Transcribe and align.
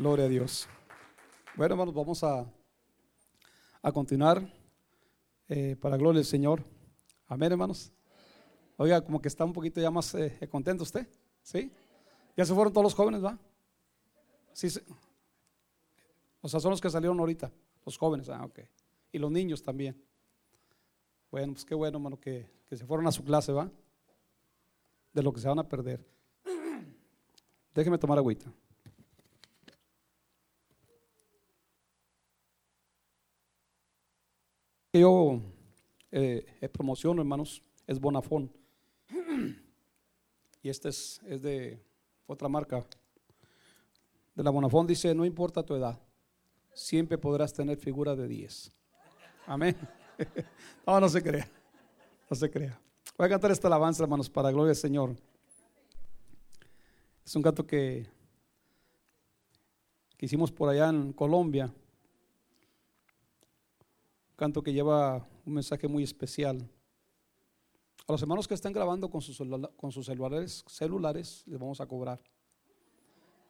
Gloria 0.00 0.24
a 0.24 0.28
Dios. 0.28 0.66
Bueno, 1.54 1.74
hermanos, 1.74 1.94
vamos 1.94 2.24
a, 2.24 2.50
a 3.82 3.92
continuar 3.92 4.50
eh, 5.46 5.76
para 5.78 5.98
gloria 5.98 6.20
del 6.20 6.24
Señor. 6.24 6.64
Amén, 7.26 7.52
hermanos. 7.52 7.92
Oiga, 8.78 9.04
como 9.04 9.20
que 9.20 9.28
está 9.28 9.44
un 9.44 9.52
poquito 9.52 9.78
ya 9.78 9.90
más 9.90 10.14
eh, 10.14 10.48
contento 10.50 10.84
usted. 10.84 11.06
¿Sí? 11.42 11.70
Ya 12.34 12.46
se 12.46 12.54
fueron 12.54 12.72
todos 12.72 12.84
los 12.84 12.94
jóvenes, 12.94 13.22
¿va? 13.22 13.38
Sí, 14.54 14.70
sí. 14.70 14.80
O 16.40 16.48
sea, 16.48 16.60
son 16.60 16.70
los 16.70 16.80
que 16.80 16.88
salieron 16.88 17.20
ahorita, 17.20 17.52
los 17.84 17.98
jóvenes. 17.98 18.30
Ah, 18.30 18.46
ok. 18.46 18.60
Y 19.12 19.18
los 19.18 19.30
niños 19.30 19.62
también. 19.62 20.02
Bueno, 21.30 21.52
pues 21.52 21.66
qué 21.66 21.74
bueno, 21.74 21.98
hermano, 21.98 22.18
que, 22.18 22.48
que 22.70 22.74
se 22.78 22.86
fueron 22.86 23.06
a 23.06 23.12
su 23.12 23.22
clase, 23.22 23.52
¿va? 23.52 23.70
De 25.12 25.22
lo 25.22 25.30
que 25.30 25.40
se 25.40 25.48
van 25.48 25.58
a 25.58 25.68
perder. 25.68 26.02
Déjeme 27.74 27.98
tomar 27.98 28.16
agüita. 28.16 28.50
Yo 34.92 35.40
eh, 36.10 36.68
promociono, 36.72 37.22
hermanos, 37.22 37.62
es 37.86 38.00
Bonafón. 38.00 38.50
Y 40.62 40.68
este 40.68 40.88
es, 40.88 41.20
es 41.26 41.42
de 41.42 41.80
otra 42.26 42.48
marca. 42.48 42.84
De 44.34 44.42
la 44.42 44.50
Bonafón 44.50 44.86
dice, 44.86 45.14
no 45.14 45.24
importa 45.24 45.62
tu 45.62 45.74
edad, 45.74 45.98
siempre 46.74 47.18
podrás 47.18 47.52
tener 47.52 47.76
figura 47.76 48.16
de 48.16 48.26
10. 48.28 48.72
Amén. 49.46 49.76
No, 50.86 51.00
no 51.00 51.08
se 51.08 51.22
crea. 51.22 51.48
No 52.28 52.36
se 52.36 52.50
crea. 52.50 52.78
Voy 53.16 53.26
a 53.26 53.30
cantar 53.30 53.50
esta 53.52 53.68
alabanza, 53.68 54.02
hermanos, 54.02 54.28
para 54.28 54.50
gloria 54.50 54.68
del 54.68 54.76
Señor. 54.76 55.16
Es 57.24 57.34
un 57.36 57.42
canto 57.42 57.66
que, 57.66 58.06
que 60.18 60.26
hicimos 60.26 60.52
por 60.52 60.68
allá 60.68 60.90
en 60.90 61.14
Colombia. 61.14 61.72
Canto 64.40 64.62
que 64.62 64.72
lleva 64.72 65.28
un 65.44 65.52
mensaje 65.52 65.86
muy 65.86 66.02
especial. 66.02 66.66
A 68.06 68.12
los 68.12 68.22
hermanos 68.22 68.48
que 68.48 68.54
están 68.54 68.72
grabando 68.72 69.10
con 69.10 69.20
sus, 69.20 69.36
con 69.76 69.92
sus 69.92 70.06
celulares, 70.06 70.64
celulares, 70.66 71.44
les 71.46 71.60
vamos 71.60 71.78
a 71.78 71.84
cobrar. 71.84 72.18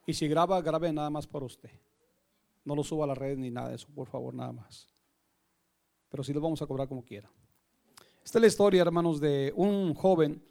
Y 0.05 0.15
si 0.15 0.27
graba, 0.27 0.61
grabe 0.61 0.93
nada 0.93 1.09
más 1.09 1.29
para 1.29 1.47
usted. 1.47 1.71
No 2.65 2.75
lo 2.75 2.83
suba 2.83 3.05
a 3.05 3.07
las 3.07 3.17
redes 3.17 3.39
ni 3.39 3.53
nada 3.53 3.69
de 3.69 3.77
eso, 3.77 3.87
por 3.95 4.09
favor, 4.09 4.35
nada 4.35 4.51
más. 4.51 4.89
Pero 6.09 6.25
sí 6.25 6.33
lo 6.33 6.41
vamos 6.41 6.61
a 6.61 6.67
cobrar 6.67 6.89
como 6.89 7.05
quiera. 7.05 7.31
Esta 8.25 8.39
es 8.39 8.43
la 8.43 8.49
historia, 8.49 8.83
hermanos, 8.83 9.21
de 9.21 9.53
un 9.55 9.95
joven 9.95 10.43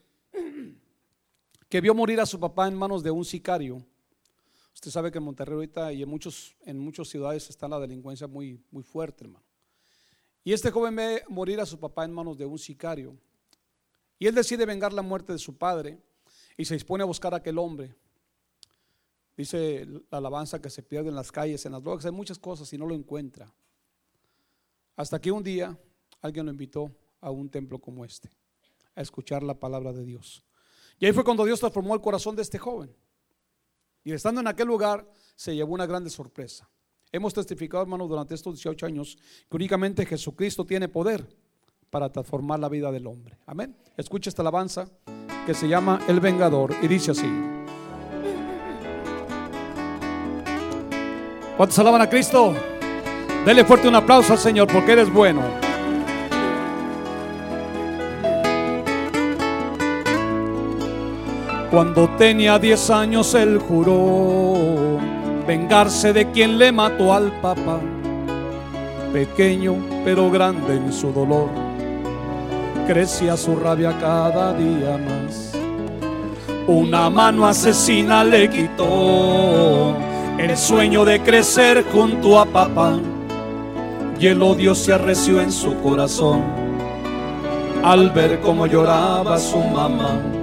que 1.67 1.81
vio 1.81 1.93
morir 1.93 2.21
a 2.21 2.25
su 2.25 2.39
papá 2.39 2.69
en 2.69 2.75
manos 2.75 3.03
de 3.03 3.11
un 3.11 3.25
sicario. 3.25 3.85
Usted 4.73 4.89
sabe 4.89 5.11
que 5.11 5.17
en 5.17 5.25
Monterrey 5.25 5.55
ahorita 5.55 5.91
y 5.91 6.01
en, 6.01 6.07
muchos, 6.07 6.55
en 6.61 6.79
muchas 6.79 7.09
ciudades 7.09 7.49
está 7.49 7.67
la 7.67 7.77
delincuencia 7.77 8.25
muy, 8.25 8.63
muy 8.71 8.83
fuerte, 8.83 9.25
hermano. 9.25 9.48
Y 10.50 10.53
este 10.53 10.72
joven 10.72 10.95
ve 10.95 11.23
morir 11.28 11.59
a 11.59 11.66
su 11.67 11.80
papá 11.80 12.05
en 12.05 12.11
manos 12.11 12.36
de 12.36 12.44
un 12.44 12.58
sicario. 12.58 13.16
Y 14.17 14.25
él 14.25 14.33
decide 14.33 14.66
vengar 14.66 14.91
la 14.91 15.03
muerte 15.03 15.31
de 15.31 15.38
su 15.38 15.56
padre 15.56 16.02
y 16.58 16.66
se 16.66 16.73
dispone 16.73 17.03
a 17.03 17.06
buscar 17.06 17.36
a 17.36 17.38
aquel 17.38 17.59
hombre. 17.59 17.94
Dice 19.38 19.86
la 20.09 20.17
alabanza 20.17 20.59
que 20.59 20.72
se 20.72 20.81
pierde 20.81 21.09
en 21.09 21.16
las 21.16 21.31
calles, 21.31 21.64
en 21.67 21.73
las 21.73 21.83
drogas, 21.83 22.03
hay 22.06 22.11
muchas 22.11 22.39
cosas 22.39 22.73
y 22.73 22.80
no 22.80 22.88
lo 22.88 22.95
encuentra. 22.95 23.53
Hasta 24.95 25.22
que 25.22 25.31
un 25.31 25.44
día 25.44 25.78
alguien 26.19 26.47
lo 26.47 26.52
invitó 26.52 26.91
a 27.22 27.30
un 27.30 27.47
templo 27.52 27.78
como 27.78 28.03
este, 28.03 28.31
a 28.95 29.02
escuchar 29.02 29.44
la 29.44 29.53
palabra 29.53 29.94
de 29.94 30.03
Dios. 30.03 30.44
Y 30.97 31.06
ahí 31.06 31.13
fue 31.13 31.23
cuando 31.23 31.45
Dios 31.45 31.59
transformó 31.59 31.94
el 31.94 32.02
corazón 32.02 32.36
de 32.36 32.41
este 32.41 32.58
joven. 32.58 32.91
Y 34.03 34.13
estando 34.13 34.41
en 34.41 34.47
aquel 34.47 34.67
lugar, 34.67 35.08
se 35.36 35.56
llevó 35.56 35.75
una 35.75 35.86
grande 35.86 36.09
sorpresa. 36.09 36.67
Hemos 37.11 37.33
testificado, 37.33 37.81
hermanos, 37.81 38.07
durante 38.07 38.35
estos 38.35 38.53
18 38.55 38.85
años 38.85 39.17
que 39.49 39.55
únicamente 39.55 40.05
Jesucristo 40.05 40.63
tiene 40.63 40.88
poder 40.88 41.27
para 41.89 42.11
transformar 42.11 42.59
la 42.59 42.69
vida 42.69 42.91
del 42.91 43.07
hombre. 43.07 43.35
Amén. 43.47 43.75
Escucha 43.97 44.29
esta 44.29 44.44
alabanza 44.44 44.88
que 45.47 45.56
se 45.56 45.67
llama 45.67 46.00
El 46.07 46.19
Vengador 46.19 46.75
y 46.84 46.88
dice 46.88 47.11
así. 47.11 47.28
¿Cuántos 51.57 51.79
alaban 51.79 52.01
a 52.01 52.09
Cristo? 52.09 52.53
Dele 53.44 53.66
fuerte 53.66 53.88
un 53.88 53.95
aplauso 53.95 54.34
al 54.34 54.39
Señor 54.39 54.72
porque 54.72 54.91
eres 54.91 55.11
bueno. 55.11 55.41
Cuando 61.72 62.07
tenía 62.17 62.59
10 62.59 62.89
años 62.91 63.34
él 63.34 63.57
juró 63.57 65.19
vengarse 65.49 66.13
de 66.13 66.29
quien 66.29 66.59
le 66.59 66.71
mató 66.71 67.11
al 67.11 67.31
papá, 67.41 67.79
pequeño 69.11 69.77
pero 70.05 70.29
grande 70.29 70.75
en 70.75 70.93
su 70.93 71.11
dolor, 71.11 71.49
crecía 72.85 73.35
su 73.35 73.55
rabia 73.55 73.97
cada 73.99 74.53
día 74.53 74.99
más. 74.99 75.53
Una 76.67 77.09
mano 77.09 77.47
asesina 77.47 78.23
le 78.23 78.47
quitó 78.47 79.95
el 80.37 80.55
sueño 80.55 81.03
de 81.03 81.19
crecer 81.19 81.83
junto 81.91 82.39
a 82.39 82.45
papá 82.45 82.99
y 84.19 84.27
el 84.27 84.43
odio 84.43 84.75
se 84.75 84.93
arreció 84.93 85.41
en 85.41 85.51
su 85.51 85.73
corazón 85.81 86.43
al 87.83 88.11
ver 88.11 88.39
cómo 88.41 88.67
lloraba 88.67 89.39
su 89.39 89.57
mamá 89.57 90.38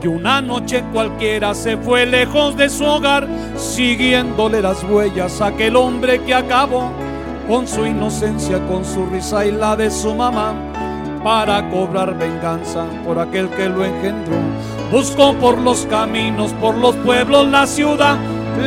que 0.00 0.08
una 0.08 0.40
noche 0.40 0.84
cualquiera 0.92 1.54
se 1.54 1.76
fue 1.76 2.06
lejos 2.06 2.56
de 2.56 2.68
su 2.68 2.84
hogar, 2.84 3.26
siguiéndole 3.56 4.62
las 4.62 4.84
huellas 4.84 5.40
a 5.40 5.48
aquel 5.48 5.76
hombre 5.76 6.22
que 6.22 6.34
acabó 6.34 6.90
con 7.48 7.66
su 7.66 7.86
inocencia, 7.86 8.64
con 8.66 8.84
su 8.84 9.06
risa 9.06 9.46
y 9.46 9.52
la 9.52 9.74
de 9.76 9.90
su 9.90 10.14
mamá, 10.14 10.54
para 11.24 11.68
cobrar 11.70 12.16
venganza 12.16 12.84
por 13.04 13.18
aquel 13.18 13.48
que 13.50 13.68
lo 13.68 13.84
engendró. 13.84 14.36
Buscó 14.92 15.34
por 15.34 15.58
los 15.58 15.86
caminos, 15.86 16.52
por 16.54 16.76
los 16.76 16.94
pueblos, 16.96 17.48
la 17.48 17.66
ciudad, 17.66 18.16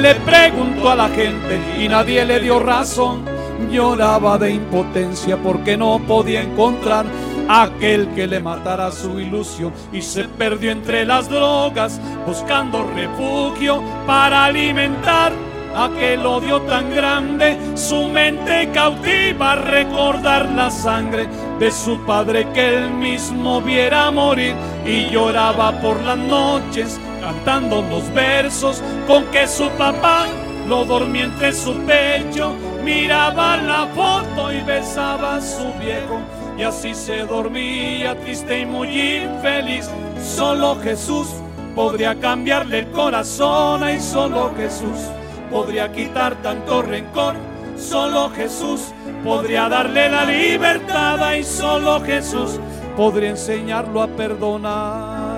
le 0.02 0.16
preguntó 0.16 0.90
a 0.90 0.96
la 0.96 1.10
gente 1.10 1.60
y 1.80 1.88
nadie 1.88 2.26
le 2.26 2.40
dio 2.40 2.60
razón. 2.60 3.31
Lloraba 3.70 4.38
de 4.38 4.52
impotencia 4.52 5.38
porque 5.38 5.78
no 5.78 6.00
podía 6.08 6.42
encontrar 6.42 7.06
aquel 7.48 8.08
que 8.10 8.28
le 8.28 8.40
matara 8.40 8.92
su 8.92 9.20
ilusión 9.20 9.74
y 9.92 10.02
se 10.02 10.26
perdió 10.26 10.72
entre 10.72 11.06
las 11.06 11.30
drogas 11.30 12.00
buscando 12.26 12.90
refugio 12.96 13.82
para 14.08 14.46
alimentar 14.46 15.34
aquel 15.76 16.26
odio 16.26 16.62
tan 16.62 16.94
grande, 16.94 17.58
su 17.76 18.08
mente 18.08 18.70
cautiva 18.74 19.56
recordar 19.56 20.50
la 20.50 20.70
sangre 20.70 21.28
de 21.60 21.72
su 21.72 21.98
padre 22.06 22.48
que 22.54 22.76
él 22.78 22.90
mismo 22.92 23.62
viera 23.62 24.12
morir 24.12 24.56
y 24.86 25.10
lloraba 25.10 25.80
por 25.82 26.02
las 26.02 26.18
noches 26.18 27.00
cantando 27.22 27.82
los 27.84 28.12
versos 28.14 28.82
con 29.08 29.24
que 29.26 29.48
su 29.48 29.70
papá 29.72 30.26
lo 30.68 30.86
dormía 30.86 31.26
entre 31.26 31.54
su 31.54 31.74
pecho, 31.86 32.54
miraba 32.84 33.58
la 33.58 33.88
foto 33.88 34.52
y 34.52 34.62
besaba 34.62 35.36
a 35.36 35.42
su 35.42 35.72
viejo 35.80 36.20
y 36.58 36.64
así 36.64 36.94
se 36.94 37.24
dormía 37.24 38.20
triste 38.22 38.60
y 38.60 38.66
muy 38.66 38.88
infeliz. 38.90 39.90
Solo 40.22 40.76
Jesús 40.82 41.28
podría 41.76 42.20
cambiarle 42.20 42.80
el 42.80 42.92
corazón 42.92 43.90
y 43.90 44.00
solo 44.00 44.54
Jesús 44.56 45.10
podría 45.50 45.92
quitar 45.92 46.36
tanto 46.42 46.82
rencor. 46.82 47.36
Solo 47.78 48.30
Jesús 48.30 48.94
podría 49.24 49.68
darle 49.70 50.10
la 50.10 50.26
libertad 50.26 51.34
y 51.34 51.44
solo 51.44 52.00
Jesús 52.02 52.60
podría 52.96 53.30
enseñarlo 53.30 54.02
a 54.02 54.08
perdonar. 54.08 55.32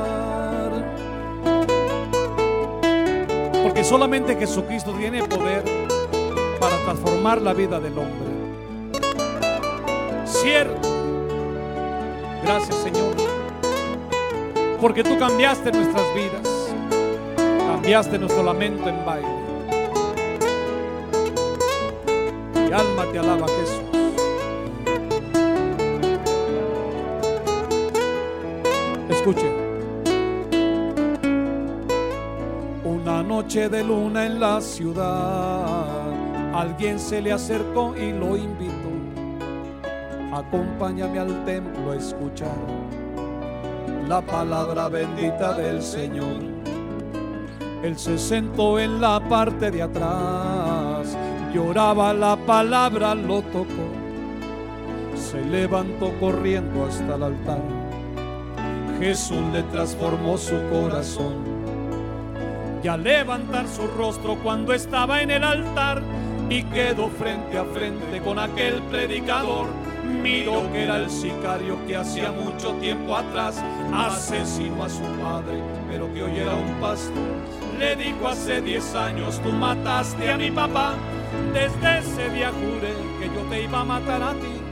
Porque 3.64 3.84
solamente 3.84 4.36
Jesucristo 4.36 4.92
tiene 4.92 5.24
poder 5.24 5.83
transformar 6.93 7.41
la 7.41 7.53
vida 7.53 7.79
del 7.79 7.97
hombre. 7.97 8.29
Cierto 10.25 10.90
Gracias 12.43 12.75
Señor. 12.78 13.16
Porque 14.79 15.03
tú 15.03 15.17
cambiaste 15.17 15.72
nuestras 15.72 16.05
vidas. 16.13 16.75
Cambiaste 17.37 18.19
nuestro 18.19 18.43
lamento 18.43 18.90
en 18.90 19.05
baile. 19.05 19.28
Mi 22.55 22.72
alma 22.72 23.05
te 23.11 23.19
alaba 23.19 23.47
Jesús. 23.47 23.81
Escuche. 29.09 29.63
Una 32.84 33.23
noche 33.23 33.69
de 33.69 33.84
luna 33.84 34.25
en 34.25 34.40
la 34.40 34.59
ciudad, 34.59 36.03
alguien 36.53 37.00
se 37.00 37.22
le 37.22 37.32
acercó 37.32 37.96
y 37.97 38.11
lo 38.11 38.38
invitó 38.38 38.94
acompáñame 40.34 41.20
al 41.20 41.46
templo 41.46 41.91
a 41.91 41.96
escuchar 41.96 42.58
la 44.08 44.22
palabra 44.22 44.90
bendita 44.90 45.53
del 45.53 45.82
Señor. 45.82 46.41
Él 47.84 47.97
se 47.97 48.17
sentó 48.17 48.79
en 48.79 49.00
la 49.00 49.20
parte 49.20 49.72
de 49.72 49.82
atrás, 49.82 51.17
lloraba 51.53 52.14
la 52.14 52.35
palabra, 52.35 53.14
lo 53.16 53.41
tocó, 53.44 53.88
se 55.16 55.41
levantó 55.46 56.11
corriendo 56.20 56.85
hasta 56.85 57.16
el 57.16 57.23
altar. 57.23 57.61
Jesús 59.00 59.41
le 59.52 59.64
transformó 59.64 60.38
su 60.38 60.55
corazón. 60.70 61.53
Y 62.84 62.88
al 62.88 63.03
levantar 63.03 63.66
su 63.67 63.88
rostro 63.88 64.38
cuando 64.44 64.73
estaba 64.73 65.22
en 65.22 65.32
el 65.32 65.44
altar 65.44 66.02
y 66.49 66.63
quedó 66.63 67.09
frente 67.09 67.57
a 67.57 67.66
frente 67.66 68.22
con 68.22 68.40
aquel 68.40 68.81
predicador, 68.84 69.67
miró 70.22 70.72
que 70.72 70.84
era 70.84 70.97
el 70.97 71.09
sicario 71.09 71.78
que 71.87 71.95
hacía 71.95 72.31
mucho 72.31 72.73
tiempo 72.75 73.16
atrás 73.16 73.63
asesinó 73.93 74.84
a 74.84 74.90
su 74.90 75.03
padre, 75.22 75.61
pero 75.90 76.11
que 76.13 76.23
hoy 76.23 76.37
era 76.37 76.55
un 76.55 76.73
pastor. 76.79 77.13
Le 77.79 77.95
dijo 77.95 78.28
hace 78.28 78.61
10 78.61 78.95
años, 78.95 79.41
tú 79.41 79.51
mataste 79.51 80.31
a 80.31 80.37
mi 80.37 80.51
papá. 80.51 80.95
Desde 81.53 81.99
ese 81.99 82.29
día 82.29 82.51
juré 82.51 82.93
que 83.19 83.34
yo 83.34 83.41
te 83.49 83.63
iba 83.63 83.81
a 83.81 83.84
matar 83.84 84.22
a 84.22 84.34
ti. 84.34 84.63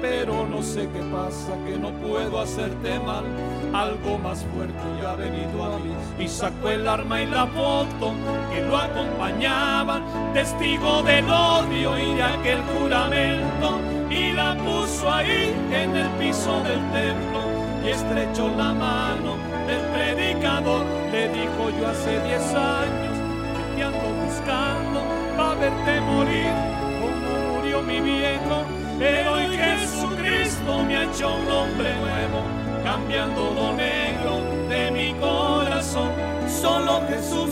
Pero 0.00 0.46
no 0.46 0.62
sé 0.62 0.88
qué 0.92 1.00
pasa, 1.10 1.52
que 1.66 1.76
no 1.76 1.90
puedo 1.90 2.40
hacerte 2.40 2.98
mal. 3.00 3.24
Algo 3.72 4.18
más 4.18 4.44
fuerte 4.54 4.82
ya 5.00 5.12
ha 5.12 5.16
venido 5.16 5.64
a 5.64 5.78
mí. 5.78 5.92
Y 6.18 6.28
sacó 6.28 6.68
el 6.68 6.86
arma 6.86 7.20
y 7.20 7.26
la 7.26 7.46
foto 7.46 8.12
que 8.52 8.62
lo 8.62 8.76
acompañaba, 8.76 10.00
testigo 10.32 11.02
del 11.02 11.28
odio 11.28 11.98
y 11.98 12.14
de 12.14 12.22
aquel 12.22 12.60
juramento. 12.62 13.80
Y 14.10 14.32
la 14.32 14.56
puso 14.56 15.10
ahí 15.12 15.54
en 15.72 15.96
el 15.96 16.08
piso 16.10 16.62
del 16.62 16.80
templo 16.92 17.40
y 17.84 17.88
estrechó 17.88 18.48
la 18.56 18.72
mano 18.72 19.36
del 19.66 19.80
predicador. 19.92 20.84
Le 21.12 21.28
dijo 21.28 21.70
yo 21.78 21.88
hace 21.88 22.20
10 22.22 22.54
años 22.54 23.18
que 23.54 23.76
te 23.76 23.82
ando 23.82 24.24
buscando 24.24 25.02
para 25.36 25.54
verte 25.54 26.00
morir 26.00 26.52
como 27.00 27.54
murió 27.56 27.82
mi 27.82 28.00
viejo. 28.00 28.77
Pero 28.98 29.34
hoy 29.34 29.56
Jesucristo 29.56 30.82
me 30.84 30.96
ha 30.96 31.04
hecho 31.04 31.34
un 31.34 31.48
hombre 31.48 31.94
nuevo, 31.94 32.42
cambiando 32.82 33.52
lo 33.54 33.72
negro 33.74 34.40
de 34.68 34.90
mi 34.90 35.14
corazón. 35.20 36.10
Solo 36.48 37.02
Jesús 37.08 37.50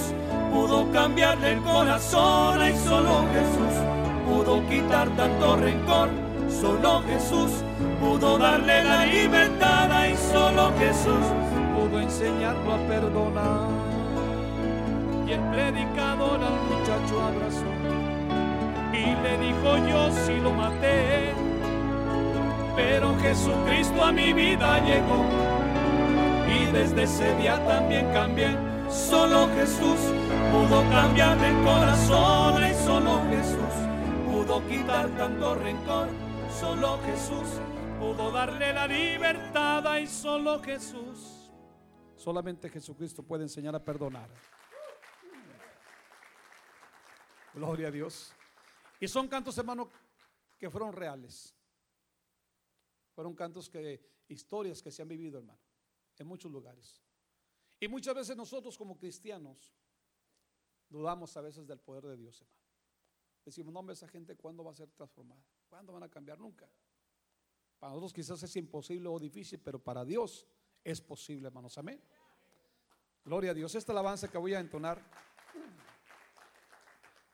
pudo 0.52 0.90
cambiarle 0.90 1.52
el 1.52 1.62
corazón 1.62 2.60
y 2.68 2.76
solo 2.76 3.24
Jesús 3.32 3.74
pudo 4.26 4.68
quitar 4.68 5.08
tanto 5.10 5.56
rencor. 5.56 6.08
Solo 6.48 7.02
Jesús 7.02 7.50
pudo 8.00 8.38
darle 8.38 8.82
la 8.82 9.06
libertad 9.06 10.06
y 10.06 10.16
solo 10.32 10.72
Jesús 10.78 11.26
pudo 11.76 12.00
enseñarlo 12.00 12.74
a 12.74 12.78
perdonar. 12.88 13.68
Y 15.28 15.32
el 15.32 15.40
predicador 15.40 16.40
al 16.42 16.58
muchacho 16.70 17.22
abrazó 17.22 17.75
y 19.06 19.14
le 19.22 19.38
dijo 19.38 19.76
yo 19.88 20.10
si 20.10 20.40
lo 20.40 20.50
maté, 20.50 21.32
pero 22.74 23.16
Jesucristo 23.18 24.04
a 24.04 24.12
mi 24.12 24.32
vida 24.32 24.84
llegó 24.84 25.24
y 26.48 26.72
desde 26.72 27.04
ese 27.04 27.36
día 27.36 27.64
también 27.66 28.12
cambié. 28.12 28.56
Solo 28.88 29.48
Jesús 29.54 29.98
pudo 30.52 30.82
cambiar 30.90 31.36
el 31.38 31.64
corazón 31.64 32.64
y 32.64 32.74
solo 32.74 33.20
Jesús 33.30 33.74
pudo 34.30 34.66
quitar 34.68 35.08
tanto 35.16 35.54
rencor. 35.54 36.08
Solo 36.60 36.98
Jesús 37.04 37.60
pudo 37.98 38.30
darle 38.30 38.72
la 38.72 38.86
libertad 38.86 39.98
y 39.98 40.06
solo 40.06 40.62
Jesús. 40.62 41.50
Solamente 42.16 42.68
Jesucristo 42.68 43.22
puede 43.22 43.42
enseñar 43.42 43.74
a 43.74 43.84
perdonar. 43.84 44.28
Gloria 47.54 47.88
a 47.88 47.90
Dios. 47.90 48.35
Y 49.00 49.08
son 49.08 49.28
cantos, 49.28 49.56
hermano, 49.58 49.90
que 50.58 50.70
fueron 50.70 50.92
reales. 50.92 51.54
Fueron 53.14 53.34
cantos 53.34 53.68
que, 53.68 54.24
historias 54.28 54.82
que 54.82 54.90
se 54.90 55.02
han 55.02 55.08
vivido, 55.08 55.38
hermano, 55.38 55.60
en 56.18 56.26
muchos 56.26 56.50
lugares. 56.50 57.00
Y 57.80 57.88
muchas 57.88 58.14
veces 58.14 58.36
nosotros 58.36 58.76
como 58.76 58.96
cristianos 58.96 59.74
dudamos 60.88 61.36
a 61.36 61.40
veces 61.40 61.66
del 61.66 61.78
poder 61.78 62.04
de 62.04 62.16
Dios, 62.16 62.40
hermano. 62.40 62.56
Decimos, 63.44 63.72
no, 63.72 63.92
esa 63.92 64.08
gente 64.08 64.34
cuándo 64.34 64.64
va 64.64 64.72
a 64.72 64.74
ser 64.74 64.90
transformada, 64.90 65.40
cuándo 65.68 65.92
van 65.92 66.02
a 66.02 66.08
cambiar, 66.08 66.38
nunca. 66.38 66.68
Para 67.78 67.90
nosotros 67.90 68.12
quizás 68.12 68.42
es 68.42 68.56
imposible 68.56 69.08
o 69.08 69.18
difícil, 69.18 69.60
pero 69.60 69.78
para 69.78 70.04
Dios 70.04 70.46
es 70.82 71.00
posible, 71.00 71.46
hermanos. 71.46 71.78
Amén. 71.78 72.00
Gloria 73.24 73.52
a 73.52 73.54
Dios. 73.54 73.74
Esta 73.74 73.92
alabanza 73.92 74.28
que 74.28 74.38
voy 74.38 74.54
a 74.54 74.60
entonar, 74.60 75.00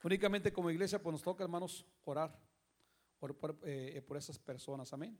únicamente 0.02 0.52
como 0.52 0.70
iglesia, 0.70 1.02
pues 1.02 1.12
nos 1.12 1.22
toca, 1.22 1.44
hermanos, 1.44 1.86
orar 2.04 2.38
eh, 3.62 4.02
por 4.06 4.16
esas 4.16 4.38
personas. 4.38 4.92
Amén. 4.92 5.18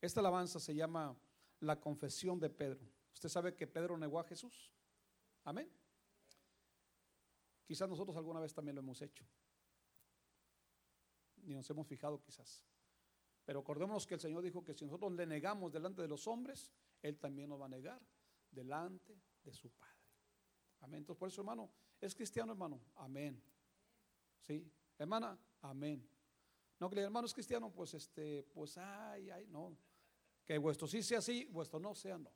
Esta 0.00 0.20
alabanza 0.20 0.58
se 0.58 0.74
llama 0.74 1.16
La 1.60 1.80
confesión 1.80 2.40
de 2.40 2.50
Pedro. 2.50 2.80
Usted 3.14 3.28
sabe 3.28 3.54
que 3.54 3.66
Pedro 3.66 3.96
negó 3.96 4.18
a 4.18 4.24
Jesús. 4.24 4.72
Amén. 5.44 5.70
Quizás 7.64 7.88
nosotros 7.88 8.16
alguna 8.16 8.40
vez 8.40 8.52
también 8.52 8.74
lo 8.74 8.82
hemos 8.82 9.00
hecho. 9.00 9.24
Ni 11.44 11.54
nos 11.54 11.70
hemos 11.70 11.86
fijado 11.86 12.20
quizás. 12.20 12.64
Pero 13.44 13.60
acordémonos 13.60 14.06
que 14.06 14.14
el 14.14 14.20
Señor 14.20 14.42
dijo 14.42 14.64
que 14.64 14.74
si 14.74 14.84
nosotros 14.84 15.12
le 15.12 15.26
negamos 15.26 15.72
delante 15.72 16.02
de 16.02 16.08
los 16.08 16.26
hombres, 16.26 16.72
Él 17.00 17.18
también 17.18 17.48
nos 17.48 17.60
va 17.60 17.66
a 17.66 17.68
negar 17.68 18.00
delante 18.50 19.18
de 19.42 19.52
su 19.52 19.70
Padre. 19.70 19.92
Amén. 20.80 20.98
Entonces, 20.98 21.18
por 21.18 21.28
eso, 21.28 21.40
hermano, 21.40 21.70
¿es 22.02 22.14
cristiano, 22.14 22.52
hermano? 22.52 22.80
Amén. 22.96 23.40
¿Sí? 24.40 24.70
Hermana, 24.98 25.38
amén. 25.62 26.06
No, 26.78 26.90
que 26.90 26.98
el 26.98 27.04
hermano 27.04 27.26
es 27.26 27.32
cristiano, 27.32 27.70
pues 27.70 27.94
este, 27.94 28.42
pues 28.52 28.76
ay, 28.76 29.30
ay, 29.30 29.46
no. 29.46 29.76
Que 30.44 30.58
vuestro 30.58 30.86
sí 30.88 31.02
sea 31.02 31.20
sí, 31.20 31.46
vuestro 31.50 31.78
no 31.78 31.94
sea 31.94 32.18
no. 32.18 32.30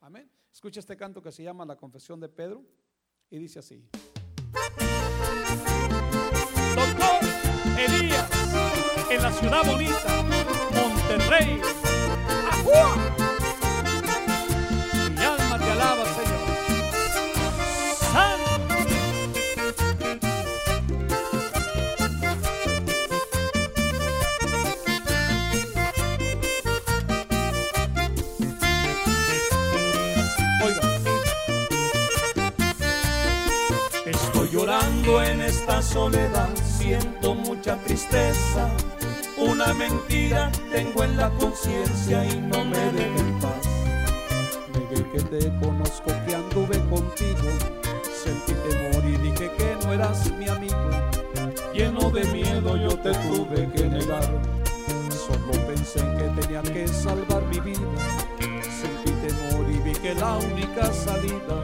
Amén. 0.00 0.30
Escucha 0.52 0.80
este 0.80 0.96
canto 0.96 1.22
que 1.22 1.32
se 1.32 1.42
llama 1.42 1.64
La 1.64 1.76
Confesión 1.76 2.20
de 2.20 2.28
Pedro 2.28 2.64
y 3.30 3.38
dice 3.38 3.58
así. 3.58 3.88
Doctor 6.76 7.20
Elías, 7.78 8.30
en 9.10 9.22
la 9.22 9.32
ciudad 9.32 9.64
bonita, 9.64 10.22
Monterrey. 10.74 11.60
Soledad, 35.82 36.48
siento 36.56 37.34
mucha 37.34 37.76
tristeza. 37.76 38.68
Una 39.36 39.72
mentira 39.74 40.50
tengo 40.72 41.04
en 41.04 41.16
la 41.16 41.30
conciencia 41.30 42.24
y 42.24 42.40
no 42.40 42.64
me 42.64 42.78
deja 42.92 43.18
en 43.18 43.38
paz. 43.38 43.68
Negué 44.74 45.10
que 45.10 45.22
te 45.22 45.58
conozco, 45.60 46.10
que 46.26 46.34
anduve 46.34 46.78
contigo. 46.88 47.48
Sentí 48.24 48.52
temor 48.52 49.04
y 49.04 49.16
dije 49.18 49.50
que 49.56 49.76
no 49.84 49.92
eras 49.92 50.30
mi 50.32 50.48
amigo. 50.48 50.90
Lleno 51.72 52.10
de 52.10 52.24
miedo 52.24 52.76
yo 52.76 52.96
te 52.98 53.12
tuve 53.12 53.70
que 53.72 53.84
negar. 53.84 54.28
Solo 55.10 55.66
pensé 55.66 56.00
en 56.00 56.18
que 56.18 56.42
tenía 56.42 56.62
que 56.62 56.88
salvar 56.88 57.42
mi 57.44 57.60
vida. 57.60 57.88
Sentí 58.62 59.12
temor 59.26 59.70
y 59.70 59.78
vi 59.78 59.92
que 59.92 60.14
la 60.14 60.36
única 60.38 60.92
salida 60.92 61.62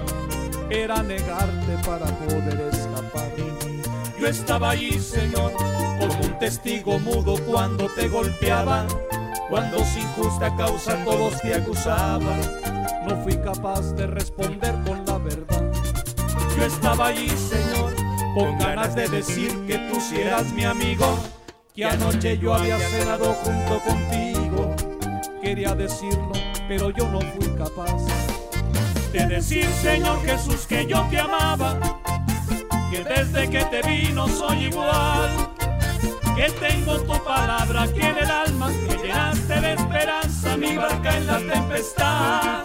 era 0.71 1.03
negarte 1.03 1.77
para 1.85 2.07
poder 2.07 2.71
escapar. 2.73 3.54
Yo 4.25 4.31
estaba 4.31 4.71
allí, 4.71 4.99
Señor, 4.99 5.53
como 5.53 6.19
un 6.25 6.39
testigo 6.39 6.99
mudo 6.99 7.37
cuando 7.45 7.91
te 7.91 8.09
golpeaban, 8.09 8.87
cuando 9.51 9.85
sin 9.85 10.09
justa 10.13 10.57
causa 10.57 10.97
todos 11.05 11.39
te 11.43 11.55
acusaban. 11.55 12.41
No 13.07 13.23
fui 13.23 13.37
capaz 13.37 13.93
de 13.97 14.07
responder 14.07 14.73
con 14.87 15.05
la 15.05 15.19
verdad. 15.19 15.71
Yo 16.57 16.65
estaba 16.65 17.09
allí, 17.09 17.29
Señor, 17.29 17.93
con 18.35 18.57
ganas 18.57 18.95
de 18.95 19.09
decir 19.09 19.51
que 19.67 19.77
tú 19.91 20.01
si 20.01 20.23
eras 20.23 20.51
mi 20.55 20.65
amigo, 20.65 21.19
que 21.75 21.85
anoche 21.85 22.39
yo 22.39 22.55
había 22.55 22.79
cenado 22.79 23.35
junto 23.35 23.79
contigo. 23.81 24.75
Quería 25.43 25.75
decirlo, 25.75 26.33
pero 26.67 26.89
yo 26.89 27.07
no 27.11 27.21
fui 27.21 27.47
capaz 27.59 28.03
de 29.13 29.27
decir, 29.27 29.67
Señor 29.83 30.19
Jesús, 30.23 30.67
que 30.67 30.87
yo 30.87 31.07
te 31.11 31.19
amaba, 31.19 32.01
que 32.95 33.03
desde 33.03 33.51
que 33.51 33.65
te 33.65 33.83
vi 33.83 34.13
no 34.13 34.29
soy 34.29 34.67
igual, 34.67 35.31
que 36.37 36.49
tengo 36.61 37.01
tu 37.01 37.25
palabra 37.25 37.83
aquí 37.83 38.01
en 38.01 38.19
el 38.19 38.31
alma, 38.31 38.71
que 38.89 38.97
llenaste 39.03 39.61
de 39.61 39.73
esperanza 39.73 40.57
mi 40.57 40.77
barca 40.77 41.17
en 41.17 41.27
la 41.27 41.39
tempestad. 41.39 42.63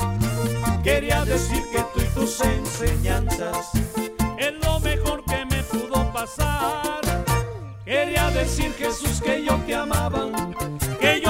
Quería 0.83 1.25
decir 1.25 1.63
que 1.71 1.79
tú 1.93 2.01
y 2.01 2.13
tus 2.13 2.41
enseñanzas. 2.41 3.71
Es 4.37 4.53
lo 4.63 4.79
mejor 4.81 5.23
que 5.25 5.45
me 5.45 5.63
pudo 5.63 6.11
pasar. 6.13 7.01
Quería 7.83 8.29
decir 8.29 8.71
Jesús 8.77 9.21
que 9.21 9.43
yo 9.43 9.55
te 9.65 9.73
amaba, 9.75 10.27
que 10.99 11.21
yo 11.21 11.28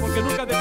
porque 0.00 0.20
nunca 0.22 0.46
te 0.46 0.54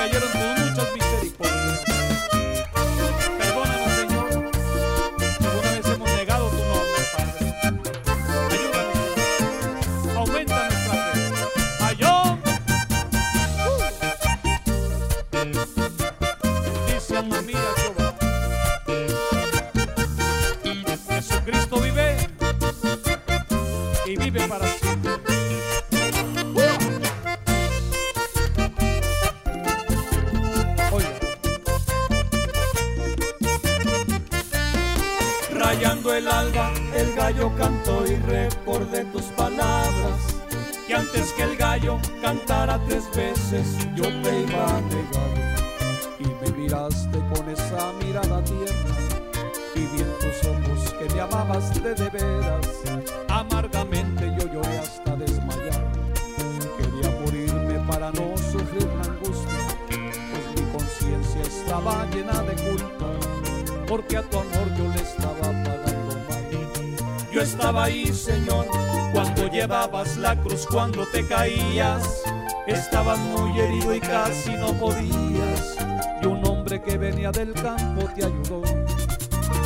casi 74.46 74.58
no 74.58 74.74
podías. 74.74 75.76
Y 76.22 76.26
un 76.26 76.46
hombre 76.46 76.82
que 76.82 76.98
venía 76.98 77.32
del 77.32 77.54
campo 77.54 78.08
te 78.16 78.26
ayudó. 78.26 78.62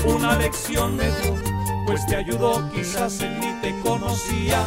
Una 0.05 0.37
lección 0.37 0.95
me 0.95 1.05
dio, 1.05 1.35
pues 1.85 2.05
te 2.05 2.15
ayudó, 2.15 2.69
quizás 2.71 3.19
él 3.21 3.39
ni 3.39 3.53
te 3.61 3.79
conocía. 3.81 4.63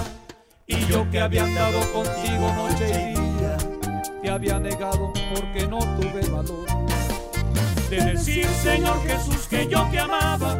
Y 0.66 0.84
yo 0.86 1.10
que 1.10 1.20
había 1.20 1.44
andado 1.44 1.80
contigo 1.92 2.52
noche 2.54 3.12
y 3.12 3.20
día, 3.20 3.56
te 4.22 4.30
había 4.30 4.58
negado 4.58 5.12
porque 5.34 5.66
no 5.66 5.78
tuve 5.78 6.28
valor 6.30 6.66
de 7.90 7.96
decir, 8.12 8.46
Señor 8.62 9.02
Jesús, 9.06 9.46
que 9.48 9.68
yo 9.68 9.86
te 9.90 9.98
amaba, 9.98 10.58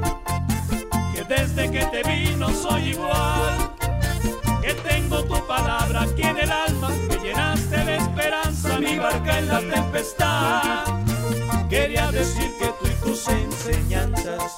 en 9.10 9.48
la 9.48 9.58
tempestad. 9.58 10.84
Quería 11.68 12.12
decir 12.12 12.50
que 12.58 12.66
tú 12.66 12.86
y 12.86 12.94
tus 13.04 13.26
enseñanzas 13.28 14.56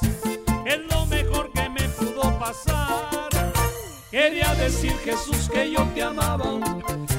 es 0.66 0.80
lo 0.90 1.06
mejor 1.06 1.50
que 1.52 1.68
me 1.70 1.88
pudo 1.90 2.38
pasar. 2.38 3.30
Quería 4.10 4.54
decir 4.56 4.92
Jesús 5.02 5.48
que 5.50 5.70
yo 5.70 5.82
te 5.94 6.02
amaba, 6.02 6.60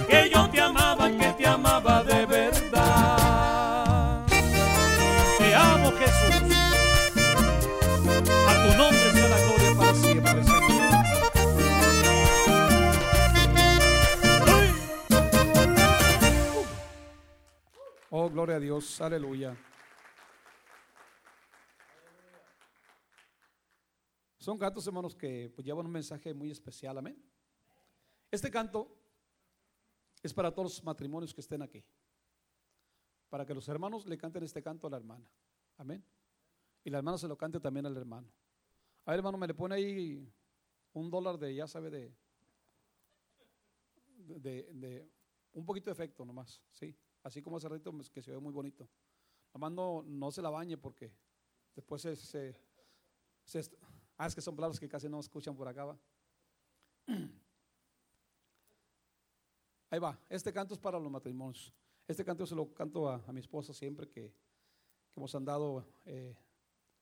que 0.08 0.30
yo 0.32 0.48
te 0.50 0.62
amaba, 0.62 1.10
que 1.10 1.34
te 1.34 1.48
amaba 1.48 2.04
de 2.04 2.26
verdad. 2.28 4.24
Te 5.40 5.56
amo 5.56 5.92
Jesús. 5.98 6.45
Gloria 18.36 18.58
a 18.58 18.60
Dios, 18.60 19.00
aleluya. 19.00 19.56
Son 24.38 24.58
cantos, 24.58 24.86
hermanos, 24.86 25.16
que 25.16 25.50
pues, 25.56 25.66
llevan 25.66 25.86
un 25.86 25.94
mensaje 25.94 26.34
muy 26.34 26.52
especial, 26.52 26.98
amén. 26.98 27.18
Este 28.30 28.52
canto 28.52 28.94
es 30.22 30.34
para 30.34 30.54
todos 30.54 30.74
los 30.74 30.84
matrimonios 30.84 31.34
que 31.34 31.40
estén 31.40 31.62
aquí. 31.62 31.82
Para 33.30 33.46
que 33.46 33.54
los 33.54 33.70
hermanos 33.70 34.06
le 34.06 34.18
canten 34.18 34.44
este 34.44 34.62
canto 34.62 34.88
a 34.88 34.90
la 34.90 34.98
hermana. 34.98 35.32
Amén. 35.78 36.04
Y 36.84 36.90
la 36.90 36.98
hermana 36.98 37.18
se 37.18 37.30
lo 37.30 37.38
cante 37.38 37.62
también 37.62 37.86
al 37.86 37.96
hermano. 37.96 38.28
A 39.06 39.12
ver, 39.12 39.20
hermano, 39.20 39.38
me 39.38 39.48
le 39.48 39.54
pone 39.54 39.76
ahí 39.76 40.30
un 40.92 41.10
dólar 41.10 41.38
de, 41.38 41.56
ya 41.56 41.68
sabe, 41.68 41.90
de, 41.90 42.14
de, 44.18 44.64
de 44.74 45.10
un 45.54 45.66
poquito 45.66 45.86
de 45.86 45.94
efecto 45.94 46.26
nomás, 46.26 46.62
sí. 46.74 46.94
Así 47.26 47.42
como 47.42 47.58
hace 47.58 47.68
ratito 47.68 47.92
pues, 47.92 48.12
que 48.12 48.22
se 48.22 48.30
ve 48.30 48.38
muy 48.38 48.54
bonito. 48.54 48.88
Nomás 49.52 49.72
no, 49.72 50.04
no 50.04 50.32
se 50.32 50.44
la 50.44 50.52
bañe 50.52 50.78
porque 50.78 51.12
después 51.76 52.04
se, 52.04 52.16
se, 52.16 52.56
Ah, 54.16 54.28
es 54.28 54.36
que 54.36 54.42
son 54.42 54.56
palabras 54.56 54.80
que 54.80 54.88
casi 54.88 55.10
no 55.10 55.20
escuchan 55.20 55.56
por 55.56 55.68
acá, 55.68 55.86
va. 55.86 55.98
Ahí 59.90 59.98
va, 59.98 60.20
este 60.30 60.54
canto 60.54 60.76
es 60.76 60.80
para 60.80 61.00
los 61.00 61.12
matrimonios. 61.12 61.74
Este 62.08 62.24
canto 62.24 62.46
se 62.46 62.54
lo 62.54 62.72
canto 62.76 63.10
a, 63.10 63.24
a 63.26 63.34
mi 63.34 63.40
esposa 63.40 63.74
siempre 63.74 64.08
que, 64.08 64.32
que 65.10 65.20
hemos 65.20 65.34
andado 65.34 65.84
eh, 66.06 66.38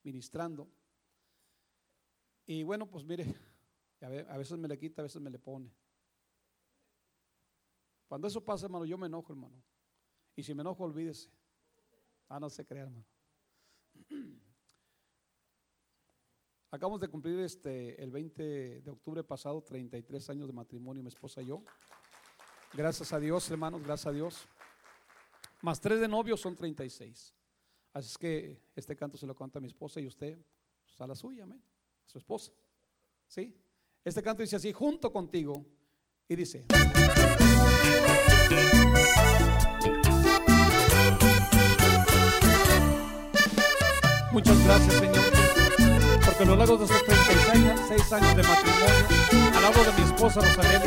ministrando. 0.04 0.70
Y 2.46 2.64
bueno, 2.64 2.90
pues 2.90 3.04
mire, 3.04 3.26
a 4.00 4.38
veces 4.38 4.58
me 4.58 4.70
le 4.70 4.78
quita, 4.78 5.02
a 5.02 5.04
veces 5.04 5.22
me 5.22 5.30
le 5.30 5.38
pone. 5.38 5.70
Cuando 8.08 8.26
eso 8.30 8.40
pasa, 8.40 8.68
hermano, 8.68 8.86
yo 8.86 8.98
me 8.98 9.08
enojo, 9.08 9.34
hermano. 9.34 9.73
Y 10.36 10.44
si 10.44 10.54
me 10.54 10.62
enojo, 10.62 10.84
olvídese. 10.84 11.30
Ah, 12.30 12.40
no 12.40 12.50
se 12.50 12.66
crea, 12.66 12.84
hermano. 12.84 13.06
Acabamos 16.72 17.00
de 17.00 17.08
cumplir 17.08 17.40
este 17.40 18.02
el 18.02 18.10
20 18.10 18.82
de 18.82 18.90
octubre 18.90 19.24
pasado 19.24 19.62
33 19.62 20.30
años 20.32 20.48
de 20.48 20.54
matrimonio, 20.54 21.04
mi 21.04 21.10
esposa 21.10 21.42
y 21.44 21.46
yo. 21.46 21.64
Gracias 22.74 23.14
a 23.14 23.20
Dios, 23.20 23.52
hermanos, 23.52 23.84
gracias 23.84 24.08
a 24.08 24.12
Dios. 24.12 24.48
Más 25.62 25.80
tres 25.80 26.00
de 26.00 26.08
novios 26.08 26.42
son 26.42 26.56
36. 26.56 27.36
Así 27.94 28.08
es 28.08 28.18
que 28.18 28.60
este 28.76 28.96
canto 28.96 29.18
se 29.18 29.28
lo 29.28 29.36
canta 29.36 29.60
a 29.60 29.62
mi 29.62 29.68
esposa 29.68 30.02
y 30.02 30.08
usted 30.08 30.36
pues, 30.84 31.00
a 31.00 31.06
la 31.06 31.14
suya, 31.14 31.44
amén. 31.44 31.62
A 32.08 32.10
su 32.10 32.18
esposa. 32.18 32.52
¿Sí? 33.28 33.56
Este 34.04 34.24
canto 34.24 34.42
dice 34.42 34.56
así, 34.56 34.74
junto 34.74 35.12
contigo. 35.12 35.64
Y 36.28 36.36
dice. 36.36 36.66
Muchas 44.34 44.66
gracias, 44.66 44.96
Señor. 44.96 45.24
Porque 46.26 46.44
a 46.44 46.46
lo 46.48 46.56
largo 46.56 46.78
de 46.78 46.86
estos 46.86 47.04
36 47.06 48.14
años, 48.14 48.36
de 48.36 48.42
matrimonio, 48.42 49.56
al 49.56 49.62
lado 49.62 49.84
de 49.84 49.92
mi 49.96 50.10
esposa 50.10 50.42
Rosalía, 50.42 50.82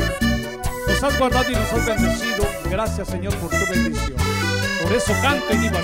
nos 0.85 1.03
has 1.03 1.17
guardado 1.17 1.49
y 1.49 1.55
nos 1.55 1.71
has 1.71 1.85
bendecido. 1.85 2.45
Gracias, 2.69 3.07
Señor, 3.07 3.33
por 3.35 3.49
tu 3.49 3.71
bendición. 3.71 4.13
Por 4.83 4.91
eso 4.91 5.13
canta 5.21 5.53
y 5.53 5.57
digo. 5.59 5.77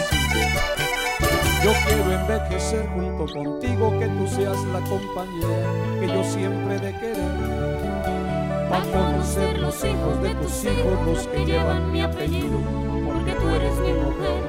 Yo 1.63 1.71
quiero 1.87 2.11
envejecer 2.11 2.85
junto 2.89 3.33
contigo, 3.33 3.97
que 3.97 4.07
tú 4.07 4.27
seas 4.27 4.57
la 4.65 4.81
compañera 4.81 5.71
que 6.01 6.07
yo 6.07 6.23
siempre 6.25 6.79
de 6.79 6.91
querer. 6.99 8.69
Para 8.69 8.83
conocer 8.91 9.57
los 9.59 9.75
hijos 9.85 10.21
de 10.21 10.35
tus 10.35 10.65
hijos, 10.65 11.05
los 11.05 11.27
que 11.27 11.45
llevan 11.45 11.93
mi 11.93 12.01
apellido, 12.01 12.59
porque 13.05 13.31
tú 13.31 13.47
eres 13.47 13.79
mi 13.79 13.93
mujer. 13.93 14.42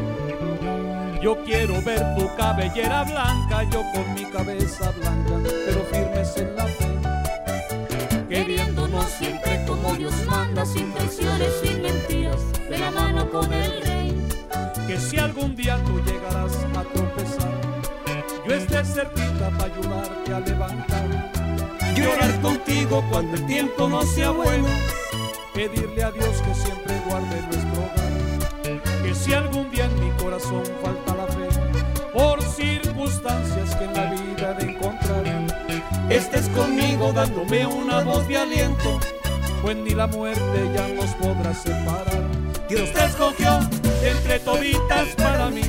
Yo 1.25 1.43
quiero 1.43 1.81
ver 1.81 2.14
tu 2.16 2.28
cabellera 2.37 3.02
blanca, 3.02 3.62
yo 3.73 3.83
con 3.95 4.12
mi 4.12 4.26
cabeza 4.26 4.90
blanca, 4.90 5.40
pero 5.64 5.83
firmes 5.90 6.37
en 6.37 6.54
la 6.54 6.66
fe. 6.66 8.28
queriéndonos 8.28 9.07
siempre 9.07 9.64
como 9.66 9.95
Dios 9.95 10.12
manda, 10.26 10.66
sin 10.66 10.93
traiciones, 10.93 11.50
sin 11.62 11.81
mentiras, 11.81 12.43
de 12.69 12.76
la 12.76 12.90
mano 12.90 13.31
con 13.31 13.50
el 13.50 13.81
rey. 13.87 14.28
Que 14.87 14.99
si 14.99 15.16
algún 15.16 15.57
día 15.57 15.78
tú 15.87 15.99
llegarás 16.02 16.52
a 16.76 16.83
tropezar, 16.93 17.54
yo 18.47 18.54
esté 18.54 18.85
cerquita 18.85 19.49
para 19.57 19.73
ayudarte 19.73 20.35
a 20.35 20.40
levantar. 20.40 21.33
llorar 21.97 22.40
contigo 22.43 23.02
cuando 23.11 23.37
el 23.37 23.47
tiempo 23.47 23.88
no 23.88 24.02
sea 24.02 24.31
bueno, 24.31 24.69
pedirle 25.54 26.04
a 26.04 26.11
Dios 26.11 26.43
que 26.43 26.54
siempre 26.54 27.00
guarde 27.09 27.40
nuestro 27.50 27.81
hogar, 27.81 29.02
que 29.02 29.14
si 29.14 29.33
algún 29.33 29.71
día 29.71 29.88
corazón 30.25 30.62
falta 30.83 31.14
la 31.14 31.26
fe, 31.26 31.49
por 32.14 32.43
circunstancias 32.43 33.76
que 33.76 33.85
en 33.85 33.93
la 33.93 34.11
vida 34.11 34.54
de 34.54 34.71
encontrar, 34.71 35.23
estés 36.09 36.49
conmigo 36.49 37.12
dándome 37.12 37.66
una 37.66 38.02
voz 38.02 38.26
de 38.26 38.38
aliento, 38.38 39.00
pues 39.61 39.76
ni 39.76 39.90
la 39.90 40.07
muerte 40.07 40.71
ya 40.75 40.88
nos 40.88 41.11
podrá 41.16 41.52
separar. 41.52 42.25
Dios 42.71 42.90
te 42.95 43.04
escogió 43.04 43.61
de 44.00 44.11
entre 44.12 44.38
toditas 44.40 45.09
para 45.16 45.50
mí, 45.50 45.64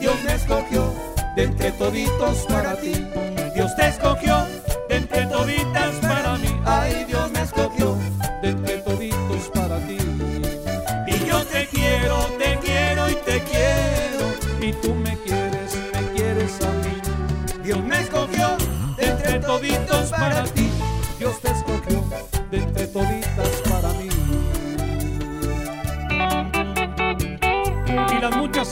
Dios 0.00 0.16
me 0.24 0.34
escogió 0.34 0.92
de 1.36 1.44
entre 1.44 1.70
toditos 1.70 2.38
para 2.48 2.74
ti, 2.74 3.06
Dios 3.54 3.70
te 3.76 3.86
escogió 3.86 4.44
de 4.88 4.96
entre 4.96 5.26
toditas 5.26 5.94
para 6.00 6.36
mí, 6.38 6.60
ay 6.64 7.04
Dios 7.06 7.30
me 7.30 7.42
escogió 7.42 7.96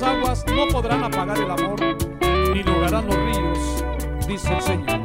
aguas 0.03 0.45
no 0.47 0.67
podrán 0.69 1.05
apagar 1.05 1.39
el 1.39 1.51
amor, 1.51 1.79
ni 2.55 2.63
lograrán 2.63 3.07
los 3.07 3.17
ríos, 3.17 3.85
dice 4.27 4.53
el 4.55 4.63
Señor. 4.63 5.01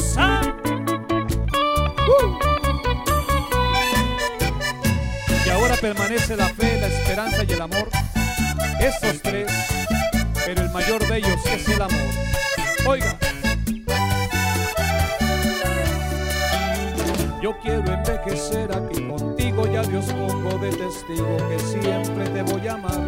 Sa- 0.00 0.40
Y 5.46 5.50
ahora 5.50 5.76
permanece 5.76 6.36
la 6.36 6.48
fe, 6.48 6.78
la 6.80 6.86
esperanza 6.86 7.44
y 7.44 7.52
el 7.52 7.60
amor. 7.62 7.88
Estos 8.80 9.20
tres, 9.22 9.50
pero 10.46 10.62
el 10.62 10.70
mayor 10.70 11.06
de 11.06 11.18
ellos 11.18 11.40
es 11.46 11.68
el 11.68 11.82
amor. 11.82 12.08
Oiga. 12.86 13.16
Yo 17.42 17.54
quiero 17.60 17.84
envejecer 17.92 18.70
aquí 18.72 18.93
Dios 19.94 20.06
pongo 20.06 20.58
de 20.58 20.70
testigo 20.70 21.36
que 21.48 21.56
siempre 21.60 22.28
te 22.28 22.42
voy 22.42 22.66
a 22.66 22.72
amar. 22.72 22.98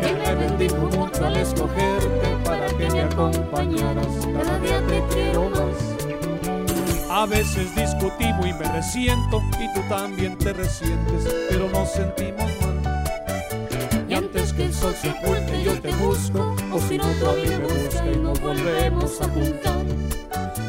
Él 0.00 0.16
me 0.24 0.34
bendijo 0.46 0.76
mucho 0.76 1.26
al 1.26 1.36
escogerte 1.38 2.36
para 2.44 2.68
que 2.68 2.88
me 2.88 3.02
acompañaras. 3.02 4.06
Cada 4.32 4.60
día 4.60 4.80
te 4.86 5.02
quiero 5.12 5.50
más. 5.50 7.10
A 7.10 7.26
veces 7.26 7.74
discutimos 7.74 8.46
y 8.46 8.52
me 8.52 8.72
resiento 8.72 9.42
y 9.58 9.74
tú 9.74 9.80
también 9.88 10.38
te 10.38 10.52
resientes, 10.52 11.26
pero 11.48 11.68
nos 11.70 11.90
sentimos 11.94 12.48
mal. 12.60 14.06
Y 14.08 14.14
antes 14.14 14.52
que 14.52 14.66
el 14.66 14.72
sol 14.72 14.94
se 14.94 15.10
oculte 15.10 15.64
yo 15.64 15.80
te 15.80 15.90
busco, 15.96 16.54
o 16.72 16.78
si 16.78 16.96
no 16.96 17.06
tú 17.18 17.26
a 17.26 17.32
mí 17.32 17.48
me 17.48 17.58
buscas 17.58 18.04
y 18.06 18.18
nos 18.18 18.40
volvemos 18.40 19.20
a 19.20 19.28
juntar. 19.30 19.84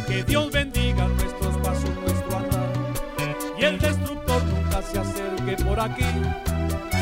Que 0.08 0.24
Dios 0.24 0.52
bendiga 0.52 0.81
se 4.92 5.00
acerque 5.00 5.64
por 5.64 5.80
aquí. 5.80 6.06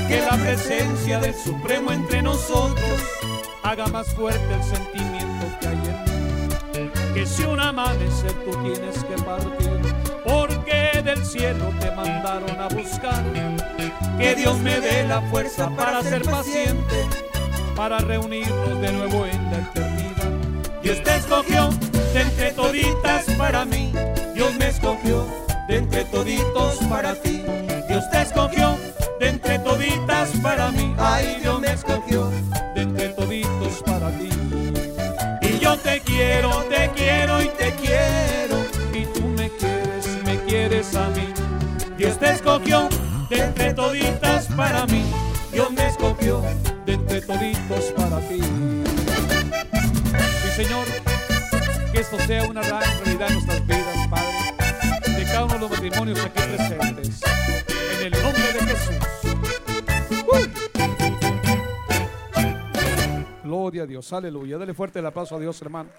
que 0.07 0.21
la 0.21 0.37
presencia 0.37 1.19
del 1.19 1.33
Supremo 1.33 1.91
entre 1.91 2.21
nosotros 2.21 2.99
Haga 3.61 3.87
más 3.87 4.07
fuerte 4.15 4.53
el 4.53 4.63
sentimiento 4.63 5.45
que 5.59 5.67
hay 5.67 5.75
en 5.75 6.85
mí. 6.85 7.13
Que 7.13 7.25
si 7.25 7.43
un 7.43 7.59
amanecer 7.59 8.31
tú 8.45 8.51
tienes 8.63 9.03
que 9.03 9.21
partir, 9.21 9.81
porque 10.23 11.01
del 11.03 11.25
cielo 11.25 11.69
te 11.79 11.91
mandaron 11.91 12.59
a 12.59 12.67
buscar. 12.69 13.23
que 14.17 14.35
Dios 14.35 14.57
me 14.59 14.79
dé 14.79 15.05
la 15.07 15.21
fuerza 15.29 15.69
para 15.75 16.01
ser 16.01 16.23
paciente. 16.23 17.05
para 17.75 17.99
reunirnos 17.99 18.81
de 18.81 18.91
nuevo 18.91 19.25
en 19.25 19.51
la 19.51 19.57
eternidad. 19.59 20.81
Dios 20.81 21.03
te 21.03 21.15
escogió 21.15 21.69
de 22.13 22.21
entre 22.21 22.51
toditas 22.51 23.25
para 23.37 23.65
mí. 23.65 23.93
Dios 24.33 24.53
me 24.55 24.67
escogió 24.67 25.25
de 25.67 25.77
entre 25.77 26.05
toditos 26.05 26.77
para 26.89 27.13
ti. 27.15 27.43
Dios 27.89 28.07
te 28.11 28.21
escogió 28.21 28.77
de 29.19 29.29
entre 29.29 29.57
toditas 29.57 30.29
para 30.43 30.69
mí. 30.71 30.93
Ay, 30.99 31.39
Dios 31.41 31.59
me 31.59 31.71
escogió. 31.71 32.29
de 32.75 32.81
entre 32.83 33.09
toditos 33.09 33.81
para 33.83 34.11
ti. 34.11 34.29
Y 35.41 35.57
yo 35.57 35.75
te 35.75 35.99
quiero, 36.01 36.51
te 36.65 36.91
quiero 36.95 37.41
y 37.41 37.47
te 37.47 37.73
quiero. 37.73 38.63
Y 38.93 39.05
tú 39.07 39.27
me 39.29 39.49
quieres, 39.49 40.23
me 40.23 40.37
quieres 40.45 40.95
a 40.95 41.09
mí. 41.09 41.33
Dios 41.97 42.19
te 42.19 42.29
escogió 42.29 42.87
de 43.27 43.39
entre 43.39 43.73
toditas 43.73 44.45
para 44.55 44.85
mí. 44.85 45.03
Dios 45.51 45.71
me 45.71 45.87
escogió. 45.87 46.43
de 46.85 46.93
entre 46.93 47.21
toditos 47.21 47.85
para 47.97 48.19
ti. 48.19 48.39
Mi 50.43 50.51
Señor, 50.55 50.85
que 51.91 52.01
esto 52.01 52.19
sea 52.19 52.43
una 52.43 52.61
gran 52.61 52.83
realidad 53.03 53.29
en 53.29 53.33
nuestras 53.33 53.65
vidas, 53.65 54.07
Padre, 54.11 55.15
de 55.17 55.23
cada 55.23 55.45
uno 55.45 55.53
de 55.55 55.59
los 55.59 55.71
matrimonios 55.71 56.19
aquí 56.19 56.41
presentes. 56.55 57.19
En 57.99 58.13
el 58.13 58.23
nombre 58.23 58.53
de 58.53 58.59
Jesús. 58.61 58.95
Gloria 63.43 63.83
a 63.83 63.85
Dios, 63.85 64.13
aleluya. 64.13 64.57
Dale 64.57 64.73
fuerte 64.73 64.99
el 64.99 65.05
aplauso 65.05 65.35
a 65.35 65.39
Dios, 65.39 65.61
hermano. 65.61 65.89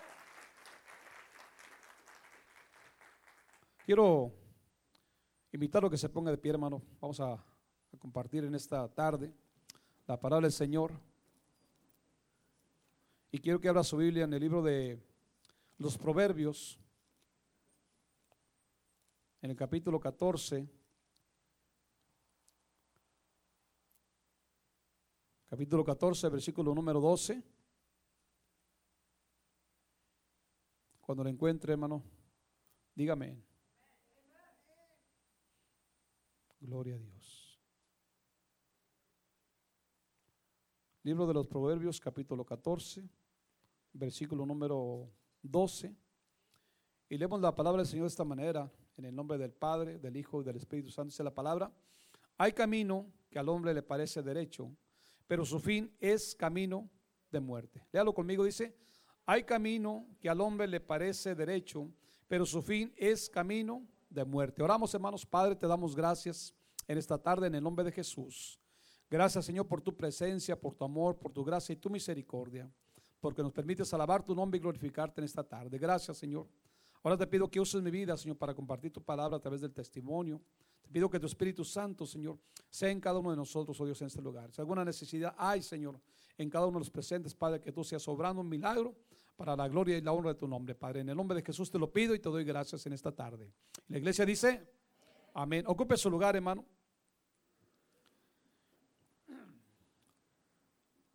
Quiero 3.85 4.33
invitarlo 5.53 5.89
a 5.89 5.91
que 5.91 5.99
se 5.99 6.09
ponga 6.09 6.31
de 6.31 6.39
pie, 6.39 6.53
hermano. 6.53 6.81
Vamos 7.03 7.21
a, 7.21 7.35
a 7.35 7.97
compartir 7.99 8.45
en 8.45 8.55
esta 8.55 8.89
tarde 8.89 9.31
la 10.07 10.19
palabra 10.19 10.47
del 10.47 10.53
Señor. 10.53 10.93
Y 13.31 13.41
quiero 13.41 13.61
que 13.61 13.69
abra 13.69 13.85
su 13.85 13.99
Biblia 13.99 14.25
en 14.25 14.33
el 14.33 14.41
libro 14.41 14.63
de 14.63 14.99
los 15.77 15.99
Proverbios, 15.99 16.79
en 19.43 19.51
el 19.51 19.57
capítulo 19.57 20.01
14. 20.01 20.80
Capítulo 25.51 25.83
14, 25.83 26.29
versículo 26.29 26.73
número 26.73 27.01
12. 27.01 27.43
Cuando 31.01 31.25
lo 31.25 31.29
encuentre, 31.29 31.73
hermano, 31.73 32.05
dígame. 32.95 33.37
Gloria 36.61 36.95
a 36.95 36.99
Dios. 36.99 37.61
Libro 41.03 41.27
de 41.27 41.35
los 41.35 41.49
Proverbios, 41.49 41.99
capítulo 41.99 42.45
14, 42.45 43.11
versículo 43.93 44.47
número 44.47 45.11
12. 45.43 45.97
Y 47.09 47.19
leemos 47.19 47.41
la 47.41 47.57
palabra 47.57 47.83
del 47.83 47.91
Señor 47.91 48.05
de 48.05 48.11
esta 48.11 48.25
manera, 48.25 48.71
en 48.97 49.05
el 49.05 49.17
nombre 49.17 49.37
del 49.37 49.53
Padre, 49.53 49.99
del 49.99 50.17
Hijo 50.17 50.43
y 50.43 50.45
del 50.45 50.59
Espíritu 50.59 50.91
Santo. 50.91 51.09
Dice 51.09 51.25
la 51.25 51.35
palabra, 51.35 51.73
hay 52.39 52.53
camino 52.53 53.13
que 53.29 53.41
al 53.41 53.49
hombre 53.49 53.75
le 53.75 53.83
parece 53.83 54.23
derecho, 54.23 54.71
pero 55.31 55.47
su 55.47 55.61
fin 55.61 55.95
es 56.01 56.35
camino 56.35 56.91
de 57.31 57.39
muerte. 57.39 57.87
Léalo 57.93 58.13
conmigo, 58.13 58.43
dice, 58.43 58.77
hay 59.25 59.45
camino 59.45 60.05
que 60.19 60.29
al 60.29 60.41
hombre 60.41 60.67
le 60.67 60.81
parece 60.81 61.37
derecho, 61.37 61.89
pero 62.27 62.45
su 62.45 62.61
fin 62.61 62.93
es 62.97 63.31
camino 63.31 63.87
de 64.09 64.25
muerte. 64.25 64.61
Oramos, 64.61 64.93
hermanos, 64.93 65.25
Padre, 65.25 65.55
te 65.55 65.69
damos 65.69 65.95
gracias 65.95 66.53
en 66.89 66.99
esta 66.99 67.17
tarde 67.17 67.47
en 67.47 67.55
el 67.55 67.63
nombre 67.63 67.85
de 67.85 67.93
Jesús. 67.93 68.59
Gracias, 69.09 69.45
Señor, 69.45 69.69
por 69.69 69.81
tu 69.81 69.97
presencia, 69.97 70.61
por 70.61 70.75
tu 70.75 70.85
amor, 70.85 71.17
por 71.17 71.31
tu 71.31 71.45
gracia 71.45 71.75
y 71.75 71.77
tu 71.77 71.91
misericordia, 71.91 72.69
porque 73.21 73.41
nos 73.41 73.53
permites 73.53 73.95
alabar 73.95 74.25
tu 74.25 74.35
nombre 74.35 74.59
y 74.59 74.61
glorificarte 74.61 75.21
en 75.21 75.27
esta 75.27 75.45
tarde. 75.45 75.79
Gracias, 75.79 76.19
Señor. 76.19 76.49
Ahora 77.03 77.17
te 77.17 77.27
pido 77.27 77.51
que 77.51 77.61
uses 77.61 77.83
mi 77.83 77.91
vida, 77.91 78.17
Señor, 78.17 78.37
para 78.37 78.55
compartir 78.55 78.93
tu 78.93 79.03
palabra 79.03 79.39
a 79.39 79.41
través 79.41 79.61
del 79.61 79.73
testimonio. 79.73 80.41
Te 80.83 80.89
pido 80.91 81.09
que 81.09 81.19
tu 81.19 81.27
Espíritu 81.27 81.65
Santo, 81.65 82.05
Señor, 82.05 82.39
sea 82.69 82.91
en 82.91 83.01
cada 83.01 83.19
uno 83.19 83.31
de 83.31 83.37
nosotros, 83.37 83.81
oh 83.81 83.87
Dios, 83.87 84.01
en 84.03 84.09
este 84.09 84.21
lugar. 84.21 84.53
Si 84.53 84.61
alguna 84.61 84.85
necesidad 84.85 85.35
hay, 85.39 85.63
Señor, 85.63 85.99
en 86.37 86.51
cada 86.51 86.67
uno 86.67 86.79
de 86.79 86.81
los 86.81 86.91
presentes, 86.91 87.35
Padre, 87.35 87.61
que 87.61 87.73
tú 87.73 87.83
seas 87.85 88.07
obrando 88.09 88.43
un 88.43 88.49
milagro 88.49 88.95
para 89.37 89.57
la 89.57 89.69
gloria 89.69 89.97
y 89.97 90.03
la 90.03 90.13
honra 90.13 90.35
de 90.35 90.39
tu 90.39 90.47
nombre, 90.47 90.75
Padre. 90.75 91.01
En 91.01 91.09
el 91.09 91.17
nombre 91.17 91.37
de 91.37 91.43
Jesús 91.43 91.71
te 91.71 91.79
lo 91.79 91.91
pido 91.91 92.15
y 92.15 92.19
te 92.19 92.29
doy 92.29 92.45
gracias 92.45 92.85
en 92.85 92.93
esta 92.93 93.11
tarde. 93.11 93.51
La 93.89 93.97
iglesia 93.97 94.27
dice, 94.27 94.69
amén. 95.33 95.65
Ocupe 95.67 95.97
su 95.97 96.11
lugar, 96.11 96.37
hermano. 96.37 96.67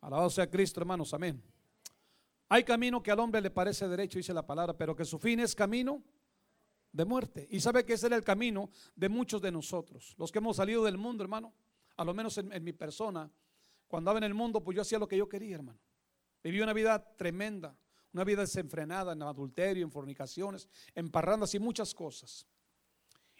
Alabado 0.00 0.30
sea 0.30 0.48
Cristo, 0.50 0.80
hermanos, 0.80 1.14
amén. 1.14 1.42
Hay 2.48 2.62
camino 2.64 3.02
que 3.02 3.10
al 3.10 3.18
hombre 3.18 3.40
le 3.40 3.50
parece 3.50 3.88
derecho, 3.88 4.18
dice 4.18 4.32
la 4.32 4.46
palabra, 4.46 4.76
pero 4.76 4.94
que 4.94 5.04
su 5.04 5.18
fin 5.18 5.40
es 5.40 5.54
camino 5.54 6.02
de 6.92 7.04
muerte. 7.04 7.46
Y 7.50 7.60
sabe 7.60 7.84
que 7.84 7.94
ese 7.94 8.06
era 8.06 8.16
el 8.16 8.24
camino 8.24 8.70
de 8.94 9.08
muchos 9.08 9.42
de 9.42 9.50
nosotros, 9.50 10.14
los 10.16 10.30
que 10.30 10.38
hemos 10.38 10.56
salido 10.56 10.84
del 10.84 10.96
mundo, 10.96 11.22
hermano. 11.24 11.52
A 11.96 12.04
lo 12.04 12.14
menos 12.14 12.36
en, 12.38 12.62
mi 12.62 12.72
persona, 12.72 13.30
cuando 13.88 14.10
andaba 14.10 14.18
en 14.18 14.30
el 14.30 14.34
mundo, 14.34 14.62
pues 14.62 14.76
yo 14.76 14.82
hacía 14.82 14.98
lo 14.98 15.08
que 15.08 15.16
yo 15.16 15.28
quería, 15.28 15.56
hermano. 15.56 15.78
Viví 16.42 16.60
una 16.60 16.72
vida 16.72 17.16
tremenda, 17.16 17.76
una 18.12 18.22
vida 18.22 18.42
desenfrenada 18.42 19.12
en 19.12 19.22
adulterio, 19.22 19.84
en 19.84 19.90
fornicaciones, 19.90 20.68
en 20.94 21.10
parrandas 21.10 21.54
y 21.54 21.58
muchas 21.58 21.94
cosas. 21.94 22.46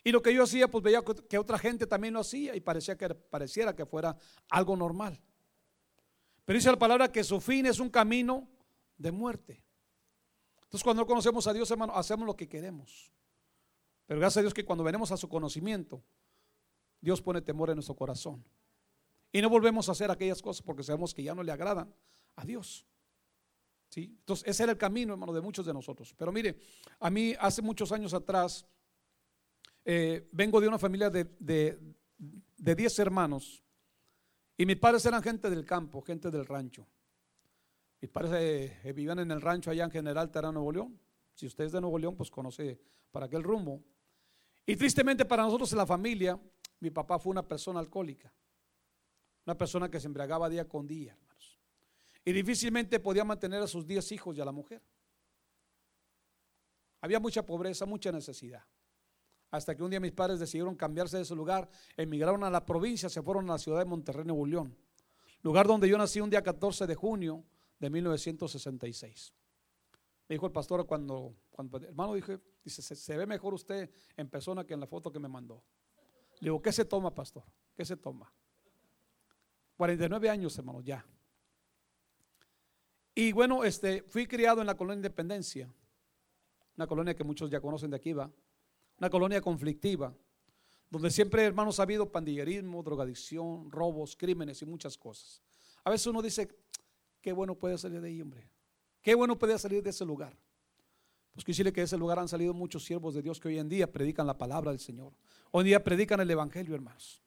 Y 0.03 0.11
lo 0.11 0.23
que 0.23 0.33
yo 0.33 0.45
hacía, 0.45 0.69
pues 0.69 0.83
veía 0.83 1.03
que 1.29 1.39
otra 1.39 1.59
gente 1.59 1.87
también 1.87 2.15
lo 2.15 2.21
hacía 2.21 2.57
y 2.57 2.61
parecía 2.61 2.97
que, 2.97 3.09
pareciera 3.15 3.75
que 3.75 3.85
fuera 3.85 4.17
algo 4.49 4.77
normal. 4.77 5.21
Pero 6.45 6.57
dice 6.57 6.71
la 6.71 6.79
palabra 6.79 7.11
que 7.11 7.25
su 7.25 7.41
fin 7.41 7.67
es 7.67 7.79
un 7.81 7.91
camino 7.91 8.49
de 8.97 9.13
muerte. 9.13 9.63
Entonces 10.63 10.83
cuando 10.83 11.03
no 11.03 11.07
conocemos 11.07 11.47
a 11.47 11.53
Dios, 11.53 11.71
hermano, 11.71 11.95
hacemos 11.95 12.27
lo 12.27 12.37
que 12.37 12.49
queremos. 12.49 13.13
Pero 14.07 14.21
gracias 14.21 14.39
a 14.39 14.43
Dios 14.43 14.55
que 14.55 14.65
cuando 14.65 14.85
venimos 14.85 15.11
a 15.13 15.17
su 15.17 15.29
conocimiento, 15.29 16.03
Dios 17.01 17.21
pone 17.21 17.41
temor 17.41 17.71
en 17.71 17.77
nuestro 17.77 17.95
corazón. 17.95 18.45
Y 19.33 19.43
no 19.43 19.51
volvemos 19.51 19.89
a 19.89 19.93
hacer 19.93 20.11
aquellas 20.11 20.41
cosas 20.41 20.63
porque 20.63 20.83
sabemos 20.83 21.13
que 21.13 21.23
ya 21.23 21.35
no 21.35 21.43
le 21.43 21.53
agradan 21.53 21.93
a 22.37 22.45
Dios. 22.45 22.87
¿Sí? 23.89 24.17
Entonces, 24.19 24.49
ese 24.49 24.65
era 24.65 24.73
el 24.73 24.79
camino, 24.79 25.13
hermano, 25.13 25.33
de 25.33 25.41
muchos 25.41 25.67
de 25.67 25.73
nosotros. 25.73 26.15
Pero 26.17 26.33
mire, 26.33 26.59
a 26.99 27.11
mí 27.11 27.35
hace 27.39 27.63
muchos 27.63 27.93
años 27.93 28.15
atrás, 28.15 28.67
eh, 29.85 30.29
vengo 30.33 30.61
de 30.61 30.69
una 30.69 30.79
familia 30.79 31.11
de 31.11 31.95
10 32.57 32.99
hermanos. 32.99 33.63
Y 34.57 34.67
mis 34.67 34.77
padres 34.77 35.05
eran 35.07 35.23
gente 35.23 35.51
del 35.51 35.65
campo, 35.65 36.03
gente 36.03 36.31
del 36.31 36.47
rancho. 36.47 36.87
Mis 38.01 38.11
padres 38.11 38.33
eh, 38.85 38.93
vivían 38.93 39.19
en 39.21 39.31
el 39.31 39.41
rancho 39.41 39.71
allá 39.71 39.85
en 39.85 39.91
General 39.91 40.31
Terra, 40.31 40.53
Nuevo 40.53 40.71
León. 40.71 41.01
Si 41.35 41.47
usted 41.47 41.65
es 41.65 41.73
de 41.73 41.81
Nuevo 41.81 41.99
León, 41.99 42.17
pues 42.17 42.31
conoce 42.31 42.81
para 43.11 43.27
aquel 43.27 43.43
rumbo. 43.43 43.83
Y 44.67 44.77
tristemente 44.77 45.25
para 45.25 45.43
nosotros 45.45 45.71
en 45.73 45.79
la 45.79 45.87
familia, 45.87 46.39
mi 46.81 46.91
papá 46.91 47.19
fue 47.19 47.31
una 47.31 47.47
persona 47.47 47.81
alcohólica. 47.81 48.33
Una 49.47 49.57
persona 49.57 49.91
que 49.91 50.01
se 50.01 50.07
embriagaba 50.07 50.49
día 50.49 50.69
con 50.69 50.87
día, 50.87 51.13
hermanos. 51.13 51.59
Y 52.25 52.33
difícilmente 52.33 53.01
podía 53.01 53.25
mantener 53.25 53.63
a 53.63 53.67
sus 53.67 53.87
diez 53.87 54.11
hijos 54.13 54.37
y 54.37 54.41
a 54.41 54.45
la 54.45 54.53
mujer. 54.53 54.83
Había 57.01 57.21
mucha 57.21 57.47
pobreza, 57.47 57.87
mucha 57.87 58.11
necesidad. 58.11 58.65
Hasta 59.51 59.75
que 59.77 59.83
un 59.83 59.91
día 59.91 60.01
mis 60.01 60.13
padres 60.13 60.41
decidieron 60.41 60.75
cambiarse 60.75 61.17
de 61.17 61.23
ese 61.23 61.35
lugar, 61.35 61.69
emigraron 61.97 62.43
a 62.43 62.51
la 62.51 62.67
provincia, 62.67 63.09
se 63.09 63.23
fueron 63.23 63.49
a 63.49 63.53
la 63.53 63.59
ciudad 63.59 63.79
de 63.79 63.85
Monterrey, 63.85 64.25
Nuevo 64.25 64.45
León. 64.45 64.77
Lugar 65.43 65.67
donde 65.69 65.89
yo 65.89 65.97
nací 65.97 66.21
un 66.21 66.29
día 66.29 66.43
14 66.43 66.87
de 66.87 66.95
junio 66.97 67.45
de 67.79 67.91
1966. 67.91 69.35
Me 70.29 70.35
dijo 70.35 70.47
el 70.47 70.53
pastor 70.53 70.87
cuando, 70.87 71.37
cuando 71.51 71.79
hermano, 71.79 72.15
dije, 72.15 72.41
dice, 72.65 72.83
se, 72.83 73.17
ve 73.17 73.27
mejor 73.27 73.55
usted 73.55 73.91
en 74.17 74.29
persona 74.29 74.65
que 74.65 74.75
en 74.75 74.81
la 74.81 74.87
foto 74.87 75.13
que 75.13 75.19
me 75.19 75.29
mandó. 75.29 75.63
Le 76.41 76.47
digo, 76.47 76.61
¿qué 76.61 76.73
se 76.73 76.85
toma, 76.85 77.15
pastor? 77.15 77.45
¿Qué 77.77 77.85
se 77.85 77.97
toma? 77.97 78.33
49 79.77 80.29
años, 80.29 80.59
hermano, 80.59 80.81
ya. 80.81 81.07
Y 83.15 83.33
bueno, 83.33 83.65
este, 83.65 84.03
fui 84.03 84.27
criado 84.27 84.61
en 84.61 84.67
la 84.67 84.77
colonia 84.77 84.97
Independencia, 84.97 85.73
una 86.77 86.87
colonia 86.87 87.15
que 87.15 87.25
muchos 87.25 87.51
ya 87.51 87.61
conocen 87.61 87.91
de 87.91 87.97
aquí, 87.97 88.13
va, 88.13 88.31
una 88.99 89.09
colonia 89.09 89.41
conflictiva, 89.41 90.15
donde 90.91 91.11
siempre, 91.11 91.45
hermanos, 91.45 91.79
ha 91.81 91.85
habido 91.85 92.11
pandillerismo, 92.11 92.83
drogadicción, 92.83 93.71
robos, 93.71 94.17
crímenes 94.17 94.61
y 94.63 94.67
muchas 94.67 94.99
cosas. 94.99 95.43
A 95.85 95.91
veces 95.91 96.07
uno 96.09 96.21
dice, 96.21 96.49
qué 97.27 97.33
bueno 97.33 97.57
puede 97.57 97.77
salir 97.77 98.01
de 98.01 98.07
ahí, 98.07 98.23
hombre. 98.23 98.49
Qué 99.03 99.13
bueno 99.17 99.37
puede 99.37 99.59
salir 99.59 99.83
de 99.83 99.91
ese 99.91 100.05
lugar. 100.05 100.33
Pues 101.35 101.45
decirle 101.45 101.73
que 101.73 101.81
de 101.81 101.87
ese 101.87 101.97
lugar 101.97 102.21
han 102.21 102.29
salido 102.29 102.55
muchos 102.55 102.85
siervos 102.85 103.15
de 103.15 103.23
Dios 103.23 103.41
que 103.41 103.49
hoy 103.49 103.59
en 103.59 103.69
día 103.69 103.91
predican 103.91 104.29
la 104.29 104.39
palabra 104.39 104.71
del 104.71 104.79
Señor. 104.79 105.13
Hoy 105.51 105.63
en 105.63 105.67
día 105.67 105.83
predican 105.83 106.21
el 106.21 106.31
Evangelio, 106.31 106.77
hermanos. 106.77 107.21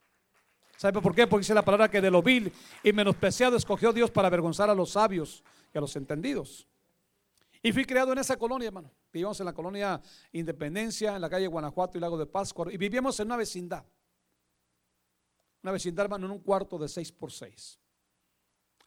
¿Sabe 0.78 1.02
por 1.02 1.14
qué? 1.14 1.28
Porque 1.28 1.42
dice 1.42 1.54
la 1.54 1.66
palabra 1.66 1.92
que 1.92 2.00
de 2.00 2.10
lo 2.10 2.24
vil 2.24 2.50
y 2.82 2.94
menospreciado 2.94 3.58
escogió 3.58 3.92
Dios 3.92 4.10
para 4.10 4.30
avergonzar 4.30 4.70
a 4.70 4.74
los 4.74 4.92
sabios 4.92 5.44
y 5.74 5.78
a 5.78 5.82
los 5.82 5.94
entendidos. 5.98 6.66
Y 7.62 7.74
fui 7.74 7.84
criado 7.84 8.14
en 8.14 8.20
esa 8.20 8.38
colonia, 8.38 8.68
hermano. 8.68 8.90
Vivíamos 9.12 9.38
en 9.42 9.48
la 9.48 9.54
colonia 9.54 10.02
Independencia, 10.32 11.14
en 11.14 11.22
la 11.22 11.30
calle 11.30 11.46
Guanajuato 11.48 11.98
y 11.98 12.02
Lago 12.02 12.18
de 12.18 12.26
Pascua. 12.26 12.72
Y 12.72 12.78
vivíamos 12.78 13.20
en 13.20 13.28
una 13.28 13.36
vecindad. 13.36 13.84
Una 15.62 15.74
vecindad, 15.74 16.06
hermano, 16.06 16.26
en 16.26 16.32
un 16.32 16.40
cuarto 16.40 16.78
de 16.78 16.88
seis 16.88 17.12
por 17.12 17.34
seis. 17.34 17.79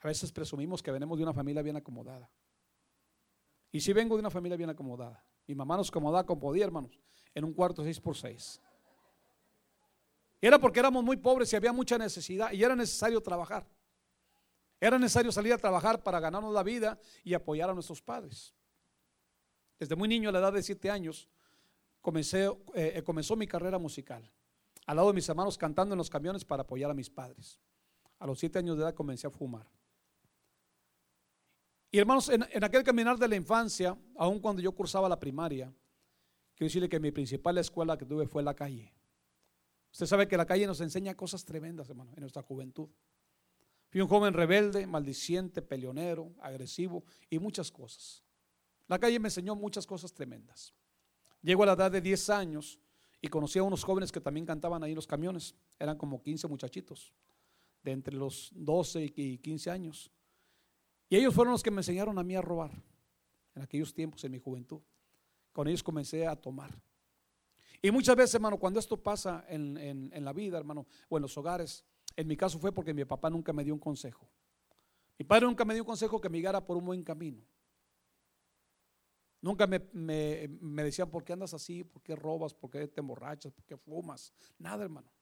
A 0.02 0.08
veces 0.08 0.32
presumimos 0.32 0.82
que 0.82 0.90
venimos 0.90 1.16
de 1.16 1.22
una 1.22 1.32
familia 1.32 1.62
bien 1.62 1.76
acomodada. 1.76 2.28
Y 3.70 3.80
si 3.80 3.92
vengo 3.92 4.16
de 4.16 4.20
una 4.20 4.30
familia 4.30 4.56
bien 4.56 4.68
acomodada. 4.68 5.24
Mi 5.46 5.54
mamá 5.54 5.76
nos 5.76 5.88
acomodaba 5.90 6.26
como 6.26 6.40
podía, 6.40 6.64
hermanos, 6.64 7.00
en 7.34 7.44
un 7.44 7.52
cuarto 7.52 7.82
de 7.82 7.88
seis 7.88 8.00
por 8.00 8.16
seis. 8.16 8.60
Era 10.40 10.58
porque 10.58 10.80
éramos 10.80 11.04
muy 11.04 11.16
pobres 11.16 11.52
y 11.52 11.56
había 11.56 11.72
mucha 11.72 11.96
necesidad 11.98 12.52
y 12.52 12.64
era 12.64 12.74
necesario 12.74 13.20
trabajar. 13.20 13.64
Era 14.80 14.98
necesario 14.98 15.30
salir 15.30 15.52
a 15.52 15.58
trabajar 15.58 16.02
para 16.02 16.18
ganarnos 16.18 16.52
la 16.52 16.64
vida 16.64 16.98
y 17.22 17.34
apoyar 17.34 17.70
a 17.70 17.74
nuestros 17.74 18.02
padres. 18.02 18.52
Desde 19.78 19.94
muy 19.94 20.08
niño, 20.08 20.28
a 20.28 20.32
la 20.32 20.40
edad 20.40 20.52
de 20.52 20.62
siete 20.64 20.90
años, 20.90 21.28
comencé, 22.00 22.46
eh, 22.46 22.92
eh, 22.96 23.02
comenzó 23.04 23.36
mi 23.36 23.46
carrera 23.46 23.78
musical. 23.78 24.28
Al 24.86 24.96
lado 24.96 25.08
de 25.08 25.14
mis 25.14 25.28
hermanos 25.28 25.56
cantando 25.56 25.94
en 25.94 25.98
los 25.98 26.10
camiones 26.10 26.44
para 26.44 26.62
apoyar 26.62 26.90
a 26.90 26.94
mis 26.94 27.08
padres. 27.08 27.60
A 28.18 28.26
los 28.26 28.40
siete 28.40 28.58
años 28.58 28.76
de 28.76 28.82
edad 28.82 28.94
comencé 28.94 29.28
a 29.28 29.30
fumar. 29.30 29.68
Y 31.94 31.98
hermanos, 31.98 32.30
en, 32.30 32.42
aquel 32.64 32.82
caminar 32.82 33.18
de 33.18 33.28
la 33.28 33.36
infancia, 33.36 33.94
aun 34.16 34.40
cuando 34.40 34.62
yo 34.62 34.72
cursaba 34.72 35.10
la 35.10 35.20
primaria, 35.20 35.66
quiero 36.54 36.68
decirle 36.68 36.88
que 36.88 36.98
mi 36.98 37.12
principal 37.12 37.58
escuela 37.58 37.98
que 37.98 38.06
tuve 38.06 38.26
fue 38.26 38.42
la 38.42 38.54
calle. 38.54 38.94
Usted 39.92 40.06
sabe 40.06 40.26
que 40.26 40.38
la 40.38 40.46
calle 40.46 40.66
nos 40.66 40.80
enseña 40.80 41.14
cosas 41.14 41.44
tremendas, 41.44 41.90
hermano, 41.90 42.10
en 42.16 42.22
nuestra 42.22 42.40
juventud. 42.40 42.88
Fui 43.90 44.00
un 44.00 44.08
joven 44.08 44.32
rebelde, 44.32 44.86
maldiciente, 44.86 45.60
peleonero, 45.60 46.32
agresivo 46.40 47.04
y 47.28 47.38
muchas 47.38 47.70
cosas. 47.70 48.24
La 48.88 48.98
calle 48.98 49.20
me 49.20 49.28
enseñó 49.28 49.54
muchas 49.54 49.86
cosas 49.86 50.14
tremendas. 50.14 50.72
Llego 51.42 51.62
a 51.64 51.66
la 51.66 51.72
edad 51.74 51.90
de 51.90 52.00
10 52.00 52.30
años 52.30 52.78
y 53.20 53.28
conocí 53.28 53.58
a 53.58 53.64
unos 53.64 53.84
jóvenes 53.84 54.10
que 54.10 54.20
también 54.20 54.46
cantaban 54.46 54.82
ahí 54.82 54.92
en 54.92 54.96
los 54.96 55.06
camiones. 55.06 55.54
Eran 55.78 55.98
como 55.98 56.22
15 56.22 56.48
muchachitos, 56.48 57.12
de 57.82 57.92
entre 57.92 58.16
los 58.16 58.50
12 58.54 59.12
y 59.14 59.36
15 59.36 59.70
años. 59.70 60.10
Y 61.12 61.16
ellos 61.16 61.34
fueron 61.34 61.52
los 61.52 61.62
que 61.62 61.70
me 61.70 61.80
enseñaron 61.80 62.18
a 62.18 62.22
mí 62.22 62.34
a 62.36 62.40
robar 62.40 62.70
en 63.54 63.60
aquellos 63.60 63.92
tiempos, 63.92 64.24
en 64.24 64.32
mi 64.32 64.38
juventud. 64.38 64.80
Con 65.52 65.68
ellos 65.68 65.82
comencé 65.82 66.26
a 66.26 66.34
tomar. 66.34 66.74
Y 67.82 67.90
muchas 67.90 68.16
veces, 68.16 68.36
hermano, 68.36 68.56
cuando 68.56 68.80
esto 68.80 68.96
pasa 68.96 69.44
en, 69.46 70.10
la 70.24 70.32
vida, 70.32 70.56
hermano, 70.56 70.86
o 71.10 71.18
en 71.18 71.22
los 71.22 71.36
hogares, 71.36 71.84
en 72.16 72.26
mi 72.26 72.34
caso 72.34 72.58
fue 72.58 72.72
porque 72.72 72.94
mi 72.94 73.04
papá 73.04 73.28
nunca 73.28 73.52
me 73.52 73.62
dio 73.62 73.74
un 73.74 73.78
consejo. 73.78 74.26
Mi 75.18 75.26
padre 75.26 75.44
nunca 75.44 75.66
me 75.66 75.74
dio 75.74 75.82
un 75.82 75.86
consejo 75.86 76.18
que 76.18 76.30
me 76.30 76.38
guiara 76.38 76.64
por 76.64 76.78
un 76.78 76.86
buen 76.86 77.02
camino. 77.04 77.42
Nunca 79.42 79.66
me, 79.66 79.82
me, 79.92 80.82
decían, 80.82 81.10
¿por 81.10 81.24
qué 81.24 81.34
andas 81.34 81.52
así? 81.52 81.84
¿Por 81.84 82.00
qué 82.00 82.16
robas? 82.16 82.54
¿Por 82.54 82.70
qué 82.70 82.88
te 82.88 83.00
emborrachas? 83.00 83.52
¿Por 83.52 83.66
qué 83.66 83.76
fumas? 83.76 84.32
Nada, 84.58 84.82
hermano. 84.82 85.12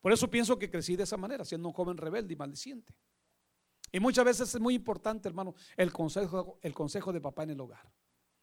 Por 0.00 0.14
eso 0.14 0.30
pienso 0.30 0.58
que 0.58 0.70
crecí 0.70 0.96
de 0.96 1.02
esa 1.02 1.18
manera, 1.18 1.44
siendo 1.44 1.68
un 1.68 1.74
joven 1.74 1.98
rebelde 1.98 2.32
y 2.32 2.36
maldiciente. 2.38 2.94
Y 3.92 4.00
muchas 4.00 4.24
veces 4.24 4.54
es 4.54 4.60
muy 4.60 4.74
importante, 4.74 5.28
hermano, 5.28 5.54
el 5.76 5.92
consejo, 5.92 6.58
el 6.62 6.72
consejo 6.74 7.12
de 7.12 7.20
papá 7.20 7.42
en 7.42 7.50
el 7.50 7.60
hogar. 7.60 7.90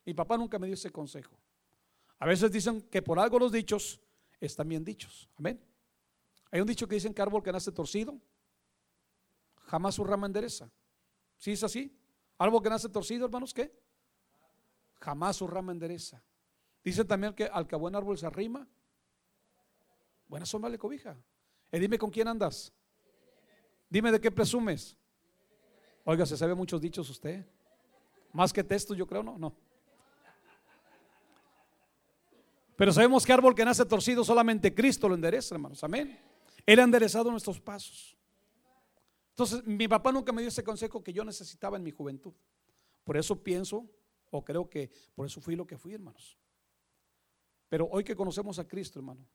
Mi 0.06 0.14
papá 0.14 0.38
nunca 0.38 0.60
me 0.60 0.68
dio 0.68 0.74
ese 0.74 0.92
consejo. 0.92 1.38
A 2.20 2.26
veces 2.26 2.52
dicen 2.52 2.82
que 2.84 3.02
por 3.02 3.20
algo 3.20 3.40
los 3.40 3.52
dichos 3.52 4.02
están 4.40 4.68
bien 4.68 4.84
dichos. 4.84 5.30
Amén. 5.38 5.64
Hay 6.52 6.62
un 6.62 6.68
dicho 6.68 6.88
que 6.88 6.96
dicen 6.96 7.14
que 7.14 7.22
árbol 7.22 7.44
que 7.44 7.52
nace 7.52 7.72
torcido, 7.72 8.20
jamás 9.66 9.96
su 9.96 10.04
rama 10.04 10.28
endereza. 10.28 10.72
¿Sí 11.38 11.52
es 11.52 11.64
así? 11.64 11.96
Árbol 12.38 12.64
que 12.64 12.70
nace 12.70 12.90
torcido, 12.90 13.26
hermanos, 13.26 13.54
¿qué? 13.54 13.74
Jamás 14.96 15.38
su 15.38 15.48
rama 15.48 15.72
endereza. 15.72 16.24
Dicen 16.84 17.08
también 17.08 17.34
que 17.34 17.46
al 17.46 17.68
que 17.68 17.76
buen 17.76 17.96
árbol 17.96 18.18
se 18.18 18.26
arrima, 18.26 18.68
buena 20.28 20.46
sombra 20.46 20.70
le 20.70 20.78
cobija. 20.78 21.18
Y 21.72 21.80
dime 21.80 21.98
con 21.98 22.10
quién 22.10 22.28
andas. 22.28 22.74
Dime 23.90 24.12
de 24.12 24.20
qué 24.20 24.32
presumes. 24.32 24.98
Oiga, 26.10 26.26
se 26.26 26.38
sabe 26.38 26.56
muchos 26.56 26.80
dichos 26.80 27.10
usted. 27.10 27.46
Más 28.32 28.54
que 28.54 28.64
textos, 28.64 28.96
yo 28.96 29.06
creo, 29.06 29.22
no, 29.22 29.38
no. 29.38 29.54
Pero 32.78 32.94
sabemos 32.94 33.26
que 33.26 33.34
árbol 33.34 33.54
que 33.54 33.66
nace 33.66 33.84
torcido 33.84 34.24
solamente 34.24 34.74
Cristo 34.74 35.10
lo 35.10 35.16
endereza, 35.16 35.56
hermanos. 35.56 35.84
Amén. 35.84 36.18
Él 36.66 36.80
ha 36.80 36.84
enderezado 36.84 37.30
nuestros 37.30 37.60
pasos. 37.60 38.16
Entonces, 39.32 39.66
mi 39.66 39.86
papá 39.90 40.14
nunca 40.14 40.32
me 40.32 40.42
dio 40.42 40.48
ese 40.48 40.64
consejo 40.64 41.04
que 41.04 41.12
yo 41.12 41.26
necesitaba 41.26 41.76
en 41.76 41.84
mi 41.84 41.92
juventud. 41.92 42.32
Por 43.04 43.18
eso 43.18 43.44
pienso, 43.44 43.86
o 44.32 44.46
creo 44.46 44.70
que 44.70 44.90
por 45.14 45.26
eso 45.26 45.42
fui 45.42 45.58
lo 45.58 45.68
que 45.68 45.78
fui, 45.78 45.94
hermanos. 45.94 46.38
Pero 47.68 47.86
hoy 47.92 48.06
que 48.06 48.16
conocemos 48.16 48.60
a 48.60 48.66
Cristo, 48.66 49.00
hermano, 49.00 49.28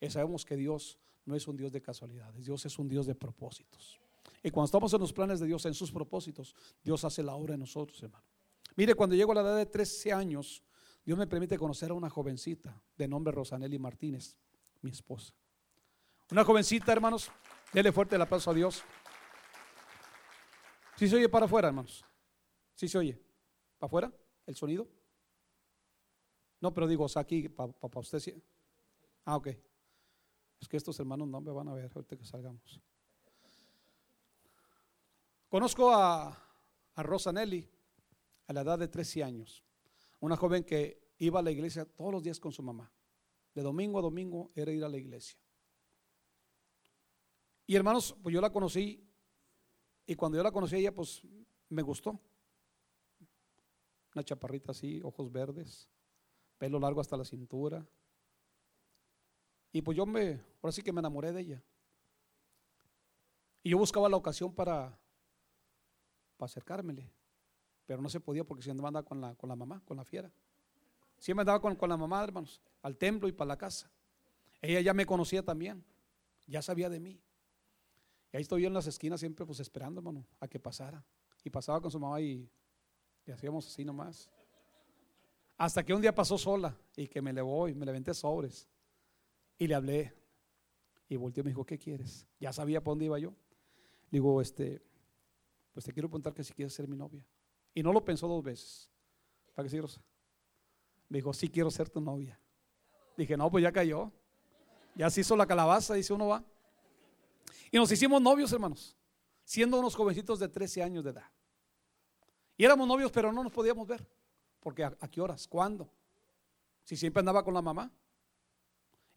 eh, 0.00 0.08
sabemos 0.08 0.44
que 0.44 0.54
Dios 0.54 1.00
no 1.24 1.34
es 1.34 1.48
un 1.48 1.56
Dios 1.56 1.72
de 1.72 1.82
casualidades, 1.82 2.44
Dios 2.44 2.64
es 2.64 2.78
un 2.78 2.88
Dios 2.88 3.06
de 3.06 3.16
propósitos. 3.16 4.00
Y 4.42 4.50
cuando 4.50 4.66
estamos 4.66 4.92
en 4.92 5.00
los 5.00 5.12
planes 5.12 5.40
de 5.40 5.46
Dios, 5.46 5.64
en 5.66 5.74
sus 5.74 5.90
propósitos, 5.90 6.54
Dios 6.82 7.04
hace 7.04 7.22
la 7.22 7.34
obra 7.34 7.54
en 7.54 7.60
nosotros, 7.60 8.02
hermano. 8.02 8.24
Mire, 8.76 8.94
cuando 8.94 9.16
llego 9.16 9.32
a 9.32 9.36
la 9.36 9.40
edad 9.40 9.56
de 9.56 9.66
13 9.66 10.12
años, 10.12 10.62
Dios 11.04 11.18
me 11.18 11.26
permite 11.26 11.56
conocer 11.58 11.90
a 11.90 11.94
una 11.94 12.10
jovencita 12.10 12.80
de 12.96 13.08
nombre 13.08 13.32
Rosanelli 13.32 13.78
Martínez, 13.78 14.36
mi 14.82 14.90
esposa. 14.90 15.32
Una 16.30 16.44
jovencita, 16.44 16.92
hermanos. 16.92 17.30
Dele 17.72 17.92
fuerte 17.92 18.16
el 18.16 18.22
aplauso 18.22 18.50
a 18.50 18.54
Dios. 18.54 18.82
Si 20.96 21.08
se 21.08 21.16
oye 21.16 21.28
para 21.28 21.46
afuera, 21.46 21.68
hermanos. 21.68 22.04
Si 22.74 22.88
se 22.88 22.98
oye. 22.98 23.20
¿Para 23.78 23.88
afuera? 23.88 24.12
¿El 24.46 24.56
sonido? 24.56 24.88
No, 26.60 26.72
pero 26.72 26.86
digo, 26.86 27.04
o 27.04 27.08
sea, 27.08 27.22
aquí, 27.22 27.48
para 27.48 27.72
usted 27.94 28.18
sí. 28.18 28.42
Ah, 29.24 29.36
ok. 29.36 29.48
Es 30.60 30.68
que 30.68 30.76
estos 30.76 30.98
hermanos 30.98 31.28
no 31.28 31.40
me 31.40 31.52
van 31.52 31.68
a 31.68 31.74
ver 31.74 31.90
ahorita 31.94 32.16
que 32.16 32.24
salgamos. 32.24 32.80
Conozco 35.48 35.92
a, 35.92 36.42
Rosa 36.96 37.32
Nelly 37.32 37.68
a 38.46 38.52
la 38.52 38.62
edad 38.62 38.78
de 38.78 38.88
13 38.88 39.22
años. 39.22 39.64
Una 40.20 40.36
joven 40.36 40.64
que 40.64 41.12
iba 41.18 41.40
a 41.40 41.42
la 41.42 41.50
iglesia 41.50 41.84
todos 41.84 42.12
los 42.12 42.22
días 42.22 42.40
con 42.40 42.52
su 42.52 42.62
mamá. 42.62 42.90
De 43.54 43.62
domingo 43.62 43.98
a 43.98 44.02
domingo 44.02 44.50
era 44.54 44.72
ir 44.72 44.82
a 44.82 44.88
la 44.88 44.96
iglesia. 44.96 45.38
Y 47.66 47.76
hermanos, 47.76 48.16
pues 48.22 48.32
yo 48.32 48.40
la 48.40 48.50
conocí 48.50 49.06
y 50.06 50.14
cuando 50.14 50.36
yo 50.36 50.42
la 50.42 50.52
conocí 50.52 50.76
a 50.76 50.78
ella, 50.78 50.94
pues 50.94 51.22
me 51.68 51.82
gustó. 51.82 52.20
Una 54.14 54.24
chaparrita 54.24 54.72
así, 54.72 55.00
ojos 55.02 55.30
verdes, 55.30 55.88
pelo 56.58 56.78
largo 56.78 57.00
hasta 57.00 57.16
la 57.16 57.24
cintura. 57.24 57.86
Y 59.72 59.82
pues 59.82 59.96
yo 59.96 60.06
me, 60.06 60.40
ahora 60.62 60.72
sí 60.72 60.82
que 60.82 60.92
me 60.92 61.00
enamoré 61.00 61.32
de 61.32 61.40
ella. 61.40 61.64
Y 63.62 63.70
yo 63.70 63.78
buscaba 63.78 64.08
la 64.08 64.16
ocasión 64.16 64.54
para, 64.54 64.98
para 66.36 66.46
acercármele. 66.46 67.10
Pero 67.86 68.02
no 68.02 68.08
se 68.08 68.20
podía 68.20 68.44
porque 68.44 68.62
siempre 68.62 68.86
andaba 68.86 69.04
con 69.04 69.20
la, 69.20 69.34
con 69.34 69.48
la 69.48 69.56
mamá, 69.56 69.80
con 69.84 69.96
la 69.96 70.04
fiera. 70.04 70.30
Siempre 71.18 71.42
andaba 71.42 71.60
con, 71.60 71.74
con 71.76 71.88
la 71.88 71.96
mamá, 71.96 72.22
hermanos, 72.22 72.60
al 72.82 72.96
templo 72.96 73.28
y 73.28 73.32
para 73.32 73.48
la 73.48 73.56
casa. 73.56 73.90
Ella 74.60 74.80
ya 74.80 74.94
me 74.94 75.06
conocía 75.06 75.42
también, 75.42 75.84
ya 76.46 76.62
sabía 76.62 76.88
de 76.88 77.00
mí. 77.00 77.20
Y 78.32 78.36
ahí 78.36 78.42
estoy 78.42 78.62
yo 78.62 78.68
en 78.68 78.74
las 78.74 78.86
esquinas 78.86 79.20
siempre 79.20 79.46
pues 79.46 79.60
esperando, 79.60 80.00
hermano, 80.00 80.26
a 80.40 80.48
que 80.48 80.58
pasara. 80.58 81.04
Y 81.44 81.50
pasaba 81.50 81.80
con 81.80 81.90
su 81.90 82.00
mamá 82.00 82.20
y 82.20 82.48
le 83.24 83.32
hacíamos 83.32 83.66
así 83.66 83.84
nomás. 83.84 84.30
Hasta 85.56 85.84
que 85.84 85.94
un 85.94 86.02
día 86.02 86.14
pasó 86.14 86.36
sola 86.36 86.76
y 86.96 87.08
que 87.08 87.22
me 87.22 87.32
levó 87.32 87.68
y 87.68 87.74
me 87.74 87.86
levanté 87.86 88.12
sobres. 88.12 88.68
Y 89.58 89.66
le 89.66 89.74
hablé. 89.74 90.12
Y 91.08 91.16
volteó 91.16 91.42
y 91.42 91.44
me 91.44 91.50
dijo, 91.50 91.64
¿qué 91.64 91.78
quieres? 91.78 92.26
Ya 92.40 92.52
sabía 92.52 92.80
para 92.80 92.92
dónde 92.92 93.04
iba 93.06 93.18
yo. 93.18 93.32
Digo, 94.10 94.40
este, 94.40 94.82
pues 95.76 95.84
te 95.84 95.92
quiero 95.92 96.08
preguntar 96.08 96.32
que 96.32 96.42
si 96.42 96.54
quieres 96.54 96.72
ser 96.72 96.88
mi 96.88 96.96
novia. 96.96 97.22
Y 97.74 97.82
no 97.82 97.92
lo 97.92 98.02
pensó 98.02 98.26
dos 98.26 98.42
veces. 98.42 98.88
¿Para 99.54 99.66
qué 99.66 99.70
sí, 99.72 99.78
Rosa? 99.78 100.00
Me 101.10 101.18
dijo, 101.18 101.34
sí 101.34 101.50
quiero 101.50 101.70
ser 101.70 101.90
tu 101.90 102.00
novia. 102.00 102.40
Dije, 103.14 103.36
no, 103.36 103.50
pues 103.50 103.62
ya 103.62 103.70
cayó. 103.70 104.10
Ya 104.94 105.10
se 105.10 105.20
hizo 105.20 105.36
la 105.36 105.44
calabaza, 105.46 105.92
dice 105.92 106.14
uno 106.14 106.28
va. 106.28 106.42
Y 107.70 107.76
nos 107.76 107.92
hicimos 107.92 108.22
novios, 108.22 108.50
hermanos, 108.54 108.96
siendo 109.44 109.78
unos 109.78 109.94
jovencitos 109.94 110.38
de 110.38 110.48
13 110.48 110.82
años 110.82 111.04
de 111.04 111.10
edad. 111.10 111.30
Y 112.56 112.64
éramos 112.64 112.88
novios, 112.88 113.12
pero 113.12 113.30
no 113.30 113.44
nos 113.44 113.52
podíamos 113.52 113.86
ver. 113.86 114.08
Porque 114.60 114.82
a, 114.82 114.92
qué 114.92 115.20
horas? 115.20 115.46
¿Cuándo? 115.46 115.92
Si 116.84 116.96
siempre 116.96 117.20
andaba 117.20 117.44
con 117.44 117.52
la 117.52 117.60
mamá. 117.60 117.92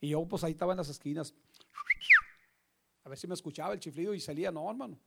Y 0.02 0.10
yo 0.10 0.26
pues 0.26 0.44
ahí 0.44 0.52
estaba 0.52 0.74
en 0.74 0.78
las 0.80 0.90
esquinas. 0.90 1.34
A 3.06 3.08
ver 3.08 3.18
si 3.18 3.28
me 3.28 3.36
escuchaba 3.36 3.74
el 3.74 3.80
chiflido 3.80 4.14
y 4.14 4.20
salía, 4.20 4.52
no, 4.52 4.70
hermano. 4.70 5.00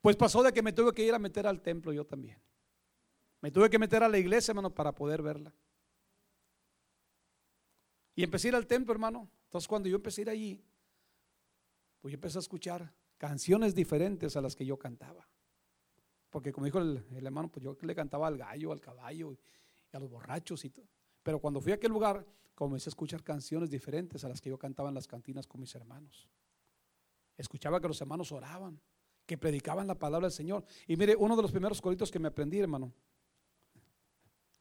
Pues 0.00 0.16
pasó 0.16 0.42
de 0.42 0.52
que 0.52 0.62
me 0.62 0.72
tuve 0.72 0.92
que 0.92 1.04
ir 1.04 1.14
a 1.14 1.18
meter 1.18 1.46
al 1.46 1.60
templo 1.60 1.92
yo 1.92 2.06
también. 2.06 2.38
Me 3.40 3.50
tuve 3.50 3.70
que 3.70 3.78
meter 3.78 4.02
a 4.02 4.08
la 4.08 4.18
iglesia, 4.18 4.52
hermano, 4.52 4.74
para 4.74 4.94
poder 4.94 5.22
verla. 5.22 5.54
Y 8.14 8.22
empecé 8.22 8.48
a 8.48 8.50
ir 8.50 8.54
al 8.56 8.66
templo, 8.66 8.92
hermano. 8.92 9.30
Entonces 9.44 9.66
cuando 9.66 9.88
yo 9.88 9.96
empecé 9.96 10.20
a 10.20 10.22
ir 10.22 10.30
allí, 10.30 10.64
pues 12.00 12.12
yo 12.12 12.16
empecé 12.16 12.38
a 12.38 12.40
escuchar 12.40 12.92
canciones 13.18 13.74
diferentes 13.74 14.36
a 14.36 14.40
las 14.40 14.54
que 14.54 14.64
yo 14.64 14.78
cantaba. 14.78 15.28
Porque 16.30 16.52
como 16.52 16.64
dijo 16.64 16.78
el, 16.78 17.04
hermano, 17.12 17.50
pues 17.50 17.64
yo 17.64 17.76
le 17.80 17.94
cantaba 17.94 18.28
al 18.28 18.38
gallo, 18.38 18.72
al 18.72 18.80
caballo 18.80 19.32
y, 19.32 19.38
a 19.92 19.98
los 19.98 20.08
borrachos 20.08 20.64
y 20.64 20.70
todo. 20.70 20.86
Pero 21.22 21.40
cuando 21.40 21.60
fui 21.60 21.72
a 21.72 21.74
aquel 21.74 21.90
lugar, 21.90 22.24
comencé 22.54 22.88
a 22.88 22.92
escuchar 22.92 23.22
canciones 23.22 23.70
diferentes 23.70 24.24
a 24.24 24.28
las 24.28 24.40
que 24.40 24.48
yo 24.48 24.58
cantaba 24.58 24.88
en 24.88 24.94
las 24.94 25.06
cantinas 25.06 25.46
con 25.46 25.60
mis 25.60 25.74
hermanos. 25.74 26.28
Escuchaba 27.36 27.80
que 27.80 27.88
los 27.88 28.00
hermanos 28.00 28.30
oraban, 28.32 28.80
que 29.30 29.38
predicaban 29.38 29.86
la 29.86 29.94
palabra 29.94 30.26
del 30.26 30.32
Señor. 30.32 30.64
Y 30.88 30.96
mire, 30.96 31.14
uno 31.14 31.36
de 31.36 31.42
los 31.42 31.52
primeros 31.52 31.80
coritos 31.80 32.10
que 32.10 32.18
me 32.18 32.26
aprendí, 32.26 32.58
hermano. 32.58 32.92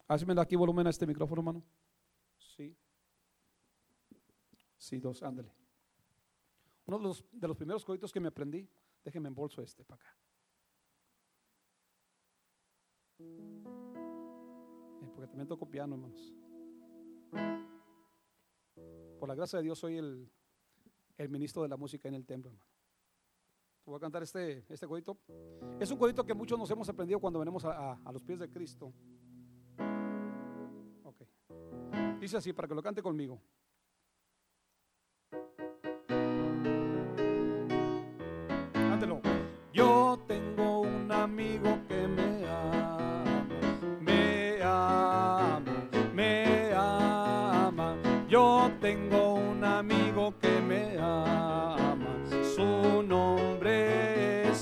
Hazme 0.07 0.39
aquí 0.39 0.55
volumen 0.55 0.85
a 0.85 0.91
este 0.91 1.07
micrófono, 1.07 1.41
hermano. 1.41 1.63
Sí. 2.37 2.77
Sí, 4.77 4.99
dos, 4.99 5.23
ándale. 5.23 5.51
Uno 6.85 6.99
de 6.99 7.03
los, 7.03 7.25
de 7.31 7.47
los 7.47 7.57
primeros 7.57 7.83
coritos 7.83 8.13
que 8.13 8.19
me 8.19 8.27
aprendí, 8.27 8.69
déjeme 9.03 9.29
en 9.29 9.33
bolso 9.33 9.59
este 9.63 9.83
para 9.83 10.03
acá. 10.03 10.15
Eh, 13.17 13.63
porque 15.15 15.29
también 15.29 15.47
toco 15.47 15.67
piano, 15.67 15.95
hermanos. 15.95 16.31
Por 19.19 19.27
la 19.27 19.33
gracia 19.33 19.57
de 19.57 19.63
Dios 19.63 19.79
soy 19.79 19.97
el, 19.97 20.29
el 21.17 21.29
ministro 21.29 21.63
de 21.63 21.69
la 21.69 21.75
música 21.75 22.07
en 22.07 22.13
el 22.13 22.27
templo, 22.27 22.51
hermano. 22.51 22.68
Voy 23.89 23.97
a 23.97 23.99
cantar 23.99 24.21
este, 24.21 24.63
este 24.69 24.87
codito. 24.87 25.17
Es 25.79 25.89
un 25.89 25.97
codito 25.97 26.23
que 26.23 26.35
muchos 26.35 26.59
nos 26.59 26.69
hemos 26.69 26.87
aprendido 26.87 27.19
cuando 27.19 27.39
venimos 27.39 27.65
a, 27.65 27.99
los 28.13 28.21
pies 28.21 28.37
de 28.37 28.47
Cristo. 28.47 28.93
Ok. 31.03 31.21
Dice 32.19 32.37
así, 32.37 32.53
para 32.53 32.67
que 32.67 32.75
lo 32.75 32.83
cante 32.83 33.01
conmigo. 33.01 33.41
Yo 39.73 40.19
tengo 40.27 40.81
un 40.81 41.11
amigo 41.11 41.68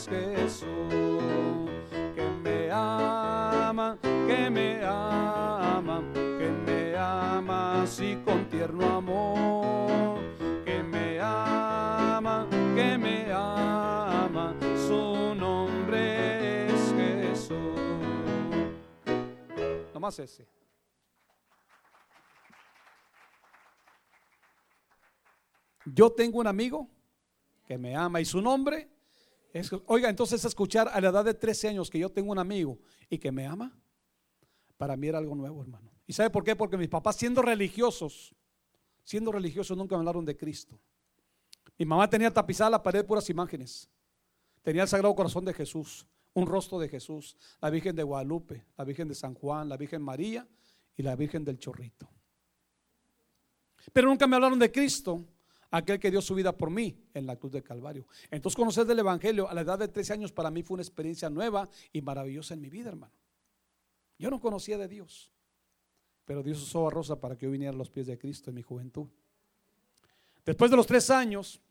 Jesús, 0.10 1.70
que 2.16 2.30
me 2.42 2.72
ama, 2.72 3.98
que 4.02 4.50
me 4.50 4.82
ama, 4.84 6.02
que 6.14 6.50
me 6.66 6.96
ama 6.96 7.84
así 7.84 8.18
con 8.24 8.48
tierno 8.50 8.86
amor, 8.96 10.20
que 10.64 10.82
me 10.82 11.20
ama, 11.20 12.48
que 12.76 12.98
me 12.98 13.32
ama 13.32 14.56
su 14.88 15.36
nombre 15.36 16.68
es 16.68 16.94
Jesús. 16.94 17.80
Nomás 19.94 20.20
ese. 20.20 20.48
Yo 25.86 26.12
tengo 26.12 26.40
un 26.40 26.48
amigo 26.48 26.90
que 27.66 27.78
me 27.78 27.96
ama 27.96 28.22
y 28.22 28.26
su 28.26 28.42
nombre 28.42 28.97
oiga, 29.86 30.10
entonces 30.10 30.44
escuchar 30.44 30.90
a 30.92 31.00
la 31.02 31.10
edad 31.10 31.26
de 31.26 31.34
13 31.34 31.70
años 31.70 31.90
que 31.90 32.00
yo 32.00 32.10
tengo 32.10 32.32
un 32.32 32.40
amigo 32.40 32.80
y 33.10 33.18
que 33.18 33.32
me 33.32 33.46
ama, 33.46 33.78
para 34.78 34.96
mí 34.96 35.08
era 35.08 35.18
algo 35.18 35.36
nuevo, 35.36 35.62
hermano. 35.62 35.92
¿Y 36.06 36.14
sabe 36.14 36.30
por 36.30 36.44
qué? 36.44 36.56
Porque 36.56 36.78
mis 36.78 36.88
papás 36.88 37.16
siendo 37.16 37.42
religiosos, 37.42 38.36
siendo 39.04 39.32
religiosos 39.32 39.78
nunca 39.78 39.96
me 39.96 40.00
hablaron 40.00 40.26
de 40.26 40.38
Cristo. 40.38 40.80
Mi 41.78 41.86
mamá 41.86 42.10
tenía 42.10 42.34
tapizada 42.34 42.70
la 42.70 42.84
pared 42.84 43.00
de 43.00 43.04
puras 43.04 43.30
imágenes. 43.30 43.90
Tenía 44.62 44.84
el 44.84 44.88
Sagrado 44.88 45.16
Corazón 45.16 45.46
de 45.46 45.54
Jesús, 45.54 46.06
un 46.34 46.46
rostro 46.46 46.80
de 46.80 46.90
Jesús, 46.90 47.38
la 47.62 47.70
Virgen 47.70 47.96
de 47.96 48.04
Guadalupe, 48.04 48.66
la 48.78 48.84
Virgen 48.84 49.08
de 49.08 49.16
San 49.16 49.34
Juan, 49.34 49.70
la 49.70 49.78
Virgen 49.78 50.02
María 50.02 50.48
y 50.96 51.04
la 51.04 51.16
Virgen 51.16 51.44
del 51.44 51.58
Chorrito. 51.58 52.10
Pero 53.94 54.10
nunca 54.10 54.28
me 54.28 54.36
hablaron 54.36 54.60
de 54.60 54.72
Cristo, 54.72 55.24
aquel 55.72 56.00
que 56.00 56.12
dio 56.12 56.22
su 56.22 56.36
vida 56.36 56.56
por 56.56 56.70
mí 56.70 56.98
en 57.14 57.26
la 57.26 57.36
cruz 57.36 57.52
del 57.52 57.64
Calvario. 57.64 58.08
Entonces 58.32 58.56
conocer 58.56 58.86
del 58.86 59.00
Evangelio 59.00 59.50
a 59.50 59.54
la 59.54 59.62
edad 59.62 59.80
de 59.80 59.88
13 59.88 60.14
años 60.14 60.32
para 60.32 60.52
mí 60.52 60.64
fue 60.64 60.76
una 60.76 60.84
experiencia 60.84 61.30
nueva 61.30 61.70
y 61.92 62.02
maravillosa 62.02 62.54
en 62.54 62.62
mi 62.62 62.70
vida, 62.70 62.90
hermano. 62.90 63.14
Yo 64.18 64.30
no 64.30 64.40
conocía 64.40 64.78
de 64.78 64.88
Dios, 64.88 65.32
pero 66.26 66.42
Dios 66.42 66.62
usó 66.62 66.88
a 66.88 66.92
Rosa 66.92 67.20
para 67.20 67.38
que 67.38 67.46
yo 67.46 67.52
viniera 67.52 67.74
a 67.74 67.78
los 67.78 67.90
pies 67.90 68.08
de 68.08 68.18
Cristo 68.18 68.50
en 68.50 68.56
mi 68.56 68.62
juventud. 68.62 69.08
Después 70.46 70.72
de 70.72 70.78
los 70.78 70.88
tres 70.88 71.10
años, 71.10 71.62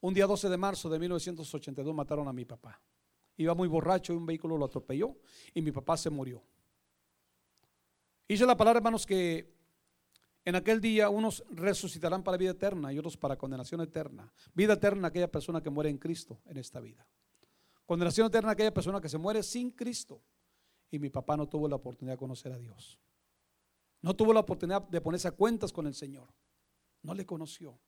un 0.00 0.14
día 0.14 0.26
12 0.26 0.48
de 0.48 0.56
marzo 0.56 0.88
de 0.88 0.98
1982 0.98 1.94
mataron 1.94 2.28
a 2.28 2.32
mi 2.32 2.44
papá. 2.44 2.80
Iba 3.36 3.54
muy 3.54 3.68
borracho 3.68 4.12
y 4.12 4.16
un 4.16 4.26
vehículo 4.26 4.56
lo 4.56 4.66
atropelló 4.66 5.16
y 5.54 5.62
mi 5.62 5.72
papá 5.72 5.96
se 5.96 6.10
murió. 6.10 6.42
Hice 8.26 8.44
la 8.44 8.56
palabra, 8.56 8.78
hermanos, 8.78 9.06
que 9.06 9.57
en 10.48 10.56
aquel 10.56 10.80
día 10.80 11.10
unos 11.10 11.44
resucitarán 11.50 12.22
para 12.22 12.38
vida 12.38 12.52
eterna 12.52 12.90
y 12.90 12.98
otros 12.98 13.18
para 13.18 13.36
condenación 13.36 13.82
eterna. 13.82 14.32
Vida 14.54 14.72
eterna 14.72 15.08
aquella 15.08 15.30
persona 15.30 15.62
que 15.62 15.68
muere 15.68 15.90
en 15.90 15.98
Cristo 15.98 16.40
en 16.46 16.56
esta 16.56 16.80
vida. 16.80 17.06
Condenación 17.84 18.28
eterna 18.28 18.52
aquella 18.52 18.72
persona 18.72 18.98
que 18.98 19.10
se 19.10 19.18
muere 19.18 19.42
sin 19.42 19.70
Cristo. 19.72 20.22
Y 20.90 20.98
mi 20.98 21.10
papá 21.10 21.36
no 21.36 21.46
tuvo 21.46 21.68
la 21.68 21.76
oportunidad 21.76 22.14
de 22.14 22.18
conocer 22.18 22.50
a 22.50 22.56
Dios. 22.56 22.98
No 24.00 24.16
tuvo 24.16 24.32
la 24.32 24.40
oportunidad 24.40 24.80
de 24.88 25.02
ponerse 25.02 25.28
a 25.28 25.32
cuentas 25.32 25.70
con 25.70 25.86
el 25.86 25.92
Señor. 25.92 26.28
No 27.02 27.12
le 27.12 27.26
conoció. 27.26 27.78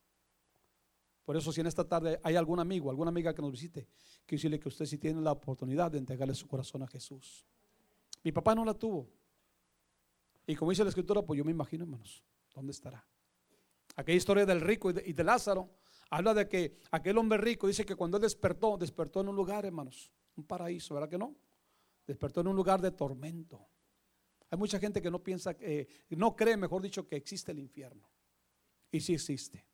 Por 1.24 1.38
eso 1.38 1.52
si 1.52 1.62
en 1.62 1.66
esta 1.66 1.88
tarde 1.88 2.20
hay 2.22 2.36
algún 2.36 2.60
amigo, 2.60 2.90
alguna 2.90 3.08
amiga 3.08 3.34
que 3.34 3.40
nos 3.40 3.52
visite, 3.52 3.88
quiero 4.26 4.38
decirle 4.38 4.60
que 4.60 4.68
usted 4.68 4.84
sí 4.84 4.98
tiene 4.98 5.22
la 5.22 5.32
oportunidad 5.32 5.90
de 5.90 5.96
entregarle 5.96 6.34
su 6.34 6.46
corazón 6.46 6.82
a 6.82 6.86
Jesús. 6.86 7.46
Mi 8.22 8.32
papá 8.32 8.54
no 8.54 8.66
la 8.66 8.74
tuvo. 8.74 9.08
Y 10.46 10.54
como 10.56 10.72
dice 10.72 10.84
la 10.84 10.90
escritura, 10.90 11.22
pues 11.22 11.38
yo 11.38 11.44
me 11.44 11.52
imagino, 11.52 11.84
hermanos, 11.84 12.22
¿dónde 12.54 12.72
estará? 12.72 13.04
Aquella 13.96 14.16
historia 14.16 14.46
del 14.46 14.60
rico 14.60 14.90
y 14.90 15.12
de, 15.12 15.24
Lázaro 15.24 15.70
habla 16.10 16.34
de 16.34 16.48
que 16.48 16.78
aquel 16.90 17.18
hombre 17.18 17.38
rico 17.38 17.66
dice 17.66 17.84
que 17.84 17.96
cuando 17.96 18.16
él 18.16 18.22
despertó, 18.22 18.76
despertó 18.76 19.20
en 19.20 19.28
un 19.28 19.36
lugar, 19.36 19.64
hermanos, 19.66 20.10
un 20.36 20.44
paraíso, 20.44 20.94
¿verdad 20.94 21.08
que 21.08 21.18
no? 21.18 21.36
Despertó 22.06 22.40
en 22.40 22.48
un 22.48 22.56
lugar 22.56 22.80
de 22.80 22.90
tormento. 22.90 23.68
Hay 24.50 24.58
mucha 24.58 24.78
gente 24.78 25.00
que 25.00 25.10
no 25.10 25.22
piensa, 25.22 25.54
que 25.54 25.88
no 26.10 26.34
cree, 26.34 26.56
mejor 26.56 26.82
dicho, 26.82 27.06
que 27.06 27.16
existe 27.16 27.52
el 27.52 27.58
infierno. 27.58 28.10
Y 28.90 29.00
sí 29.00 29.14
existe. 29.14 29.64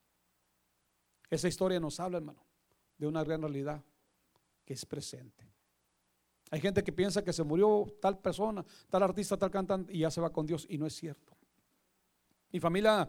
Esa 1.30 1.48
historia 1.48 1.80
nos 1.80 1.98
habla, 1.98 2.18
hermano, 2.18 2.44
de 2.98 3.06
una 3.06 3.24
gran 3.24 3.40
realidad 3.40 3.82
que 4.64 4.74
es 4.74 4.84
presente. 4.84 5.50
Hay 6.50 6.60
gente 6.60 6.84
que 6.84 6.92
piensa 6.92 7.24
que 7.24 7.32
se 7.32 7.42
murió 7.42 7.86
tal 8.00 8.18
persona, 8.18 8.64
tal 8.88 9.02
artista, 9.02 9.36
tal 9.36 9.50
cantante 9.50 9.92
y 9.92 10.00
ya 10.00 10.10
se 10.10 10.20
va 10.20 10.30
con 10.30 10.46
Dios 10.46 10.66
y 10.68 10.78
no 10.78 10.86
es 10.86 10.94
cierto. 10.94 11.35
Mi 12.52 12.60
familia, 12.60 13.08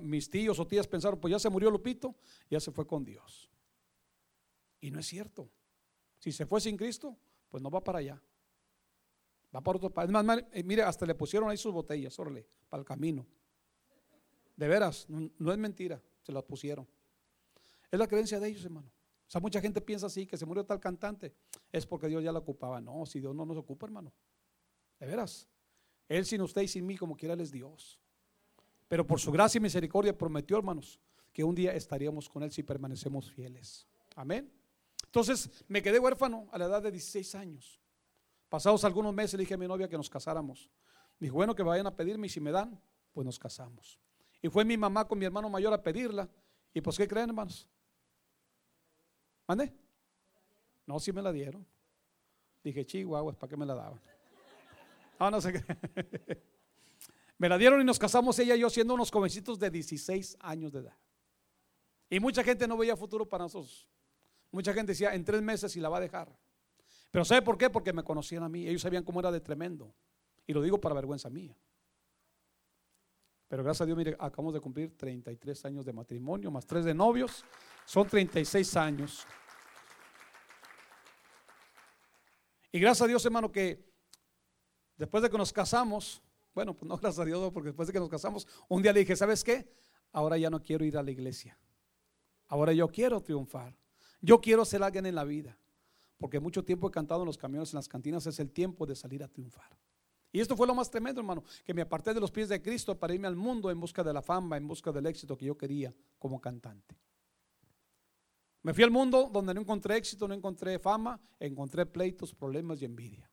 mis 0.00 0.28
tíos 0.28 0.58
o 0.58 0.66
tías 0.66 0.86
pensaron, 0.86 1.20
pues 1.20 1.32
ya 1.32 1.38
se 1.38 1.48
murió 1.48 1.70
Lupito, 1.70 2.14
ya 2.50 2.60
se 2.60 2.72
fue 2.72 2.86
con 2.86 3.04
Dios. 3.04 3.50
Y 4.80 4.90
no 4.90 4.98
es 4.98 5.06
cierto. 5.06 5.48
Si 6.18 6.32
se 6.32 6.46
fue 6.46 6.60
sin 6.60 6.76
Cristo, 6.76 7.16
pues 7.48 7.62
no 7.62 7.70
va 7.70 7.82
para 7.82 8.00
allá. 8.00 8.22
Va 9.54 9.60
para 9.60 9.76
otro 9.76 9.90
país. 9.90 10.10
Eh, 10.52 10.62
mire, 10.62 10.82
hasta 10.82 11.06
le 11.06 11.14
pusieron 11.14 11.48
ahí 11.50 11.56
sus 11.56 11.72
botellas, 11.72 12.18
órale, 12.18 12.46
para 12.68 12.80
el 12.80 12.86
camino. 12.86 13.26
De 14.56 14.68
veras, 14.68 15.06
no, 15.08 15.52
es 15.52 15.58
mentira, 15.58 16.02
se 16.22 16.32
las 16.32 16.42
pusieron. 16.42 16.86
Es 17.90 17.98
la 17.98 18.06
creencia 18.06 18.40
de 18.40 18.48
ellos, 18.48 18.64
hermano. 18.64 18.88
O 18.88 19.30
sea, 19.32 19.40
mucha 19.40 19.60
gente 19.60 19.80
piensa 19.80 20.06
así, 20.06 20.26
que 20.26 20.36
se 20.36 20.44
murió 20.44 20.64
tal 20.64 20.80
cantante, 20.80 21.34
es 21.70 21.86
porque 21.86 22.08
Dios 22.08 22.22
ya 22.22 22.32
la 22.32 22.40
ocupaba. 22.40 22.80
No, 22.80 23.06
si 23.06 23.20
Dios 23.20 23.34
no 23.34 23.46
nos 23.46 23.56
ocupa, 23.56 23.86
hermano. 23.86 24.12
De 24.98 25.06
veras. 25.06 25.48
Él 26.08 26.26
sin 26.26 26.42
usted 26.42 26.62
y 26.62 26.68
sin 26.68 26.84
mí, 26.86 26.96
como 26.96 27.16
quiera, 27.16 27.34
Él 27.34 27.40
es 27.40 27.50
Dios. 27.50 28.01
Pero 28.92 29.06
por 29.06 29.18
su 29.18 29.32
gracia 29.32 29.56
y 29.56 29.62
misericordia 29.62 30.14
prometió, 30.14 30.58
hermanos, 30.58 31.00
que 31.32 31.42
un 31.42 31.54
día 31.54 31.72
estaríamos 31.72 32.28
con 32.28 32.42
Él 32.42 32.52
si 32.52 32.62
permanecemos 32.62 33.30
fieles. 33.30 33.88
Amén. 34.16 34.52
Entonces 35.06 35.64
me 35.66 35.80
quedé 35.80 35.98
huérfano 35.98 36.46
a 36.52 36.58
la 36.58 36.66
edad 36.66 36.82
de 36.82 36.90
16 36.90 37.34
años. 37.36 37.80
Pasados 38.50 38.84
algunos 38.84 39.14
meses 39.14 39.32
le 39.32 39.44
dije 39.44 39.54
a 39.54 39.56
mi 39.56 39.66
novia 39.66 39.88
que 39.88 39.96
nos 39.96 40.10
casáramos. 40.10 40.68
Me 41.18 41.24
dijo, 41.24 41.36
bueno, 41.36 41.54
que 41.54 41.62
vayan 41.62 41.86
a 41.86 41.96
pedirme 41.96 42.26
y 42.26 42.28
si 42.28 42.38
me 42.38 42.52
dan, 42.52 42.78
pues 43.14 43.24
nos 43.24 43.38
casamos. 43.38 43.98
Y 44.42 44.50
fue 44.50 44.62
mi 44.62 44.76
mamá 44.76 45.08
con 45.08 45.18
mi 45.18 45.24
hermano 45.24 45.48
mayor 45.48 45.72
a 45.72 45.82
pedirla. 45.82 46.28
Y 46.74 46.82
pues, 46.82 46.98
¿qué 46.98 47.08
creen, 47.08 47.30
hermanos? 47.30 47.66
¿Mande? 49.48 49.72
No, 50.84 51.00
sí 51.00 51.14
me 51.14 51.22
la 51.22 51.32
dieron. 51.32 51.66
Dije, 52.62 52.84
chihuahua, 52.84 53.32
¿para 53.32 53.48
qué 53.48 53.56
me 53.56 53.64
la 53.64 53.74
daban? 53.74 53.98
Ah, 55.18 55.30
no 55.30 55.40
sé 55.40 55.50
qué. 55.54 56.42
me 57.42 57.48
la 57.48 57.58
dieron 57.58 57.80
y 57.80 57.84
nos 57.84 57.98
casamos 57.98 58.38
ella 58.38 58.54
y 58.54 58.60
yo 58.60 58.70
siendo 58.70 58.94
unos 58.94 59.10
jovencitos 59.10 59.58
de 59.58 59.68
16 59.68 60.36
años 60.42 60.70
de 60.70 60.78
edad. 60.78 60.96
Y 62.08 62.20
mucha 62.20 62.44
gente 62.44 62.68
no 62.68 62.76
veía 62.76 62.96
futuro 62.96 63.28
para 63.28 63.42
nosotros. 63.42 63.88
Mucha 64.52 64.72
gente 64.72 64.92
decía, 64.92 65.12
en 65.12 65.24
tres 65.24 65.42
meses 65.42 65.74
y 65.74 65.80
la 65.80 65.88
va 65.88 65.96
a 65.96 66.00
dejar. 66.00 66.38
Pero 67.10 67.24
¿sabe 67.24 67.42
por 67.42 67.58
qué? 67.58 67.68
Porque 67.68 67.92
me 67.92 68.04
conocían 68.04 68.44
a 68.44 68.48
mí. 68.48 68.68
Ellos 68.68 68.80
sabían 68.80 69.02
cómo 69.02 69.18
era 69.18 69.32
de 69.32 69.40
tremendo. 69.40 69.92
Y 70.46 70.52
lo 70.52 70.62
digo 70.62 70.80
para 70.80 70.94
vergüenza 70.94 71.30
mía. 71.30 71.58
Pero 73.48 73.64
gracias 73.64 73.80
a 73.80 73.86
Dios, 73.86 73.98
mire, 73.98 74.14
acabamos 74.20 74.54
de 74.54 74.60
cumplir 74.60 74.96
33 74.96 75.64
años 75.64 75.84
de 75.84 75.92
matrimonio, 75.92 76.48
más 76.52 76.64
tres 76.64 76.84
de 76.84 76.94
novios. 76.94 77.44
Son 77.86 78.06
36 78.06 78.76
años. 78.76 79.26
Y 82.70 82.78
gracias 82.78 83.02
a 83.02 83.08
Dios, 83.08 83.26
hermano, 83.26 83.50
que 83.50 83.84
después 84.96 85.24
de 85.24 85.28
que 85.28 85.36
nos 85.36 85.52
casamos, 85.52 86.22
bueno, 86.54 86.74
pues 86.74 86.88
no 86.88 86.96
gracias 86.98 87.20
a 87.20 87.24
Dios, 87.24 87.52
porque 87.52 87.68
después 87.68 87.86
de 87.86 87.92
que 87.92 88.00
nos 88.00 88.08
casamos, 88.08 88.46
un 88.68 88.82
día 88.82 88.92
le 88.92 89.00
dije, 89.00 89.16
¿sabes 89.16 89.44
qué? 89.44 89.68
Ahora 90.12 90.36
ya 90.36 90.50
no 90.50 90.62
quiero 90.62 90.84
ir 90.84 90.96
a 90.98 91.02
la 91.02 91.10
iglesia. 91.10 91.58
Ahora 92.48 92.72
yo 92.72 92.88
quiero 92.88 93.20
triunfar. 93.22 93.76
Yo 94.20 94.40
quiero 94.40 94.64
ser 94.64 94.82
alguien 94.82 95.06
en 95.06 95.14
la 95.14 95.24
vida 95.24 95.58
porque 96.22 96.38
mucho 96.38 96.64
tiempo 96.64 96.86
he 96.86 96.92
cantado 96.92 97.22
en 97.22 97.26
los 97.26 97.36
camiones, 97.36 97.72
en 97.72 97.78
las 97.78 97.88
cantinas, 97.88 98.24
es 98.28 98.38
el 98.38 98.52
tiempo 98.52 98.86
de 98.86 98.94
salir 98.94 99.24
a 99.24 99.28
triunfar. 99.28 99.76
Y 100.30 100.38
esto 100.38 100.56
fue 100.56 100.68
lo 100.68 100.74
más 100.76 100.88
tremendo, 100.88 101.20
hermano, 101.20 101.42
que 101.64 101.74
me 101.74 101.82
aparté 101.82 102.14
de 102.14 102.20
los 102.20 102.30
pies 102.30 102.48
de 102.48 102.62
Cristo 102.62 102.96
para 102.96 103.12
irme 103.12 103.26
al 103.26 103.34
mundo 103.34 103.72
en 103.72 103.80
busca 103.80 104.04
de 104.04 104.12
la 104.12 104.22
fama, 104.22 104.56
en 104.56 104.68
busca 104.68 104.92
del 104.92 105.06
éxito 105.06 105.36
que 105.36 105.46
yo 105.46 105.58
quería 105.58 105.92
como 106.20 106.40
cantante. 106.40 106.96
Me 108.62 108.72
fui 108.72 108.84
al 108.84 108.92
mundo 108.92 109.28
donde 109.32 109.52
no 109.52 109.62
encontré 109.62 109.96
éxito, 109.96 110.28
no 110.28 110.34
encontré 110.34 110.78
fama, 110.78 111.20
encontré 111.40 111.86
pleitos, 111.86 112.32
problemas 112.32 112.80
y 112.80 112.84
envidia. 112.84 113.28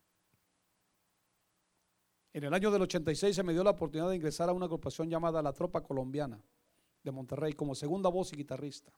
En 2.34 2.44
el 2.44 2.54
año 2.54 2.70
del 2.70 2.84
86 2.84 3.36
se 3.36 3.44
me 3.44 3.54
dio 3.54 3.64
la 3.64 3.72
oportunidad 3.72 4.10
de 4.10 4.16
ingresar 4.16 4.50
a 4.50 4.54
una 4.54 4.66
agrupación 4.66 5.10
llamada 5.10 5.42
La 5.42 5.54
Tropa 5.54 5.82
Colombiana 5.82 6.40
de 7.04 7.12
Monterrey 7.12 7.54
como 7.54 7.74
segunda 7.76 8.10
voz 8.10 8.34
y 8.34 8.36
guitarrista. 8.36 8.92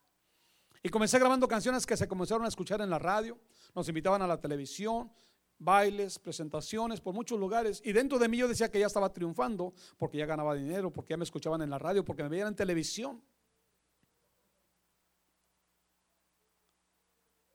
Y 0.83 0.89
comencé 0.89 1.19
grabando 1.19 1.47
canciones 1.47 1.85
que 1.85 1.95
se 1.95 2.07
comenzaron 2.07 2.45
a 2.45 2.47
escuchar 2.47 2.81
en 2.81 2.89
la 2.89 2.99
radio, 2.99 3.37
nos 3.75 3.87
invitaban 3.87 4.21
a 4.21 4.27
la 4.27 4.39
televisión, 4.39 5.11
bailes, 5.59 6.17
presentaciones 6.17 6.99
por 6.99 7.13
muchos 7.13 7.39
lugares. 7.39 7.81
Y 7.85 7.93
dentro 7.93 8.17
de 8.17 8.27
mí 8.27 8.37
yo 8.37 8.47
decía 8.47 8.69
que 8.69 8.79
ya 8.79 8.87
estaba 8.87 9.13
triunfando 9.13 9.73
porque 9.97 10.17
ya 10.17 10.25
ganaba 10.25 10.55
dinero, 10.55 10.91
porque 10.91 11.11
ya 11.11 11.17
me 11.17 11.23
escuchaban 11.23 11.61
en 11.61 11.69
la 11.69 11.77
radio, 11.77 12.03
porque 12.03 12.23
me 12.23 12.29
veían 12.29 12.49
en 12.49 12.55
televisión. 12.55 13.21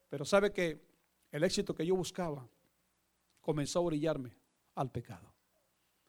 Pero 0.09 0.23
sabe 0.23 0.53
que 0.53 0.81
el 1.31 1.43
éxito 1.43 1.75
que 1.75 1.85
yo 1.85 1.95
buscaba 1.95 2.47
comenzó 3.41 3.79
a 3.79 3.83
brillarme 3.83 4.33
al 4.75 4.89
pecado. 4.89 5.36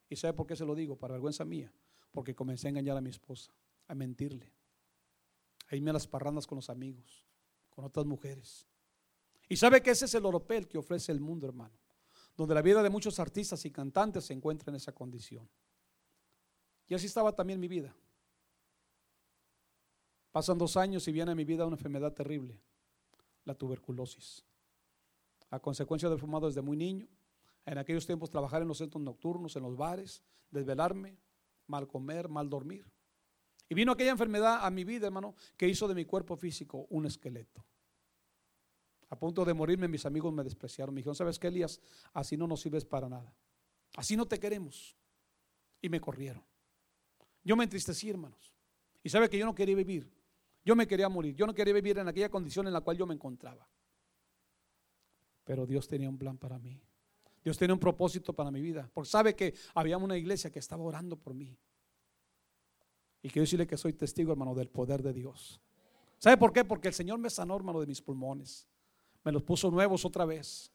¿Y 0.09 0.17
sabe 0.17 0.35
por 0.35 0.47
qué 0.47 0.57
se 0.57 0.65
lo 0.65 0.75
digo? 0.75 0.97
Para 0.97 1.13
vergüenza 1.13 1.45
mía. 1.45 1.73
Porque 2.11 2.35
comencé 2.35 2.69
a 2.69 2.71
engañar 2.71 2.97
a 2.97 3.01
mi 3.01 3.11
esposa, 3.11 3.53
a 3.87 3.95
mentirle 3.95 4.53
a 5.69 5.77
irme 5.77 5.91
a 5.91 5.95
las 5.95 6.07
parrandas 6.07 6.47
con 6.47 6.57
los 6.57 6.71
amigos, 6.71 7.27
con 7.71 7.85
otras 7.85 8.07
mujeres. 8.07 8.67
Y 9.49 9.57
sabe 9.57 9.83
que 9.83 9.91
ese 9.91 10.07
es 10.07 10.15
el 10.15 10.25
oropel 10.25 10.67
que 10.67 10.79
ofrece 10.79 11.13
el 11.13 11.21
mundo, 11.21 11.47
hermano, 11.47 11.75
donde 12.37 12.55
la 12.55 12.63
vida 12.63 12.83
de 12.83 12.91
muchos 12.91 13.19
artistas 13.19 13.65
y 13.65 13.71
cantantes 13.71 14.25
se 14.25 14.33
encuentra 14.33 14.71
en 14.71 14.77
esa 14.77 14.93
condición. 14.93 15.49
Y 16.87 16.95
así 16.95 17.07
estaba 17.07 17.35
también 17.35 17.61
mi 17.61 17.69
vida. 17.69 17.95
Pasan 20.33 20.59
dos 20.59 20.77
años 20.77 21.07
y 21.09 21.13
viene 21.13 21.33
a 21.33 21.35
mi 21.35 21.45
vida 21.45 21.67
una 21.67 21.77
enfermedad 21.77 22.13
terrible, 22.13 22.59
la 23.45 23.55
tuberculosis. 23.55 24.45
A 25.51 25.59
consecuencia 25.59 26.09
del 26.09 26.19
fumado 26.19 26.47
desde 26.47 26.63
muy 26.63 26.77
niño, 26.77 27.09
en 27.73 27.79
aquellos 27.79 28.07
tiempos 28.07 28.31
trabajar 28.31 28.63
en 28.63 28.69
los 28.69 28.79
centros 28.79 29.03
nocturnos, 29.03 29.55
en 29.57 29.63
los 29.63 29.77
bares, 29.77 30.23
desvelarme, 30.51 31.19
mal 31.67 31.87
comer, 31.87 32.29
mal 32.29 32.49
dormir. 32.49 32.91
Y 33.69 33.75
vino 33.75 33.93
aquella 33.93 34.11
enfermedad 34.11 34.65
a 34.65 34.71
mi 34.71 34.85
vida, 34.85 35.07
hermano, 35.07 35.35
que 35.57 35.69
hizo 35.69 35.87
de 35.87 35.95
mi 35.95 36.07
cuerpo 36.07 36.37
físico 36.37 36.87
un 36.89 37.05
esqueleto. 37.05 37.65
A 39.11 39.19
punto 39.19 39.45
de 39.45 39.53
morirme, 39.53 39.89
mis 39.89 40.07
amigos 40.07 40.33
me 40.33 40.43
despreciaron. 40.43 40.95
Me 40.95 41.01
dijeron, 41.01 41.15
¿sabes 41.15 41.39
qué, 41.39 41.49
Elías? 41.49 41.81
Así 42.13 42.37
no 42.37 42.47
nos 42.47 42.61
sirves 42.61 42.85
para 42.85 43.09
nada. 43.09 43.35
Así 43.97 44.17
no 44.17 44.27
te 44.27 44.39
queremos. 44.39 44.97
Y 45.81 45.89
me 45.89 46.01
corrieron. 46.01 46.45
Yo 47.45 47.57
me 47.57 47.65
entristecí, 47.65 48.09
hermanos. 48.09 48.55
Y 49.03 49.11
sabe 49.11 49.29
que 49.29 49.39
yo 49.39 49.45
no 49.45 49.55
quería 49.55 49.77
vivir. 49.77 50.11
Yo 50.65 50.75
me 50.75 50.87
quería 50.87 51.09
morir. 51.09 51.35
Yo 51.35 51.47
no 51.47 51.55
quería 51.55 51.75
vivir 51.75 51.99
en 51.99 52.09
aquella 52.09 52.31
condición 52.31 52.67
en 52.67 52.73
la 52.73 52.81
cual 52.81 52.97
yo 52.97 53.07
me 53.07 53.15
encontraba. 53.15 53.69
Pero 55.45 55.67
Dios 55.67 55.89
tenía 55.89 56.09
un 56.09 56.19
plan 56.19 56.37
para 56.37 56.59
mí. 56.59 56.83
Dios 57.45 57.57
tenía 57.57 57.75
un 57.75 57.81
propósito 57.81 58.33
para 58.33 58.51
mi 58.51 58.61
vida. 58.61 58.91
Porque 58.93 59.11
sabe 59.11 59.35
que 59.35 59.55
había 59.75 59.99
una 59.99 60.17
iglesia 60.17 60.51
que 60.51 60.59
estaba 60.59 60.83
orando 60.83 61.17
por 61.17 61.35
mí. 61.35 61.57
Y 63.23 63.31
quiero 63.31 63.45
decirle 63.45 63.67
que 63.67 63.77
soy 63.77 63.93
testigo, 63.93 64.33
hermano, 64.33 64.55
del 64.55 64.69
poder 64.69 65.03
de 65.03 65.13
Dios. 65.13 65.61
¿Sabe 66.19 66.37
por 66.37 66.53
qué? 66.53 66.65
Porque 66.65 66.89
el 66.89 66.95
Señor 66.95 67.19
me 67.19 67.31
sanó, 67.31 67.57
hermano, 67.57 67.81
de 67.81 67.87
mis 67.87 68.03
pulmones. 68.03 68.67
Me 69.25 69.33
los 69.33 69.43
puso 69.43 69.71
nuevos 69.71 70.05
otra 70.05 70.25
vez. 70.25 70.73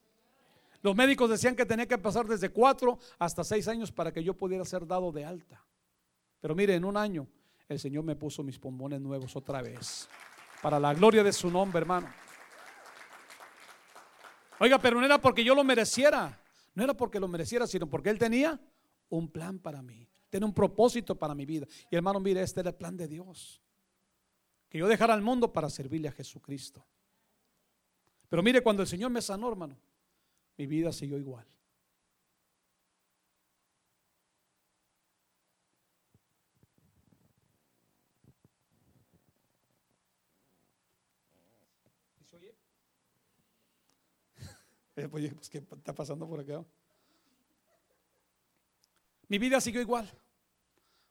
Los 0.81 0.95
médicos 0.95 1.29
decían 1.29 1.55
que 1.55 1.65
tenía 1.65 1.87
que 1.87 1.97
pasar 1.97 2.27
desde 2.27 2.49
cuatro 2.49 2.99
hasta 3.17 3.43
seis 3.43 3.67
años 3.67 3.91
para 3.91 4.11
que 4.11 4.23
yo 4.23 4.33
pudiera 4.33 4.65
ser 4.65 4.85
dado 4.85 5.11
de 5.11 5.23
alta. 5.23 5.65
Pero 6.41 6.55
mire, 6.55 6.75
en 6.75 6.83
un 6.83 6.97
año 6.97 7.27
el 7.69 7.79
Señor 7.79 8.03
me 8.03 8.15
puso 8.15 8.43
mis 8.43 8.59
pulmones 8.59 8.99
nuevos 8.99 9.35
otra 9.35 9.61
vez. 9.61 10.09
Para 10.61 10.79
la 10.79 10.93
gloria 10.93 11.23
de 11.23 11.31
su 11.31 11.49
nombre, 11.49 11.79
hermano. 11.79 12.11
Oiga, 14.59 14.77
pero 14.77 14.99
no 14.99 15.05
era 15.05 15.19
porque 15.19 15.43
yo 15.43 15.55
lo 15.55 15.63
mereciera. 15.63 16.39
No 16.73 16.83
era 16.83 16.95
porque 16.95 17.19
lo 17.19 17.27
mereciera, 17.27 17.67
sino 17.67 17.89
porque 17.89 18.09
Él 18.09 18.17
tenía 18.17 18.59
un 19.09 19.29
plan 19.29 19.59
para 19.59 19.81
mí 19.81 20.07
tiene 20.33 20.47
un 20.47 20.53
propósito 20.55 21.13
para 21.13 21.35
mi 21.35 21.45
vida. 21.45 21.67
Y 21.91 21.95
hermano, 21.95 22.19
mire, 22.19 22.41
este 22.41 22.61
es 22.61 22.65
el 22.65 22.73
plan 22.73 22.97
de 22.97 23.07
Dios. 23.07 23.61
Que 24.67 24.79
yo 24.79 24.87
dejara 24.87 25.13
al 25.13 25.21
mundo 25.21 25.53
para 25.53 25.69
servirle 25.69 26.07
a 26.07 26.11
Jesucristo. 26.11 26.83
Pero 28.29 28.41
mire, 28.41 28.63
cuando 28.63 28.81
el 28.81 28.87
Señor 28.87 29.11
me 29.11 29.21
sanó, 29.21 29.47
hermano, 29.47 29.77
mi 30.57 30.65
vida 30.65 30.91
siguió 30.91 31.19
igual. 31.19 31.45
Eh, 44.95 45.07
pues, 45.07 45.49
¿qué 45.49 45.57
está 45.57 45.93
pasando 45.93 46.27
por 46.27 46.39
acá? 46.39 46.63
Mi 49.27 49.39
vida 49.39 49.59
siguió 49.59 49.81
igual. 49.81 50.09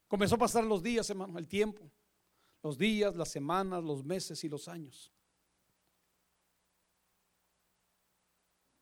Comenzó 0.06 0.36
a 0.36 0.38
pasar 0.38 0.64
los 0.64 0.82
días, 0.82 1.08
hermano, 1.10 1.38
el 1.38 1.48
tiempo. 1.48 1.90
Los 2.62 2.78
días, 2.78 3.16
las 3.16 3.28
semanas, 3.28 3.82
los 3.82 4.04
meses 4.04 4.44
y 4.44 4.48
los 4.48 4.68
años. 4.68 5.12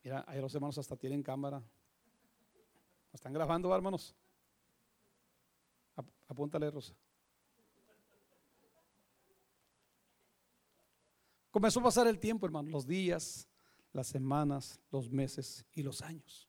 Mira, 0.02 0.24
ahí 0.26 0.40
los 0.40 0.54
hermanos 0.54 0.76
hasta 0.76 0.96
tienen 0.96 1.22
cámara. 1.22 1.62
¿Están 3.12 3.32
grabando, 3.32 3.74
hermanos? 3.74 4.14
Apúntale, 6.28 6.70
Rosa. 6.70 6.94
Comenzó 11.50 11.80
a 11.80 11.84
pasar 11.84 12.06
el 12.06 12.18
tiempo, 12.18 12.46
hermano, 12.46 12.70
los 12.70 12.86
días, 12.86 13.48
las 13.92 14.08
semanas, 14.08 14.80
los 14.90 15.10
meses 15.10 15.64
y 15.72 15.82
los 15.82 16.02
años. 16.02 16.48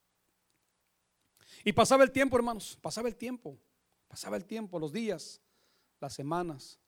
Y 1.63 1.73
pasaba 1.73 2.03
el 2.03 2.11
tiempo, 2.11 2.37
hermanos, 2.37 2.77
pasaba 2.81 3.07
el 3.07 3.15
tiempo, 3.15 3.57
pasaba 4.07 4.37
el 4.37 4.45
tiempo, 4.45 4.79
los 4.79 4.91
días, 4.91 5.41
las 5.99 6.13
semanas, 6.13 6.79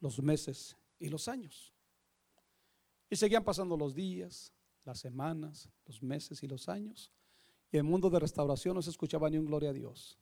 los 0.00 0.20
meses 0.20 0.76
y 0.98 1.08
los 1.08 1.28
años. 1.28 1.72
Y 3.10 3.16
seguían 3.16 3.44
pasando 3.44 3.76
los 3.76 3.94
días, 3.94 4.52
las 4.84 5.00
semanas, 5.00 5.68
los 5.86 6.02
meses 6.02 6.42
y 6.42 6.48
los 6.48 6.68
años. 6.68 7.12
Y 7.70 7.76
el 7.76 7.84
mundo 7.84 8.10
de 8.10 8.20
restauración 8.20 8.74
no 8.74 8.82
se 8.82 8.90
escuchaba 8.90 9.28
ni 9.30 9.38
un 9.38 9.46
gloria 9.46 9.70
a 9.70 9.72
Dios. 9.72 10.18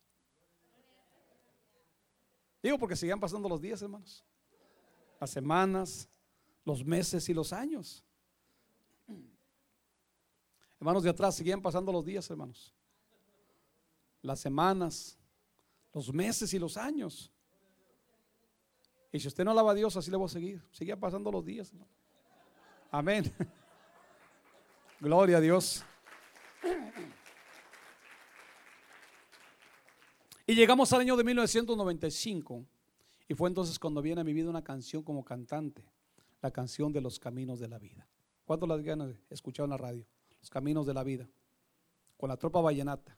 Digo 2.63 2.79
porque 2.79 2.97
seguían 2.97 3.21
pasando 3.21 3.49
los 3.49 3.61
días, 3.61 3.83
hermanos. 3.83 4.25
Las 5.21 5.31
semanas, 5.31 6.09
los 6.65 6.85
meses 6.85 7.29
y 7.29 7.35
los 7.35 7.53
años. 7.53 8.05
Hermanos 10.83 11.05
de 11.05 11.11
atrás, 11.11 11.37
seguían 11.37 11.63
pasando 11.63 11.93
los 11.93 12.05
días, 12.05 12.29
hermanos. 12.29 12.75
Las 14.21 14.41
semanas, 14.41 15.17
los 15.93 16.13
meses 16.13 16.53
y 16.55 16.59
los 16.59 16.77
años. 16.77 17.31
Y 19.13 19.21
si 19.21 19.29
usted 19.29 19.45
no 19.45 19.53
alaba 19.53 19.71
a 19.71 19.75
Dios, 19.75 19.97
así 19.97 20.11
le 20.11 20.17
voy 20.17 20.27
a 20.27 20.29
seguir. 20.29 20.61
Seguían 20.73 20.99
pasando 20.99 21.31
los 21.31 21.45
días. 21.45 21.71
Hermano. 21.71 21.93
Amén. 22.91 23.33
Gloria 25.01 25.37
a 25.37 25.41
Dios. 25.41 25.85
Y 30.49 30.57
llegamos 30.57 30.93
al 30.93 31.03
año 31.03 31.17
de 31.17 31.23
1995. 31.23 32.67
Y 33.29 33.35
fue 33.35 33.49
entonces 33.49 33.79
cuando 33.79 34.03
viene 34.03 34.23
a 34.23 34.25
mi 34.25 34.33
vida 34.33 34.51
una 34.51 34.65
canción 34.65 35.05
como 35.05 35.25
cantante 35.25 35.85
la 36.41 36.51
canción 36.51 36.93
de 36.93 37.01
los 37.01 37.21
caminos 37.21 37.61
de 37.61 37.69
la 37.69 37.79
vida. 37.79 38.05
¿Cuántos 38.45 38.69
la 38.69 38.75
han 38.75 39.17
escuchado 39.31 39.67
en 39.67 39.71
la 39.71 39.77
radio? 39.77 40.05
Los 40.43 40.51
caminos 40.51 40.85
de 40.87 40.93
la 40.93 41.05
vida. 41.05 41.29
Con 42.19 42.29
la 42.29 42.37
tropa 42.37 42.61
vallenata. 42.61 43.17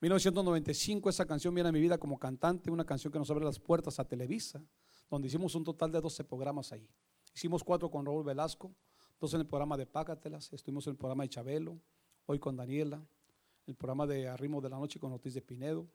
1995 0.00 1.08
esa 1.08 1.24
canción 1.24 1.54
viene 1.54 1.70
a 1.70 1.72
mi 1.72 1.80
vida 1.80 1.96
como 1.96 2.18
cantante, 2.18 2.70
una 2.70 2.84
canción 2.84 3.10
que 3.10 3.18
nos 3.18 3.30
abre 3.30 3.44
las 3.44 3.58
puertas 3.58 3.98
a 3.98 4.04
Televisa, 4.04 4.62
donde 5.10 5.28
hicimos 5.28 5.54
un 5.54 5.64
total 5.64 5.90
de 5.90 6.00
12 6.00 6.24
programas 6.24 6.72
ahí. 6.72 6.86
Hicimos 7.34 7.64
cuatro 7.64 7.90
con 7.90 8.04
Raúl 8.04 8.22
Velasco, 8.22 8.74
dos 9.18 9.32
en 9.32 9.40
el 9.40 9.46
programa 9.46 9.78
de 9.78 9.86
Pácatelas, 9.86 10.52
estuvimos 10.52 10.86
en 10.86 10.92
el 10.92 10.96
programa 10.98 11.24
de 11.24 11.30
Chabelo, 11.30 11.80
hoy 12.26 12.38
con 12.38 12.56
Daniela, 12.56 13.02
el 13.66 13.74
programa 13.74 14.06
de 14.06 14.28
Arrimo 14.28 14.60
de 14.60 14.68
la 14.68 14.78
Noche 14.78 15.00
con 15.00 15.12
Ortiz 15.12 15.32
de 15.32 15.40
Pinedo, 15.40 15.88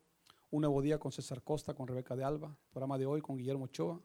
un 0.49 0.61
nuevo 0.61 0.81
día 0.81 0.97
con 0.97 1.11
César 1.11 1.43
Costa, 1.43 1.75
con 1.75 1.87
Rebeca 1.87 2.15
de 2.15 2.23
Alba, 2.23 2.57
programa 2.71 2.97
de 2.97 3.05
hoy 3.05 3.21
con 3.21 3.37
Guillermo 3.37 3.65
Ochoa, 3.65 4.01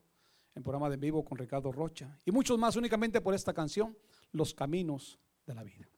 en 0.54 0.62
programa 0.62 0.90
de 0.90 0.98
vivo 0.98 1.24
con 1.24 1.38
Ricardo 1.38 1.72
Rocha 1.72 2.20
y 2.26 2.30
muchos 2.30 2.58
más 2.58 2.76
únicamente 2.76 3.22
por 3.22 3.34
esta 3.34 3.54
canción, 3.54 3.96
Los 4.32 4.52
Caminos 4.52 5.18
de 5.46 5.54
la 5.54 5.62
Vida. 5.62 5.88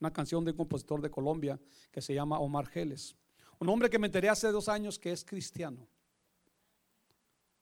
Una 0.00 0.12
canción 0.12 0.44
de 0.44 0.50
un 0.50 0.56
compositor 0.56 1.00
de 1.00 1.10
Colombia 1.10 1.60
que 1.90 2.00
se 2.00 2.14
llama 2.14 2.38
Omar 2.38 2.66
Geles. 2.66 3.16
Un 3.58 3.68
hombre 3.68 3.88
que 3.88 3.98
me 3.98 4.06
enteré 4.06 4.28
hace 4.28 4.48
dos 4.48 4.68
años 4.68 4.98
que 4.98 5.12
es 5.12 5.24
cristiano. 5.24 5.86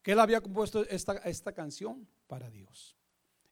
Que 0.03 0.13
él 0.13 0.21
había 0.21 0.41
compuesto 0.41 0.85
esta, 0.89 1.17
esta 1.19 1.53
canción 1.53 2.09
para 2.27 2.51
Dios. 2.51 2.97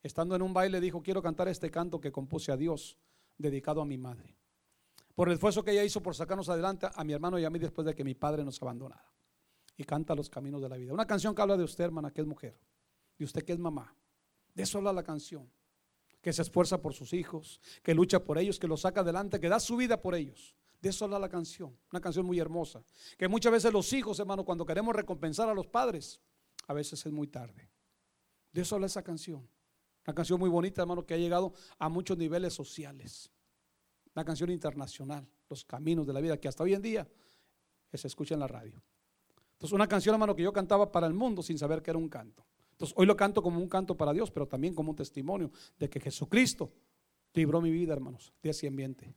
Estando 0.02 0.34
en 0.34 0.42
un 0.42 0.54
baile 0.54 0.80
dijo, 0.80 1.02
quiero 1.02 1.22
cantar 1.22 1.48
este 1.48 1.70
canto 1.70 2.00
que 2.00 2.10
compuse 2.10 2.50
a 2.50 2.56
Dios, 2.56 2.96
dedicado 3.36 3.82
a 3.82 3.84
mi 3.84 3.98
madre. 3.98 4.34
Por 5.14 5.28
el 5.28 5.34
esfuerzo 5.34 5.62
que 5.62 5.72
ella 5.72 5.84
hizo 5.84 6.02
por 6.02 6.14
sacarnos 6.14 6.48
adelante 6.48 6.88
a 6.94 7.04
mi 7.04 7.12
hermano 7.12 7.38
y 7.38 7.44
a 7.44 7.50
mí 7.50 7.58
después 7.58 7.86
de 7.86 7.94
que 7.94 8.04
mi 8.04 8.14
padre 8.14 8.44
nos 8.44 8.60
abandonara 8.62 9.04
y 9.76 9.84
canta 9.84 10.14
los 10.14 10.28
caminos 10.28 10.62
de 10.62 10.68
la 10.68 10.76
vida. 10.76 10.92
Una 10.92 11.06
canción 11.06 11.34
que 11.34 11.42
habla 11.42 11.56
de 11.56 11.64
usted, 11.64 11.84
hermana, 11.84 12.10
que 12.10 12.20
es 12.20 12.26
mujer, 12.26 12.58
de 13.18 13.24
usted 13.24 13.44
que 13.44 13.52
es 13.52 13.58
mamá. 13.58 13.94
De 14.54 14.62
eso 14.62 14.78
habla 14.78 14.92
la 14.92 15.02
canción. 15.02 15.50
Que 16.20 16.32
se 16.32 16.42
esfuerza 16.42 16.82
por 16.82 16.94
sus 16.94 17.12
hijos, 17.12 17.60
que 17.82 17.94
lucha 17.94 18.24
por 18.24 18.38
ellos, 18.38 18.58
que 18.58 18.68
los 18.68 18.82
saca 18.82 19.00
adelante, 19.00 19.40
que 19.40 19.48
da 19.48 19.58
su 19.58 19.76
vida 19.76 20.00
por 20.00 20.14
ellos. 20.14 20.54
De 20.80 20.88
eso 20.90 21.04
habla 21.04 21.18
la 21.18 21.28
canción. 21.28 21.76
Una 21.90 22.00
canción 22.00 22.26
muy 22.26 22.38
hermosa. 22.38 22.82
Que 23.18 23.28
muchas 23.28 23.52
veces 23.52 23.72
los 23.72 23.92
hijos, 23.92 24.18
hermano, 24.18 24.44
cuando 24.44 24.64
queremos 24.64 24.94
recompensar 24.94 25.48
a 25.48 25.54
los 25.54 25.66
padres, 25.66 26.20
a 26.66 26.74
veces 26.74 27.04
es 27.04 27.12
muy 27.12 27.26
tarde. 27.26 27.70
De 28.52 28.62
eso 28.62 28.74
habla 28.74 28.86
esa 28.86 29.02
canción. 29.02 29.48
Una 30.06 30.14
canción 30.14 30.40
muy 30.40 30.48
bonita, 30.48 30.82
hermano, 30.82 31.04
que 31.04 31.14
ha 31.14 31.18
llegado 31.18 31.52
a 31.78 31.88
muchos 31.88 32.16
niveles 32.16 32.54
sociales. 32.54 33.30
Una 34.14 34.24
canción 34.24 34.50
internacional, 34.50 35.28
Los 35.48 35.64
Caminos 35.64 36.06
de 36.06 36.12
la 36.12 36.20
Vida, 36.20 36.38
que 36.38 36.48
hasta 36.48 36.64
hoy 36.64 36.74
en 36.74 36.82
día 36.82 37.08
se 37.92 38.06
escucha 38.06 38.34
en 38.34 38.40
la 38.40 38.48
radio. 38.48 38.82
Entonces, 39.52 39.74
una 39.74 39.86
canción, 39.86 40.14
hermano, 40.14 40.34
que 40.34 40.42
yo 40.42 40.52
cantaba 40.52 40.90
para 40.90 41.06
el 41.06 41.12
mundo 41.12 41.42
sin 41.42 41.58
saber 41.58 41.82
que 41.82 41.90
era 41.90 41.98
un 41.98 42.08
canto. 42.08 42.46
Entonces, 42.80 42.96
hoy 42.96 43.04
lo 43.04 43.14
canto 43.14 43.42
como 43.42 43.60
un 43.60 43.68
canto 43.68 43.94
para 43.94 44.14
Dios, 44.14 44.30
pero 44.30 44.48
también 44.48 44.74
como 44.74 44.88
un 44.88 44.96
testimonio 44.96 45.50
de 45.78 45.90
que 45.90 46.00
Jesucristo 46.00 46.72
libró 47.34 47.60
mi 47.60 47.70
vida, 47.70 47.92
hermanos, 47.92 48.32
de 48.42 48.48
ese 48.48 48.66
ambiente. 48.68 49.14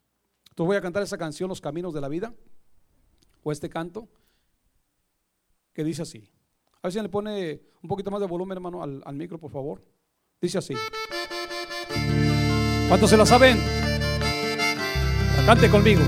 Entonces, 0.50 0.68
voy 0.68 0.76
a 0.76 0.82
cantar 0.82 1.02
esa 1.02 1.18
canción, 1.18 1.48
Los 1.48 1.62
Caminos 1.62 1.94
de 1.94 2.02
la 2.02 2.10
Vida, 2.10 2.34
o 3.42 3.54
este 3.54 3.70
canto, 3.70 4.10
que 5.72 5.86
dice 5.86 6.02
así. 6.02 6.30
A 6.82 6.88
ver 6.88 6.92
si 6.92 7.00
le 7.00 7.08
pone 7.08 7.62
un 7.82 7.88
poquito 7.88 8.12
más 8.12 8.20
de 8.20 8.28
volumen, 8.28 8.58
hermano, 8.58 8.84
al, 8.84 9.02
al 9.06 9.16
micro, 9.16 9.40
por 9.40 9.52
favor. 9.52 9.82
Dice 10.42 10.58
así. 10.58 10.76
¿Cuántos 12.90 13.10
se 13.10 13.16
la 13.16 13.26
saben? 13.26 13.58
Cante 15.46 15.72
conmigo. 15.72 16.02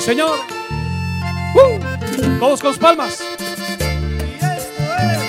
Señor. 0.00 0.38
¡Uh! 1.54 1.89
Todos 2.38 2.60
con 2.60 2.74
palmas. 2.76 3.22
Las 4.40 4.66
amor. 4.78 5.20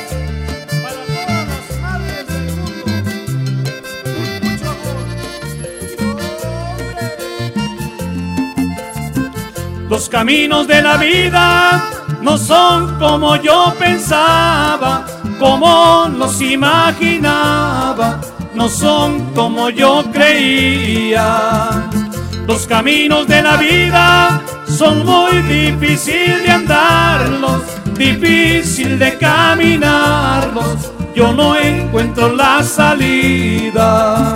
Los 9.89 10.09
caminos 10.09 10.67
de 10.67 10.81
la 10.81 10.97
vida 10.97 11.83
no 12.21 12.37
son 12.37 12.97
como 12.97 13.35
yo 13.35 13.73
pensaba, 13.77 15.05
como 15.39 16.07
los 16.17 16.41
imaginaba, 16.41 18.21
no 18.55 18.69
son 18.69 19.33
como 19.33 19.69
yo 19.69 20.03
creía. 20.11 21.89
Los 22.47 22.67
caminos 22.67 23.27
de 23.27 23.41
la 23.41 23.57
vida 23.57 24.41
son 24.81 25.05
muy 25.05 25.43
difícil 25.43 26.41
de 26.43 26.49
andarlos, 26.49 27.61
difícil 27.95 28.97
de 28.97 29.15
caminarlos. 29.15 30.91
Yo 31.15 31.31
no 31.33 31.55
encuentro 31.55 32.35
la 32.35 32.63
salida. 32.63 34.33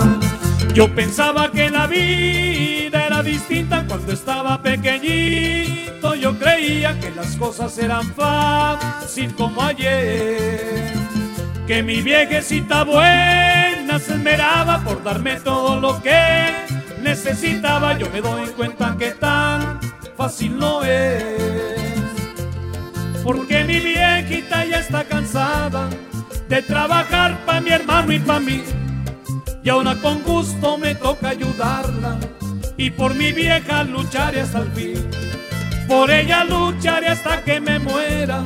Yo 0.72 0.86
pensaba 0.94 1.50
que 1.50 1.68
la 1.68 1.88
vida 1.88 3.06
era 3.08 3.24
distinta 3.24 3.84
cuando 3.88 4.12
estaba 4.12 4.62
pequeñito. 4.62 6.14
Yo 6.14 6.38
creía 6.38 6.96
que 7.00 7.10
las 7.10 7.34
cosas 7.34 7.76
eran 7.78 8.04
fácil 8.14 9.34
como 9.34 9.60
ayer. 9.60 10.92
Que 11.66 11.82
mi 11.82 12.02
viejecita 12.02 12.84
buena 12.84 13.98
se 13.98 14.12
esmeraba 14.12 14.78
por 14.84 15.02
darme 15.02 15.40
todo 15.40 15.80
lo 15.80 16.00
que 16.00 16.52
necesitaba. 17.02 17.98
Yo 17.98 18.08
me 18.10 18.20
doy 18.20 18.46
cuenta 18.50 18.94
que 18.96 19.10
tan 19.10 19.75
fácil 20.16 20.58
no 20.58 20.82
es. 20.84 21.22
Porque 23.22 23.64
mi 23.64 23.80
viejita 23.80 24.64
ya 24.64 24.78
está 24.78 25.04
cansada 25.04 25.90
de 26.48 26.62
trabajar 26.62 27.44
para 27.44 27.60
mi 27.60 27.70
hermano 27.70 28.12
y 28.12 28.18
para 28.18 28.40
mí. 28.40 28.62
Y 29.62 29.68
ahora 29.68 29.96
con 29.96 30.22
gusto 30.22 30.78
me 30.78 30.94
toca 30.94 31.30
ayudarla. 31.30 32.18
Y 32.76 32.90
por 32.90 33.14
mi 33.14 33.32
vieja 33.32 33.84
lucharé 33.84 34.42
hasta 34.42 34.60
el 34.60 34.72
fin. 34.72 35.10
Por 35.88 36.10
ella 36.10 36.44
lucharé 36.44 37.08
hasta 37.08 37.42
que 37.42 37.60
me 37.60 37.78
muera. 37.78 38.42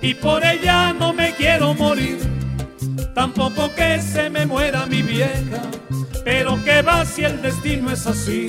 Y 0.00 0.14
por 0.14 0.44
ella 0.44 0.92
no 0.92 1.12
me 1.12 1.32
quiero 1.34 1.74
morir. 1.74 2.18
Tampoco 3.14 3.74
que 3.74 4.00
se 4.00 4.30
me 4.30 4.46
muera 4.46 4.86
mi 4.86 5.02
vieja. 5.02 5.62
Pero 6.24 6.62
que 6.64 6.82
va 6.82 7.04
si 7.04 7.24
el 7.24 7.42
destino 7.42 7.90
es 7.90 8.06
así. 8.06 8.48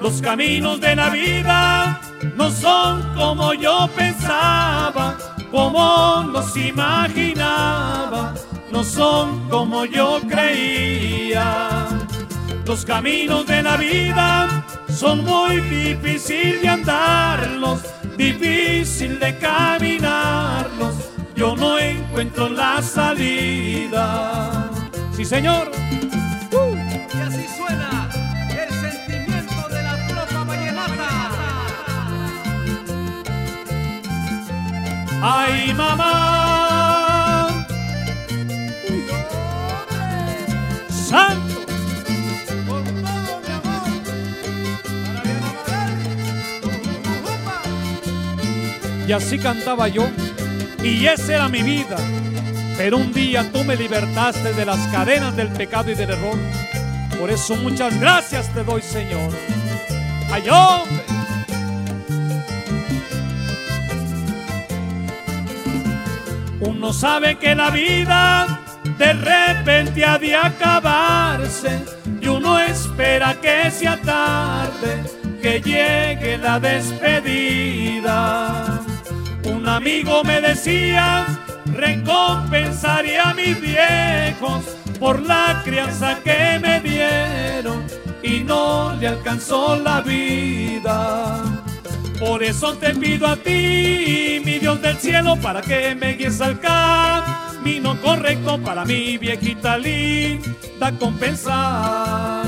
Los 0.00 0.20
caminos 0.20 0.80
de 0.80 0.94
la 0.94 1.10
vida 1.10 2.00
no 2.36 2.50
son 2.50 3.02
como 3.14 3.54
yo 3.54 3.88
pensaba, 3.96 5.16
como 5.50 6.24
los 6.32 6.56
imaginaba, 6.56 8.34
no 8.70 8.84
son 8.84 9.48
como 9.48 9.84
yo 9.84 10.20
creía. 10.28 11.88
Los 12.66 12.84
caminos 12.84 13.46
de 13.46 13.62
la 13.62 13.76
vida 13.76 14.64
son 14.88 15.24
muy 15.24 15.60
difíciles 15.60 16.62
de 16.62 16.68
andarlos, 16.68 17.80
difícil 18.16 19.18
de 19.18 19.38
caminarlos. 19.38 20.94
Yo 21.34 21.54
no 21.56 21.78
encuentro 21.78 22.48
la 22.48 22.82
salida. 22.82 24.70
Sí, 25.14 25.24
Señor. 25.24 25.70
Ay, 35.28 35.74
mamá. 35.74 37.66
Santo. 40.88 41.66
Y 49.08 49.12
así 49.12 49.40
cantaba 49.40 49.88
yo. 49.88 50.06
Y 50.84 51.06
esa 51.06 51.34
era 51.34 51.48
mi 51.48 51.62
vida. 51.62 51.96
Pero 52.76 52.98
un 52.98 53.12
día 53.12 53.50
tú 53.50 53.64
me 53.64 53.74
libertaste 53.74 54.52
de 54.52 54.64
las 54.64 54.78
cadenas 54.92 55.34
del 55.34 55.48
pecado 55.48 55.90
y 55.90 55.96
del 55.96 56.10
error. 56.10 56.38
Por 57.18 57.32
eso 57.32 57.56
muchas 57.56 57.98
gracias 57.98 58.48
te 58.54 58.62
doy, 58.62 58.80
Señor. 58.80 59.32
¡Ay, 60.30 60.48
hombre! 60.48 61.15
Uno 66.66 66.92
sabe 66.92 67.36
que 67.38 67.54
la 67.54 67.70
vida 67.70 68.58
de 68.98 69.12
repente 69.12 70.04
ha 70.04 70.18
de 70.18 70.34
acabarse 70.34 71.80
y 72.20 72.26
uno 72.26 72.58
espera 72.58 73.36
que 73.40 73.70
sea 73.70 73.96
tarde, 73.98 75.04
que 75.40 75.60
llegue 75.60 76.38
la 76.38 76.58
despedida. 76.58 78.02
Un 79.44 79.68
amigo 79.68 80.24
me 80.24 80.40
decía, 80.40 81.26
recompensaré 81.66 83.20
a 83.20 83.32
mis 83.32 83.60
viejos 83.60 84.64
por 84.98 85.22
la 85.22 85.62
crianza 85.64 86.18
que 86.24 86.58
me 86.60 86.80
dieron 86.80 87.84
y 88.24 88.40
no 88.40 88.92
le 88.96 89.06
alcanzó 89.06 89.76
la 89.76 90.00
vida. 90.00 91.55
Por 92.18 92.42
eso 92.42 92.74
te 92.74 92.94
pido 92.94 93.26
a 93.26 93.36
ti, 93.36 94.40
mi 94.44 94.58
Dios 94.58 94.80
del 94.80 94.96
cielo, 94.96 95.36
para 95.36 95.60
que 95.60 95.94
me 95.94 96.14
guíes 96.14 96.40
al 96.40 96.58
camino 96.60 98.00
correcto 98.00 98.58
para 98.58 98.84
mi 98.84 99.18
viejita 99.18 99.76
linda 99.76 100.92
compensar. 100.98 102.44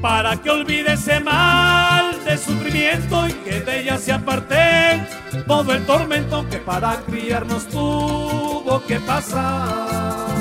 Para 0.00 0.36
que 0.40 0.50
olvide 0.50 0.92
ese 0.92 1.18
mal 1.18 2.24
de 2.24 2.38
sufrimiento 2.38 3.26
y 3.26 3.32
que 3.32 3.60
de 3.60 3.80
ella 3.80 3.98
se 3.98 4.12
aparte 4.12 5.02
todo 5.48 5.72
el 5.72 5.84
tormento 5.84 6.48
que 6.48 6.58
para 6.58 7.00
criarnos 7.00 7.66
tuvo 7.68 8.82
que 8.86 9.00
pasar. 9.00 10.36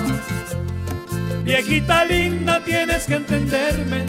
Viejita 1.44 2.06
linda, 2.06 2.62
tienes 2.64 3.06
que 3.06 3.16
entenderme, 3.16 4.06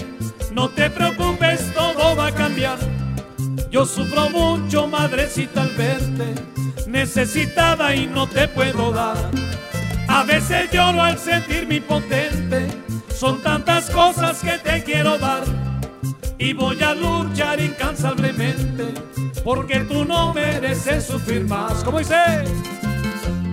no 0.53 0.69
te 0.69 0.91
preocupes, 0.91 1.73
todo 1.73 2.15
va 2.15 2.27
a 2.27 2.35
cambiar. 2.35 3.08
Yo 3.71 3.85
sufro 3.85 4.31
mucho, 4.31 4.89
madrecita, 4.89 5.63
al 5.63 5.75
verte, 5.75 6.35
necesitada 6.87 7.95
y 7.95 8.07
no 8.07 8.27
te 8.27 8.49
puedo 8.49 8.93
dar. 8.93 9.31
A 10.09 10.25
veces 10.25 10.71
lloro 10.73 11.03
al 11.03 11.19
sentirme 11.19 11.77
impotente, 11.77 12.67
son 13.15 13.43
tantas 13.43 13.91
cosas 13.91 14.41
que 14.41 14.53
te 14.59 14.83
quiero 14.83 15.19
dar. 15.19 15.45
Y 16.39 16.55
voy 16.55 16.83
a 16.83 16.95
luchar 16.95 17.61
incansablemente, 17.61 18.95
porque 19.45 19.81
tú 19.81 20.05
no 20.05 20.33
mereces 20.33 21.05
sufrir 21.05 21.45
más. 21.47 21.85
Como 21.85 21.99
dice, 21.99 22.17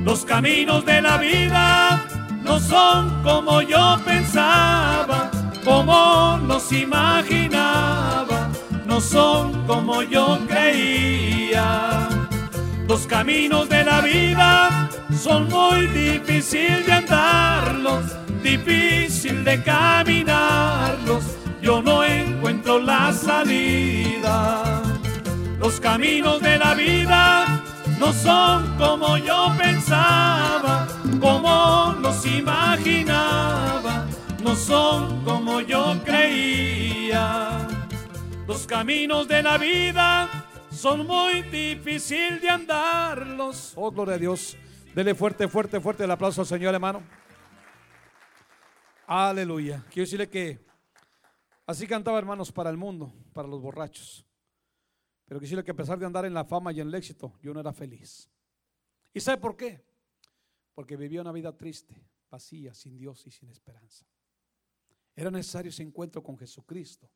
Los 0.05 0.23
caminos 0.23 0.85
de 0.85 1.01
la 1.01 1.17
vida 1.17 2.05
no 2.43 2.59
son 2.59 3.21
como 3.23 3.61
yo 3.61 3.99
pensaba, 4.05 5.29
como 5.65 6.39
los 6.47 6.71
imaginaba, 6.71 8.51
no 8.95 9.01
son 9.01 9.67
como 9.67 10.03
yo 10.03 10.39
creía. 10.47 12.07
Los 12.87 13.05
caminos 13.05 13.67
de 13.67 13.83
la 13.83 13.99
vida 13.99 14.89
son 15.21 15.49
muy 15.49 15.87
difíciles 15.87 16.85
de 16.85 16.93
andarlos, 16.93 18.05
difícil 18.41 19.43
de 19.43 19.61
caminarlos. 19.63 21.25
Yo 21.61 21.81
no 21.81 22.05
encuentro 22.05 22.79
la 22.79 23.11
salida. 23.11 24.63
Los 25.59 25.81
caminos 25.81 26.39
de 26.39 26.57
la 26.57 26.73
vida 26.73 27.61
no 27.99 28.13
son 28.13 28.77
como 28.77 29.17
yo 29.17 29.53
pensaba, 29.57 30.87
como 31.19 31.97
los 31.99 32.25
imaginaba, 32.25 34.05
no 34.41 34.55
son 34.55 35.21
como 35.25 35.59
yo 35.59 35.97
creía. 36.05 37.64
Los 38.47 38.67
caminos 38.67 39.27
de 39.27 39.41
la 39.41 39.57
vida 39.57 40.47
son 40.69 41.07
muy 41.07 41.41
difíciles 41.41 42.41
de 42.43 42.49
andarlos. 42.49 43.73
oh 43.75 43.91
gloria 43.91 44.15
a 44.15 44.17
Dios. 44.19 44.55
Dele 44.93 45.15
fuerte, 45.15 45.47
fuerte, 45.47 45.81
fuerte 45.81 46.03
el 46.03 46.11
aplauso 46.11 46.41
al 46.41 46.47
Señor, 46.47 46.73
hermano. 46.75 47.01
Aleluya. 49.07 49.83
Quiero 49.89 50.05
decirle 50.05 50.29
que 50.29 50.63
así 51.65 51.87
cantaba, 51.87 52.19
hermanos, 52.19 52.51
para 52.51 52.69
el 52.69 52.77
mundo, 52.77 53.11
para 53.33 53.47
los 53.47 53.61
borrachos. 53.61 54.23
Pero 55.25 55.39
quiero 55.39 55.41
decirle 55.41 55.63
que 55.63 55.71
a 55.71 55.75
pesar 55.75 55.97
de 55.97 56.05
andar 56.05 56.25
en 56.25 56.33
la 56.35 56.45
fama 56.45 56.71
y 56.71 56.81
en 56.81 56.87
el 56.87 56.93
éxito, 56.93 57.33
yo 57.41 57.51
no 57.51 57.59
era 57.59 57.73
feliz. 57.73 58.29
¿Y 59.11 59.21
sabe 59.21 59.41
por 59.41 59.57
qué? 59.57 59.83
Porque 60.75 60.95
vivía 60.95 61.21
una 61.21 61.31
vida 61.31 61.51
triste, 61.57 61.99
vacía, 62.29 62.75
sin 62.75 62.95
Dios 62.95 63.25
y 63.25 63.31
sin 63.31 63.49
esperanza. 63.49 64.05
Era 65.15 65.31
necesario 65.31 65.69
ese 65.69 65.81
encuentro 65.81 66.21
con 66.21 66.37
Jesucristo, 66.37 67.09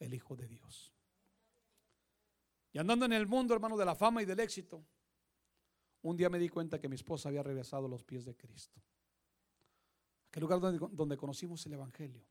el 0.00 0.12
Hijo 0.14 0.34
de 0.34 0.48
Dios. 0.48 0.92
Y 2.72 2.78
andando 2.78 3.04
en 3.04 3.12
el 3.12 3.26
mundo, 3.26 3.54
hermano, 3.54 3.76
de 3.76 3.84
la 3.84 3.94
fama 3.94 4.22
y 4.22 4.24
del 4.24 4.40
éxito, 4.40 4.84
un 6.02 6.16
día 6.16 6.28
me 6.28 6.38
di 6.38 6.48
cuenta 6.48 6.80
que 6.80 6.88
mi 6.88 6.96
esposa 6.96 7.28
había 7.28 7.42
regresado 7.42 7.86
a 7.86 7.88
los 7.88 8.02
pies 8.02 8.24
de 8.24 8.36
Cristo. 8.36 8.80
Aquel 10.28 10.42
lugar 10.42 10.60
donde, 10.60 10.88
donde 10.92 11.16
conocimos 11.16 11.64
el 11.66 11.74
Evangelio. 11.74 12.24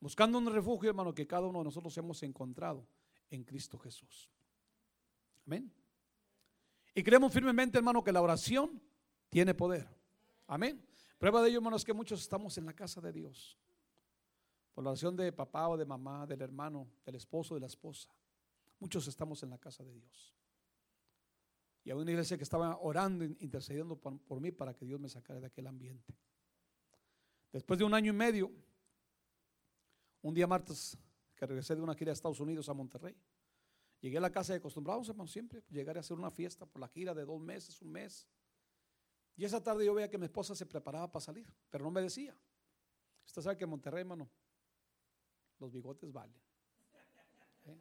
Buscando 0.00 0.38
un 0.38 0.52
refugio, 0.52 0.90
hermano, 0.90 1.14
que 1.14 1.26
cada 1.26 1.46
uno 1.46 1.60
de 1.60 1.64
nosotros 1.64 1.96
hemos 1.96 2.22
encontrado 2.22 2.86
en 3.30 3.44
Cristo 3.44 3.78
Jesús. 3.78 4.30
Amén. 5.46 5.72
Y 6.94 7.02
creemos 7.02 7.32
firmemente, 7.32 7.78
hermano, 7.78 8.02
que 8.02 8.12
la 8.12 8.22
oración 8.22 8.82
tiene 9.28 9.54
poder. 9.54 9.88
Amén. 10.46 10.84
Prueba 11.18 11.42
de 11.42 11.48
ello, 11.48 11.58
hermano, 11.58 11.76
es 11.76 11.84
que 11.84 11.92
muchos 11.92 12.20
estamos 12.20 12.56
en 12.58 12.66
la 12.66 12.72
casa 12.72 13.00
de 13.00 13.12
Dios. 13.12 13.58
Por 14.74 14.82
la 14.82 14.90
oración 14.90 15.14
de 15.16 15.32
papá 15.32 15.68
o 15.68 15.76
de 15.76 15.86
mamá, 15.86 16.26
del 16.26 16.42
hermano, 16.42 16.88
del 17.04 17.14
esposo, 17.14 17.54
de 17.54 17.60
la 17.60 17.68
esposa. 17.68 18.08
Muchos 18.80 19.06
estamos 19.06 19.42
en 19.44 19.50
la 19.50 19.58
casa 19.58 19.84
de 19.84 19.94
Dios. 19.94 20.34
Y 21.84 21.90
hay 21.90 21.96
una 21.96 22.10
iglesia 22.10 22.36
que 22.36 22.42
estaba 22.42 22.78
orando, 22.78 23.24
intercediendo 23.24 23.96
por, 23.96 24.40
mí 24.40 24.50
para 24.50 24.74
que 24.74 24.84
Dios 24.84 24.98
me 24.98 25.08
sacara 25.08 25.38
de 25.38 25.46
aquel 25.46 25.66
ambiente. 25.66 26.14
Después 27.52 27.78
de 27.78 27.84
un 27.84 27.94
año 27.94 28.10
y 28.10 28.16
medio, 28.16 28.50
un 30.22 30.34
día 30.34 30.46
martes 30.46 30.98
que 31.36 31.46
regresé 31.46 31.76
de 31.76 31.82
una 31.82 31.94
gira 31.94 32.10
a 32.10 32.14
Estados 32.14 32.40
Unidos 32.40 32.68
a 32.68 32.74
Monterrey, 32.74 33.14
llegué 34.00 34.16
a 34.16 34.20
la 34.20 34.32
casa 34.32 34.54
de 34.54 34.58
acostumbrados, 34.58 35.08
hermano, 35.08 35.28
siempre 35.28 35.62
llegar 35.70 35.98
a 35.98 36.00
hacer 36.00 36.16
una 36.16 36.30
fiesta 36.30 36.64
por 36.64 36.80
la 36.80 36.88
gira 36.88 37.14
de 37.14 37.24
dos 37.24 37.40
meses, 37.40 37.80
un 37.82 37.92
mes. 37.92 38.26
Y 39.36 39.44
esa 39.44 39.62
tarde 39.62 39.84
yo 39.84 39.94
veía 39.94 40.08
que 40.08 40.18
mi 40.18 40.24
esposa 40.24 40.54
se 40.54 40.64
preparaba 40.64 41.12
para 41.12 41.24
salir, 41.24 41.46
pero 41.68 41.84
no 41.84 41.90
me 41.90 42.00
decía. 42.00 42.34
Usted 43.26 43.42
sabe 43.42 43.56
que 43.58 43.66
Monterrey, 43.66 44.00
hermano, 44.00 44.28
los 45.64 45.72
bigotes 45.72 46.12
valen. 46.12 46.36
¿Eh? 47.66 47.76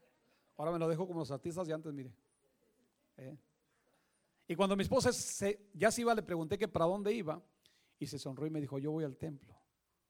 Ahora 0.58 0.72
me 0.72 0.80
lo 0.80 0.88
dejo 0.88 1.06
como 1.06 1.20
los 1.20 1.32
artistas 1.32 1.68
de 1.68 1.74
antes, 1.74 1.94
mire. 1.94 2.14
¿Eh? 3.18 3.38
Y 4.48 4.56
cuando 4.56 4.76
mi 4.76 4.84
esposa 4.84 5.12
se- 5.14 5.70
ya 5.74 5.92
se 5.92 6.02
iba, 6.02 6.14
le 6.16 6.24
pregunté 6.24 6.58
que 6.58 6.68
para 6.68 6.86
dónde 6.86 7.14
iba 7.14 7.42
y 8.00 8.08
se 8.08 8.18
sonrió 8.20 8.48
y 8.48 8.50
me 8.50 8.60
dijo, 8.62 8.80
yo 8.80 8.92
voy 8.92 9.04
al 9.04 9.16
templo, 9.18 9.56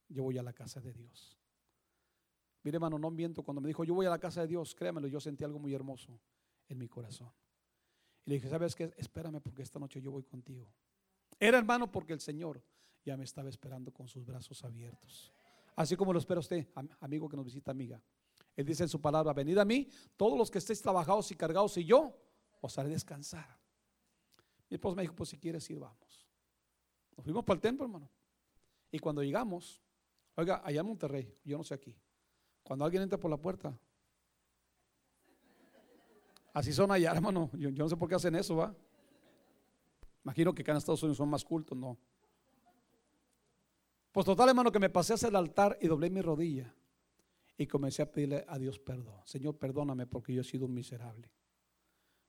yo 0.10 0.24
voy 0.24 0.38
a 0.38 0.44
la 0.44 0.54
casa 0.54 0.80
de 0.80 0.94
Dios. 0.94 1.38
Mire, 2.64 2.78
hermano, 2.78 2.98
no 2.98 3.12
miento, 3.12 3.44
cuando 3.44 3.60
me 3.62 3.68
dijo, 3.68 3.84
yo 3.84 3.94
voy 3.94 4.06
a 4.06 4.10
la 4.10 4.20
casa 4.20 4.42
de 4.42 4.48
Dios, 4.48 4.74
créamelo, 4.74 5.08
yo 5.08 5.20
sentí 5.20 5.44
algo 5.44 5.60
muy 5.60 5.74
hermoso 5.74 6.20
en 6.70 6.78
mi 6.78 6.88
corazón. 6.88 7.32
Y 8.26 8.30
le 8.30 8.36
dije, 8.36 8.48
¿sabes 8.50 8.74
qué? 8.74 8.94
Espérame 8.98 9.42
porque 9.42 9.64
esta 9.64 9.80
noche 9.80 10.02
yo 10.02 10.12
voy 10.12 10.24
contigo. 10.24 10.68
Era 11.40 11.58
hermano 11.58 11.92
porque 11.92 12.14
el 12.14 12.22
Señor 12.22 12.64
ya 13.04 13.18
me 13.18 13.26
estaba 13.26 13.50
esperando 13.50 13.92
con 13.92 14.08
sus 14.08 14.26
brazos 14.26 14.64
abiertos. 14.64 15.34
Así 15.76 15.96
como 15.96 16.14
lo 16.14 16.20
espera 16.20 16.40
usted, 16.40 16.68
am- 16.76 16.90
amigo 17.00 17.28
que 17.28 17.36
nos 17.36 17.46
visita, 17.46 17.72
amiga. 17.72 18.02
Él 18.56 18.66
dice 18.66 18.84
en 18.84 18.90
su 18.90 19.02
palabra, 19.02 19.34
venid 19.34 19.58
a 19.58 19.66
mí, 19.66 19.90
todos 20.16 20.38
los 20.38 20.52
que 20.52 20.60
estéis 20.60 20.82
trabajados 20.82 21.32
y 21.32 21.36
cargados, 21.36 21.76
y 21.78 21.86
yo 21.86 22.16
os 22.62 22.78
haré 22.78 22.90
descansar. 22.90 23.60
Mi 24.70 24.76
esposa 24.76 24.96
me 24.96 25.02
dijo, 25.02 25.16
pues 25.16 25.30
si 25.30 25.38
quieres 25.38 25.68
ir, 25.70 25.80
vamos. 25.80 26.28
Nos 27.18 27.24
fuimos 27.24 27.44
para 27.44 27.56
el 27.56 27.62
templo, 27.62 27.86
hermano. 27.86 28.10
Y 28.92 29.00
cuando 29.00 29.24
llegamos, 29.24 29.82
Oiga, 30.36 30.62
allá 30.66 30.80
en 30.82 30.88
Monterrey, 30.88 31.38
yo 31.44 31.58
no 31.60 31.64
sé 31.64 31.76
aquí. 31.76 31.96
Cuando 32.64 32.84
alguien 32.86 33.04
entra 33.04 33.20
por 33.20 33.30
la 33.30 33.38
puerta, 33.38 33.78
así 36.54 36.74
son 36.74 36.92
allá, 36.92 37.12
hermano. 37.12 37.52
Yo, 37.54 37.70
yo 37.70 37.84
no 37.84 37.90
sé 37.90 37.96
por 37.96 38.10
qué 38.10 38.16
hacen 38.16 38.34
eso, 38.36 38.56
¿va? 38.56 38.76
Imagino 40.24 40.54
que 40.56 40.62
acá 40.64 40.72
en 40.72 40.78
Estados 40.80 41.04
Unidos 41.04 41.18
son 41.18 41.30
más 41.30 41.44
cultos, 41.44 41.78
no. 41.78 41.98
Pues 44.14 44.28
total, 44.28 44.50
hermano, 44.50 44.72
que 44.72 44.80
me 44.80 44.92
pasé 44.92 45.16
hacia 45.16 45.28
el 45.28 45.36
altar 45.36 45.76
y 45.82 45.88
doblé 45.88 46.12
mi 46.12 46.22
rodilla 46.22 46.72
y 47.58 47.66
comencé 47.66 48.04
a 48.04 48.12
pedirle 48.12 48.46
a 48.48 48.60
Dios 48.60 48.78
perdón. 48.78 49.20
Señor, 49.26 49.58
perdóname 49.58 50.06
porque 50.06 50.36
yo 50.36 50.42
he 50.42 50.44
sido 50.44 50.68
un 50.68 50.74
miserable. 50.76 51.32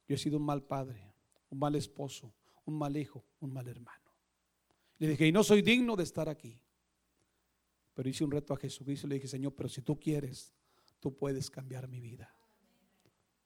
Yo 0.08 0.14
he 0.14 0.18
sido 0.18 0.38
un 0.38 0.44
mal 0.44 0.62
padre, 0.62 1.12
un 1.50 1.58
mal 1.58 1.74
esposo, 1.74 2.34
un 2.64 2.78
mal 2.78 2.96
hijo, 2.96 3.26
un 3.40 3.52
mal 3.52 3.68
hermano. 3.68 4.10
Le 4.98 5.08
dije, 5.08 5.26
y 5.26 5.32
no 5.32 5.44
soy 5.44 5.60
digno 5.60 5.94
de 5.94 6.04
estar 6.04 6.26
aquí. 6.26 6.58
Pero 7.92 8.08
hice 8.08 8.24
un 8.24 8.30
reto 8.30 8.54
a 8.54 8.56
Jesucristo 8.56 9.06
y 9.06 9.10
le 9.10 9.14
dije, 9.16 9.28
Señor, 9.28 9.54
pero 9.54 9.68
si 9.68 9.82
tú 9.82 10.00
quieres, 10.00 10.54
tú 11.00 11.14
puedes 11.14 11.50
cambiar 11.50 11.86
mi 11.86 12.00
vida. 12.00 12.34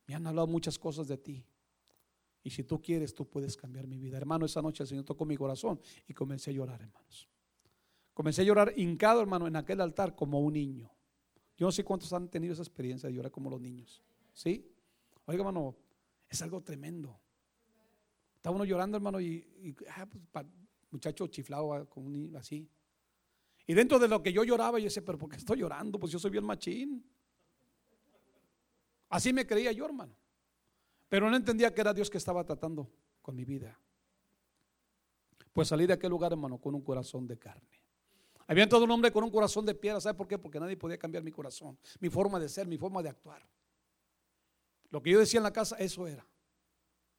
Me 0.07 0.15
han 0.15 0.25
hablado 0.29 0.47
muchas 0.47 0.79
cosas 0.79 1.09
de 1.09 1.19
ti. 1.19 1.45
Y 2.45 2.51
si 2.51 2.63
tú 2.63 2.81
quieres, 2.81 3.13
tú 3.13 3.29
puedes 3.29 3.57
cambiar 3.57 3.89
mi 3.89 3.99
vida. 3.99 4.17
Hermano, 4.17 4.47
esa 4.47 4.63
noche 4.63 4.85
el 4.85 4.89
Señor 4.89 5.05
tocó 5.05 5.25
mi 5.25 5.37
corazón 5.37 5.81
y 6.07 6.15
comencé 6.15 6.51
a 6.51 6.55
llorar, 6.55 6.81
hermanos. 6.81 7.29
Comencé 8.19 8.43
a 8.43 8.45
llorar 8.45 8.73
hincado, 8.77 9.21
hermano, 9.21 9.47
en 9.47 9.55
aquel 9.55 9.81
altar 9.81 10.17
como 10.17 10.41
un 10.41 10.55
niño. 10.55 10.91
Yo 11.57 11.67
no 11.67 11.71
sé 11.71 11.85
cuántos 11.85 12.13
han 12.13 12.29
tenido 12.29 12.53
esa 12.53 12.63
experiencia 12.63 13.09
de 13.09 13.15
llorar 13.15 13.31
como 13.31 13.49
los 13.49 13.61
niños. 13.61 14.03
¿Sí? 14.33 14.69
Oiga, 15.25 15.43
hermano, 15.43 15.77
es 16.29 16.43
algo 16.43 16.61
tremendo. 16.61 17.17
Está 18.35 18.51
uno 18.51 18.65
llorando, 18.65 18.97
hermano, 18.97 19.21
y, 19.21 19.73
ah, 19.97 20.05
pues, 20.33 20.47
muchacho 20.91 21.29
chiflado, 21.29 21.89
como 21.89 22.11
así. 22.37 22.69
Y 23.69 23.75
dentro 23.75 24.01
de 24.01 24.09
lo 24.09 24.21
que 24.21 24.33
yo 24.33 24.43
lloraba, 24.43 24.81
yo 24.81 24.87
decía, 24.87 25.05
pero 25.05 25.17
¿por 25.17 25.29
qué 25.29 25.37
estoy 25.37 25.59
llorando? 25.61 26.01
Pues 26.01 26.11
yo 26.11 26.19
soy 26.19 26.33
bien 26.33 26.45
machín. 26.45 27.09
Así 29.11 29.33
me 29.33 29.47
creía 29.47 29.71
yo, 29.71 29.85
hermano. 29.85 30.17
Pero 31.09 31.31
no 31.31 31.37
entendía 31.37 31.73
que 31.73 31.83
era 31.83 31.95
Dios 31.95 32.11
que 32.11 32.19
estaba 32.19 32.43
tratando 32.43 32.91
con 33.23 33.37
mi 33.37 33.45
vida. 33.45 33.79
Pues 35.53 35.69
salí 35.69 35.87
de 35.87 35.93
aquel 35.93 36.11
lugar, 36.11 36.33
hermano, 36.33 36.59
con 36.59 36.75
un 36.75 36.83
corazón 36.83 37.25
de 37.25 37.39
carne. 37.39 37.78
Había 38.49 38.67
todo 38.67 38.85
un 38.85 38.91
hombre 38.91 39.13
con 39.13 39.23
un 39.23 39.31
corazón 39.31 39.67
de 39.67 39.75
piedra. 39.75 40.01
¿Sabe 40.01 40.17
por 40.17 40.27
qué? 40.27 40.39
Porque 40.39 40.59
nadie 40.59 40.77
podía 40.77 40.99
cambiar 40.99 41.23
mi 41.23 41.31
corazón, 41.31 41.79
mi 42.01 42.09
forma 42.09 42.41
de 42.41 42.49
ser, 42.49 42.67
mi 42.67 42.79
forma 42.79 43.03
de 43.03 43.11
actuar. 43.11 43.47
Lo 44.91 45.03
que 45.03 45.11
yo 45.11 45.19
decía 45.19 45.39
en 45.39 45.45
la 45.45 45.53
casa, 45.53 45.77
eso 45.77 46.07
era. 46.07 46.27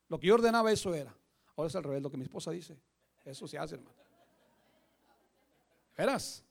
Lo 0.07 0.19
que 0.19 0.25
yo 0.25 0.33
ordenaba, 0.33 0.71
eso 0.71 0.93
era. 0.95 1.15
Ahora 1.55 1.67
es 1.67 1.75
al 1.75 1.83
revés, 1.83 2.01
lo 2.01 2.09
que 2.09 2.17
mi 2.17 2.23
esposa 2.23 2.49
dice. 2.49 2.79
Eso 3.23 3.47
se 3.47 3.59
hace, 3.59 3.75
hermano. 3.75 3.95
¿Verás? 5.95 6.43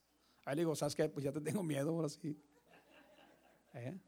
Ahí 0.45 0.55
le 0.55 0.61
digo, 0.61 0.77
¿sabes 0.77 0.95
qué? 0.95 1.09
Pues 1.09 1.25
ya 1.25 1.33
te 1.33 1.41
tengo 1.41 1.63
miedo 1.65 1.91
ahora 1.91 2.09
sí. 2.09 2.41
¿Eh? 3.75 3.99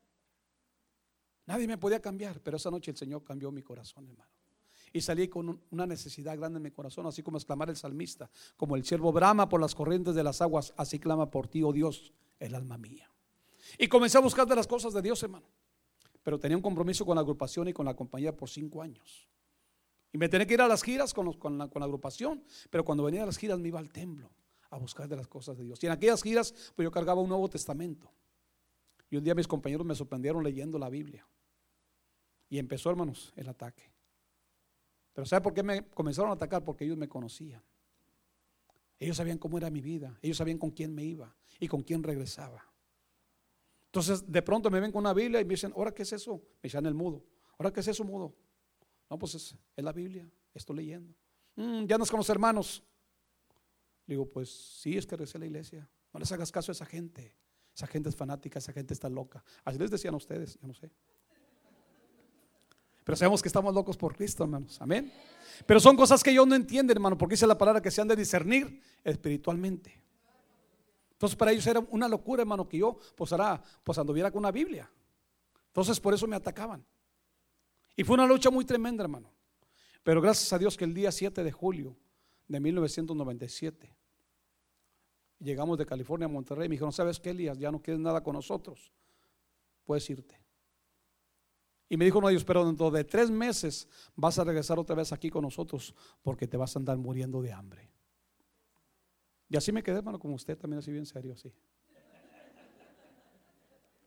Nadie 1.47 1.66
me 1.66 1.79
podía 1.79 2.01
cambiar, 2.01 2.41
pero 2.41 2.59
esa 2.59 2.71
noche 2.71 2.93
el 2.93 2.97
Señor 2.97 3.25
cambió 3.25 3.51
mi 3.51 3.62
corazón, 3.62 4.07
hermano. 4.07 4.31
Y 4.93 5.01
salí 5.01 5.28
con 5.28 5.61
una 5.70 5.86
necesidad 5.86 6.36
grande 6.36 6.57
en 6.57 6.64
mi 6.64 6.70
corazón, 6.70 7.07
así 7.07 7.22
como 7.22 7.36
exclamar 7.36 7.70
el 7.70 7.76
salmista, 7.76 8.28
como 8.57 8.76
el 8.76 8.84
siervo 8.84 9.12
brama 9.12 9.49
por 9.49 9.61
las 9.61 9.74
corrientes 9.74 10.14
de 10.14 10.24
las 10.24 10.41
aguas, 10.43 10.74
así 10.76 10.99
clama 10.99 11.30
por 11.30 11.47
ti, 11.47 11.62
oh 11.62 11.72
Dios, 11.72 12.12
el 12.41 12.55
alma 12.55 12.76
mía. 12.76 13.11
Y 13.78 13.86
comencé 13.88 14.18
a 14.18 14.20
buscar 14.20 14.47
de 14.47 14.57
las 14.57 14.66
cosas 14.66 14.93
de 14.93 15.03
Dios, 15.03 15.22
hermano. 15.22 15.47
Pero 16.22 16.38
tenía 16.38 16.57
un 16.57 16.62
compromiso 16.62 17.07
con 17.07 17.14
la 17.14 17.20
agrupación 17.20 17.68
y 17.68 17.72
con 17.72 17.86
la 17.86 17.95
compañía 17.95 18.36
por 18.36 18.51
cinco 18.51 18.82
años. 18.82 19.28
Y 20.12 20.18
me 20.18 20.28
tenía 20.28 20.47
que 20.47 20.55
ir 20.55 20.61
a 20.61 20.68
las 20.68 20.82
giras 20.82 21.14
con, 21.14 21.32
con, 21.34 21.57
la, 21.57 21.68
con 21.68 21.80
la 21.80 21.86
agrupación, 21.86 22.43
pero 22.68 22.84
cuando 22.84 23.05
venía 23.05 23.22
a 23.22 23.26
las 23.26 23.38
giras 23.38 23.59
me 23.61 23.68
iba 23.68 23.78
al 23.78 23.91
templo 23.91 24.30
a 24.70 24.78
buscar 24.78 25.09
de 25.09 25.16
las 25.16 25.28
cosas 25.28 25.57
de 25.57 25.64
Dios. 25.64 25.82
Y 25.82 25.86
en 25.86 25.93
aquellas 25.93 26.22
giras, 26.22 26.72
pues 26.74 26.84
yo 26.84 26.91
cargaba 26.91 27.20
un 27.20 27.28
Nuevo 27.28 27.49
Testamento. 27.49 28.11
Y 29.09 29.16
un 29.16 29.24
día 29.24 29.34
mis 29.34 29.49
compañeros 29.49 29.86
me 29.86 29.95
sorprendieron 29.95 30.43
leyendo 30.43 30.78
la 30.78 30.88
Biblia. 30.88 31.26
Y 32.49 32.59
empezó, 32.59 32.91
hermanos, 32.91 33.32
el 33.36 33.49
ataque. 33.49 33.91
Pero 35.13 35.27
¿sabe 35.27 35.43
por 35.43 35.55
qué 35.55 35.63
me 35.63 35.85
comenzaron 35.89 36.31
a 36.31 36.35
atacar? 36.35 36.65
Porque 36.65 36.85
ellos 36.85 36.97
me 36.97 37.09
conocían. 37.09 37.63
Ellos 38.99 39.17
sabían 39.17 39.39
cómo 39.39 39.59
era 39.59 39.71
mi 39.71 39.81
vida. 39.81 40.19
Ellos 40.23 40.37
sabían 40.37 40.59
con 40.59 40.71
quién 40.71 40.95
me 40.95 41.05
iba 41.05 41.35
y 41.59 41.69
con 41.69 41.83
quién 41.83 42.03
regresaba. 42.03 42.65
Entonces, 43.87 44.31
de 44.31 44.43
pronto 44.43 44.71
me 44.71 44.79
ven 44.79 44.93
con 44.93 45.01
una 45.01 45.13
Biblia 45.13 45.41
y 45.41 45.45
me 45.45 45.55
dicen, 45.55 45.73
¿ahora 45.75 45.93
qué 45.93 46.03
es 46.03 46.13
eso? 46.13 46.37
Me 46.37 46.69
dicen 46.69 46.87
el 46.87 46.95
mudo. 46.95 47.25
¿Ahora 47.59 47.73
qué 47.73 47.81
es 47.81 47.89
eso 47.89 48.05
mudo? 48.05 48.35
No, 49.09 49.19
pues 49.19 49.35
es, 49.35 49.57
la 49.77 49.93
Biblia. 49.93 50.31
Estoy 50.55 50.77
leyendo. 50.77 51.15
Mm, 51.57 51.87
ya 51.87 51.99
nos 51.99 52.13
los 52.13 52.29
hermanos. 52.31 52.85
Digo, 54.07 54.27
pues 54.27 54.51
sí, 54.81 54.97
es 54.97 55.07
que 55.07 55.17
recé 55.17 55.39
la 55.39 55.47
iglesia. 55.47 55.89
No 56.13 56.21
les 56.21 56.31
hagas 56.31 56.53
caso 56.53 56.71
a 56.71 56.75
esa 56.75 56.87
gente. 56.87 57.35
Esa 57.75 57.87
gente 57.87 58.09
es 58.09 58.17
fanática, 58.17 58.59
esa 58.59 58.73
gente 58.73 58.95
está 58.95 59.09
loca. 59.09 59.43
Así 59.65 59.79
les 59.79 59.91
decían 59.91 60.15
a 60.15 60.19
ustedes, 60.19 60.59
yo 60.61 60.69
no 60.69 60.75
sé. 60.75 60.91
Pero 63.05 63.17
sabemos 63.17 63.43
que 63.43 63.49
estamos 63.49 63.75
locos 63.75 63.97
por 63.97 64.15
Cristo, 64.15 64.45
hermanos. 64.45 64.81
Amén. 64.81 65.13
Pero 65.67 65.81
son 65.81 65.97
cosas 65.97 66.23
que 66.23 66.31
ellos 66.31 66.47
no 66.47 66.55
entienden, 66.55 66.97
hermano, 66.97 67.17
porque 67.17 67.35
dice 67.35 67.47
la 67.47 67.59
palabra 67.59 67.81
que 67.81 67.91
se 67.91 68.01
han 68.01 68.09
de 68.09 68.17
discernir 68.17 68.81
espiritualmente. 69.05 70.01
Entonces 71.13 71.37
para 71.37 71.53
ellos 71.53 71.67
era 71.67 71.81
una 71.91 72.09
locura, 72.09 72.43
hermano, 72.43 72.67
que 72.67 72.79
yo 72.79 72.99
pues 73.15 73.33
ahora 73.33 73.63
pues 73.85 73.99
anduviera 73.99 74.31
con 74.31 74.39
una 74.39 74.51
Biblia. 74.51 74.91
Entonces 75.67 76.01
por 76.01 76.15
eso 76.15 76.27
me 76.27 76.37
atacaban. 76.37 76.85
Y 77.95 78.05
fue 78.05 78.15
una 78.15 78.27
lucha 78.27 78.51
muy 78.51 78.65
tremenda, 78.65 79.05
hermano. 79.05 79.31
Pero 80.03 80.23
gracias 80.23 80.51
a 80.53 80.59
Dios 80.59 80.77
que 80.77 80.85
el 80.85 80.95
día 80.95 81.13
7 81.13 81.45
de 81.45 81.53
julio 81.53 81.95
de 82.49 82.59
1997 82.59 83.95
llegamos 85.41 85.77
de 85.77 85.85
California 85.85 86.25
a 86.25 86.29
Monterrey. 86.29 86.69
Me 86.69 86.75
dijeron, 86.75 86.93
¿sabes 86.93 87.21
qué, 87.21 87.31
Elías? 87.31 87.59
Ya 87.59 87.71
no 87.71 87.83
quieres 87.83 88.01
nada 88.01 88.23
con 88.23 88.35
nosotros. 88.35 88.91
Puedes 89.85 90.09
irte. 90.09 90.39
Y 91.91 91.97
me 91.97 92.05
dijo 92.05 92.20
no 92.20 92.28
Dios, 92.28 92.45
pero 92.45 92.64
dentro 92.64 92.88
de 92.93 93.03
tres 93.03 93.32
meses 93.32 93.88
vas 94.14 94.38
a 94.38 94.45
regresar 94.45 94.78
otra 94.78 94.95
vez 94.95 95.12
aquí 95.12 95.28
con 95.28 95.43
nosotros 95.43 95.93
porque 96.22 96.47
te 96.47 96.57
vas 96.57 96.74
a 96.76 96.78
andar 96.78 96.97
muriendo 96.97 97.43
de 97.43 97.53
hambre. 97.53 97.91
Y 99.49 99.57
así 99.57 99.72
me 99.72 99.82
quedé, 99.82 99.99
hermano, 99.99 100.16
como 100.20 100.36
usted 100.36 100.57
también, 100.57 100.78
así 100.78 100.93
bien 100.93 101.05
serio, 101.05 101.32
así. 101.32 101.53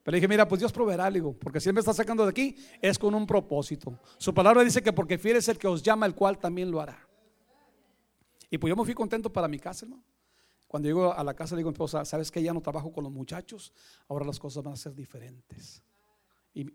Pero 0.02 0.16
dije, 0.16 0.30
mira, 0.30 0.48
pues 0.48 0.60
Dios 0.60 0.72
proveerá, 0.72 1.12
digo, 1.12 1.34
porque 1.34 1.60
si 1.60 1.68
Él 1.68 1.76
me 1.76 1.82
está 1.82 1.94
sacando 1.94 2.24
de 2.24 2.30
aquí, 2.30 2.56
es 2.82 2.98
con 2.98 3.14
un 3.14 3.28
propósito. 3.28 4.00
Su 4.18 4.34
palabra 4.34 4.64
dice 4.64 4.82
que 4.82 4.94
porque 4.94 5.18
fiel 5.18 5.36
es 5.36 5.50
el 5.50 5.58
que 5.58 5.68
os 5.68 5.84
llama, 5.84 6.06
el 6.06 6.16
cual 6.16 6.38
también 6.38 6.72
lo 6.72 6.80
hará. 6.80 7.06
Y 8.50 8.58
pues 8.58 8.70
yo 8.70 8.78
me 8.78 8.86
fui 8.86 8.94
contento 8.94 9.32
para 9.32 9.50
mi 9.50 9.60
casa, 9.60 9.86
hermano. 9.86 10.04
Cuando 10.68 10.88
llego 10.88 11.14
a 11.14 11.24
la 11.24 11.34
casa 11.34 11.54
le 11.56 11.60
digo 11.60 11.70
a 11.70 11.72
mi 11.72 11.76
esposa, 11.76 12.06
¿sabes 12.06 12.32
que 12.32 12.42
ya 12.42 12.54
no 12.54 12.62
trabajo 12.62 12.94
con 12.94 13.04
los 13.04 13.12
muchachos? 13.14 13.74
Ahora 14.08 14.26
las 14.26 14.40
cosas 14.40 14.64
van 14.64 14.74
a 14.74 14.78
ser 14.78 14.96
diferentes. 14.96 15.84
Y, 16.54 16.66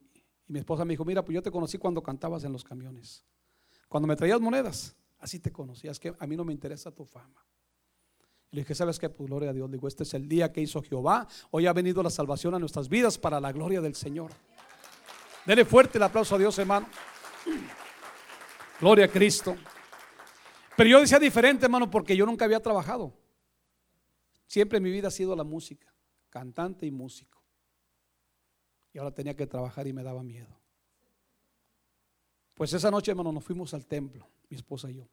y 0.48 0.52
mi 0.52 0.60
esposa 0.60 0.84
me 0.84 0.94
dijo, 0.94 1.04
mira, 1.04 1.22
pues 1.24 1.34
yo 1.34 1.42
te 1.42 1.50
conocí 1.50 1.76
cuando 1.76 2.02
cantabas 2.02 2.42
en 2.44 2.52
los 2.52 2.64
camiones. 2.64 3.22
Cuando 3.86 4.06
me 4.06 4.16
traías 4.16 4.40
monedas, 4.40 4.96
así 5.18 5.38
te 5.38 5.52
conocías, 5.52 6.00
que 6.00 6.14
a 6.18 6.26
mí 6.26 6.36
no 6.36 6.44
me 6.44 6.52
interesa 6.52 6.90
tu 6.90 7.04
fama. 7.04 7.44
Y 8.50 8.56
le 8.56 8.62
dije, 8.62 8.74
¿sabes 8.74 8.98
qué? 8.98 9.10
Pues 9.10 9.28
gloria 9.28 9.50
a 9.50 9.52
Dios. 9.52 9.70
digo, 9.70 9.86
este 9.86 10.04
es 10.04 10.14
el 10.14 10.26
día 10.26 10.50
que 10.50 10.62
hizo 10.62 10.82
Jehová. 10.82 11.28
Hoy 11.50 11.66
ha 11.66 11.72
venido 11.74 12.02
la 12.02 12.08
salvación 12.08 12.54
a 12.54 12.58
nuestras 12.58 12.88
vidas 12.88 13.18
para 13.18 13.40
la 13.40 13.52
gloria 13.52 13.82
del 13.82 13.94
Señor. 13.94 14.32
Dele 15.44 15.66
fuerte 15.66 15.98
el 15.98 16.04
aplauso 16.04 16.34
a 16.34 16.38
Dios, 16.38 16.58
hermano. 16.58 16.86
Gloria 18.80 19.04
a 19.04 19.08
Cristo. 19.08 19.54
Pero 20.76 20.88
yo 20.88 21.00
decía 21.00 21.18
diferente, 21.18 21.66
hermano, 21.66 21.90
porque 21.90 22.16
yo 22.16 22.24
nunca 22.24 22.46
había 22.46 22.60
trabajado. 22.60 23.12
Siempre 24.46 24.78
en 24.78 24.84
mi 24.84 24.90
vida 24.90 25.08
ha 25.08 25.10
sido 25.10 25.36
la 25.36 25.44
música, 25.44 25.92
cantante 26.30 26.86
y 26.86 26.90
músico. 26.90 27.37
Y 28.98 29.00
ahora 29.00 29.14
tenía 29.14 29.36
que 29.36 29.46
trabajar 29.46 29.86
y 29.86 29.92
me 29.92 30.02
daba 30.02 30.24
miedo. 30.24 30.48
Pues 32.54 32.72
esa 32.72 32.90
noche, 32.90 33.12
hermano, 33.12 33.30
nos 33.30 33.44
fuimos 33.44 33.72
al 33.72 33.86
templo, 33.86 34.26
mi 34.50 34.56
esposa 34.56 34.90
y 34.90 34.96
yo. 34.96 35.04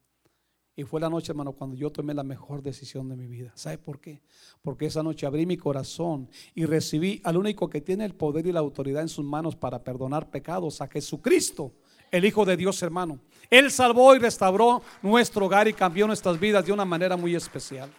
Y 0.75 0.81
fue 0.85 0.99
la 0.99 1.07
noche, 1.07 1.31
hermano, 1.31 1.51
cuando 1.51 1.75
yo 1.75 1.91
tomé 1.91 2.15
la 2.15 2.23
mejor 2.23 2.63
decisión 2.63 3.07
de 3.09 3.15
mi 3.15 3.27
vida. 3.27 3.51
¿Sabe 3.53 3.77
por 3.77 3.99
qué? 3.99 4.23
Porque 4.63 4.87
esa 4.87 5.03
noche 5.03 5.27
abrí 5.27 5.45
mi 5.45 5.55
corazón 5.55 6.27
y 6.55 6.65
recibí 6.65 7.21
al 7.23 7.37
único 7.37 7.69
que 7.69 7.79
tiene 7.79 8.05
el 8.05 8.15
poder 8.15 8.47
y 8.47 8.51
la 8.51 8.61
autoridad 8.61 9.03
en 9.03 9.07
sus 9.07 9.23
manos 9.23 9.55
para 9.55 9.83
perdonar 9.83 10.31
pecados, 10.31 10.81
a 10.81 10.87
Jesucristo, 10.87 11.71
el 12.09 12.25
Hijo 12.25 12.43
de 12.43 12.57
Dios, 12.57 12.81
hermano. 12.81 13.19
Él 13.51 13.69
salvó 13.69 14.15
y 14.15 14.17
restauró 14.17 14.81
nuestro 15.03 15.45
hogar 15.45 15.67
y 15.67 15.73
cambió 15.73 16.07
nuestras 16.07 16.39
vidas 16.39 16.65
de 16.65 16.71
una 16.71 16.85
manera 16.85 17.15
muy 17.17 17.35
especial. 17.35 17.93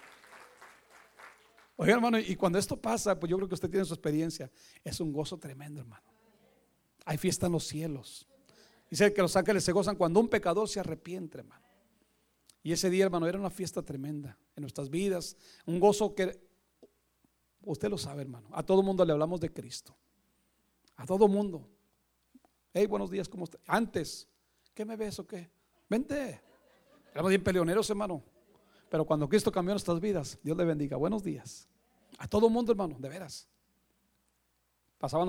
Oye, 1.77 1.93
hermano, 1.93 2.19
y 2.19 2.35
cuando 2.37 2.59
esto 2.59 2.81
pasa, 2.81 3.19
pues 3.19 3.31
yo 3.31 3.37
creo 3.37 3.49
que 3.49 3.55
usted 3.55 3.71
tiene 3.71 3.85
su 3.85 3.93
experiencia. 3.93 4.51
Es 4.83 4.99
un 5.01 5.13
gozo 5.13 5.39
tremendo, 5.39 5.81
hermano. 5.81 6.05
Hay 7.05 7.19
fiesta 7.19 7.47
en 7.47 7.53
los 7.53 7.67
cielos. 7.67 8.27
Dice 8.91 9.13
que 9.13 9.21
los 9.21 9.37
ángeles 9.37 9.63
se 9.63 9.73
gozan 9.73 9.97
cuando 9.97 10.21
un 10.21 10.29
pecador 10.29 10.69
se 10.69 10.81
arrepiente, 10.81 11.39
hermano. 11.39 11.65
Y 12.63 12.73
ese 12.73 12.89
día, 12.89 13.05
hermano, 13.05 13.29
era 13.29 13.39
una 13.39 13.51
fiesta 13.51 13.83
tremenda 13.83 14.39
en 14.57 14.63
nuestras 14.63 14.91
vidas. 14.91 15.37
Un 15.67 15.79
gozo 15.79 16.15
que, 16.15 16.41
usted 17.63 17.91
lo 17.91 17.99
sabe, 17.99 18.23
hermano. 18.23 18.49
A 18.53 18.63
todo 18.63 18.83
mundo 18.83 19.05
le 19.05 19.13
hablamos 19.13 19.41
de 19.41 19.53
Cristo. 19.53 19.95
A 20.97 21.05
todo 21.05 21.29
mundo. 21.29 21.69
Hey, 22.73 22.87
buenos 22.87 23.11
días, 23.11 23.29
¿cómo 23.29 23.45
está? 23.45 23.59
Antes, 23.67 24.29
¿qué 24.75 24.85
me 24.85 24.97
ves 24.97 25.19
o 25.19 25.27
qué? 25.27 25.51
Vente. 25.89 26.41
Éramos 27.13 27.29
bien 27.29 27.45
peleoneros, 27.45 27.89
hermano. 27.91 28.23
Pero 28.97 29.05
cuando 29.05 29.29
Cristo 29.29 29.53
cambió 29.53 29.75
nuestras 29.75 30.01
vidas, 30.01 30.39
Dios 30.43 30.57
le 30.57 30.65
bendiga. 30.65 30.97
Buenos 30.97 31.23
días. 31.23 31.69
A 32.17 32.27
todo 32.27 32.49
mundo, 32.49 32.73
hermano, 32.73 32.97
de 32.99 33.11
veras. 33.11 33.47
Pasaban 34.97 35.29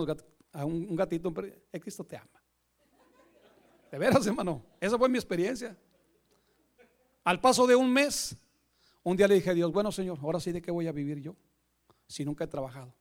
a 0.54 0.64
un, 0.64 0.96
gatito, 0.96 1.34
el 1.74 1.82
Cristo 1.82 2.06
te 2.06 2.16
ama. 2.16 2.42
De 3.92 3.98
veras, 3.98 4.26
hermano. 4.26 4.64
Esa 4.80 4.98
fue 4.98 5.10
mi 5.10 5.18
experiencia. 5.18 5.78
Al 7.26 7.42
paso 7.42 7.68
de 7.68 7.76
un 7.76 7.92
mes, 7.92 8.38
un 9.04 9.18
día 9.18 9.28
le 9.28 9.36
dije 9.36 9.50
a 9.50 9.54
Dios, 9.54 9.70
bueno, 9.74 9.92
Señor, 9.92 10.18
ahora 10.22 10.40
sí 10.40 10.54
de 10.54 10.62
qué 10.62 10.72
voy 10.72 10.88
a 10.88 10.94
vivir 10.94 11.20
yo, 11.20 11.36
si 12.08 12.24
nunca 12.24 12.46
he 12.46 12.48
trabajado. 12.48 12.94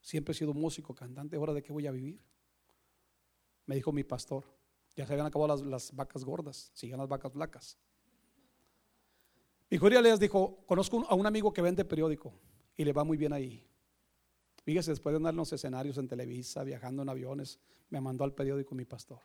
Siempre 0.00 0.32
he 0.32 0.34
sido 0.34 0.52
músico, 0.52 0.96
cantante, 0.96 1.36
ahora 1.36 1.52
de 1.52 1.62
qué 1.62 1.72
voy 1.72 1.86
a 1.86 1.92
vivir. 1.92 2.20
Me 3.66 3.76
dijo 3.76 3.92
mi 3.92 4.02
pastor, 4.02 4.46
ya 4.96 5.06
se 5.06 5.12
habían 5.12 5.28
acabado 5.28 5.64
las, 5.64 5.94
vacas 5.94 6.24
gordas, 6.24 6.72
siguen 6.74 6.98
las 6.98 7.08
vacas 7.08 7.32
flacas. 7.32 7.78
Hijo 9.74 9.88
les 9.88 10.20
dijo, 10.20 10.64
conozco 10.66 11.04
a 11.08 11.16
un 11.16 11.26
amigo 11.26 11.52
que 11.52 11.60
vende 11.60 11.84
periódico 11.84 12.32
y 12.76 12.84
le 12.84 12.92
va 12.92 13.02
muy 13.02 13.16
bien 13.16 13.32
ahí. 13.32 13.66
Fíjese, 14.62 14.92
después 14.92 15.12
de 15.12 15.16
andar 15.16 15.32
en 15.32 15.38
los 15.38 15.52
escenarios 15.52 15.98
en 15.98 16.06
Televisa, 16.06 16.62
viajando 16.62 17.02
en 17.02 17.08
aviones, 17.08 17.58
me 17.90 18.00
mandó 18.00 18.22
al 18.22 18.32
periódico 18.32 18.76
mi 18.76 18.84
pastor. 18.84 19.18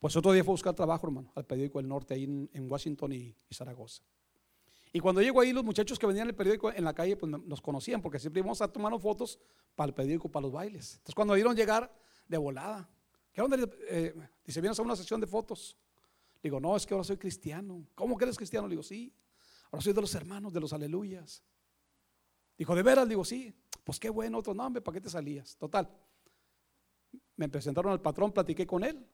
Pues 0.00 0.16
otro 0.16 0.32
día 0.32 0.42
fue 0.42 0.50
a 0.50 0.54
buscar 0.54 0.74
trabajo, 0.74 1.06
hermano, 1.06 1.30
al 1.36 1.46
periódico 1.46 1.78
del 1.78 1.86
norte, 1.86 2.14
ahí 2.14 2.24
en, 2.24 2.68
Washington 2.68 3.12
y, 3.12 3.36
y 3.48 3.54
Zaragoza. 3.54 4.02
Y 4.92 4.98
cuando 4.98 5.22
llego 5.22 5.40
ahí, 5.40 5.52
los 5.52 5.62
muchachos 5.62 5.96
que 5.96 6.06
vendían 6.06 6.26
el 6.26 6.34
periódico 6.34 6.72
en 6.72 6.82
la 6.82 6.94
calle, 6.94 7.16
pues 7.16 7.30
nos 7.30 7.60
conocían, 7.60 8.02
porque 8.02 8.18
siempre 8.18 8.40
íbamos 8.40 8.60
a 8.60 8.66
tomar 8.66 8.98
fotos 8.98 9.38
para 9.76 9.86
el 9.86 9.94
periódico, 9.94 10.28
para 10.28 10.46
los 10.46 10.52
bailes. 10.52 10.94
Entonces, 10.94 11.14
cuando 11.14 11.34
vieron 11.34 11.54
llegar, 11.54 11.96
de 12.26 12.38
volada, 12.38 12.90
¿qué 13.32 13.40
onda? 13.40 13.56
Eh, 13.88 14.12
dice, 14.44 14.60
vienes 14.60 14.76
a 14.80 14.82
una 14.82 14.96
sesión 14.96 15.20
de 15.20 15.28
fotos. 15.28 15.78
Digo, 16.44 16.60
no, 16.60 16.76
es 16.76 16.84
que 16.84 16.92
ahora 16.92 17.04
soy 17.04 17.16
cristiano. 17.16 17.86
¿Cómo 17.94 18.18
que 18.18 18.24
eres 18.24 18.36
cristiano? 18.36 18.68
Digo, 18.68 18.82
sí. 18.82 19.10
Ahora 19.70 19.80
soy 19.80 19.94
de 19.94 20.02
los 20.02 20.14
hermanos, 20.14 20.52
de 20.52 20.60
los 20.60 20.74
aleluyas. 20.74 21.42
Dijo, 22.58 22.74
¿de 22.74 22.82
veras? 22.82 23.08
Digo, 23.08 23.24
sí. 23.24 23.54
Pues 23.82 23.98
qué 23.98 24.10
bueno, 24.10 24.36
otro 24.36 24.52
nombre, 24.52 24.82
¿para 24.82 24.96
qué 24.96 25.00
te 25.00 25.08
salías? 25.08 25.56
Total. 25.56 25.90
Me 27.36 27.48
presentaron 27.48 27.90
al 27.92 28.02
patrón, 28.02 28.30
platiqué 28.30 28.66
con 28.66 28.84
él 28.84 29.06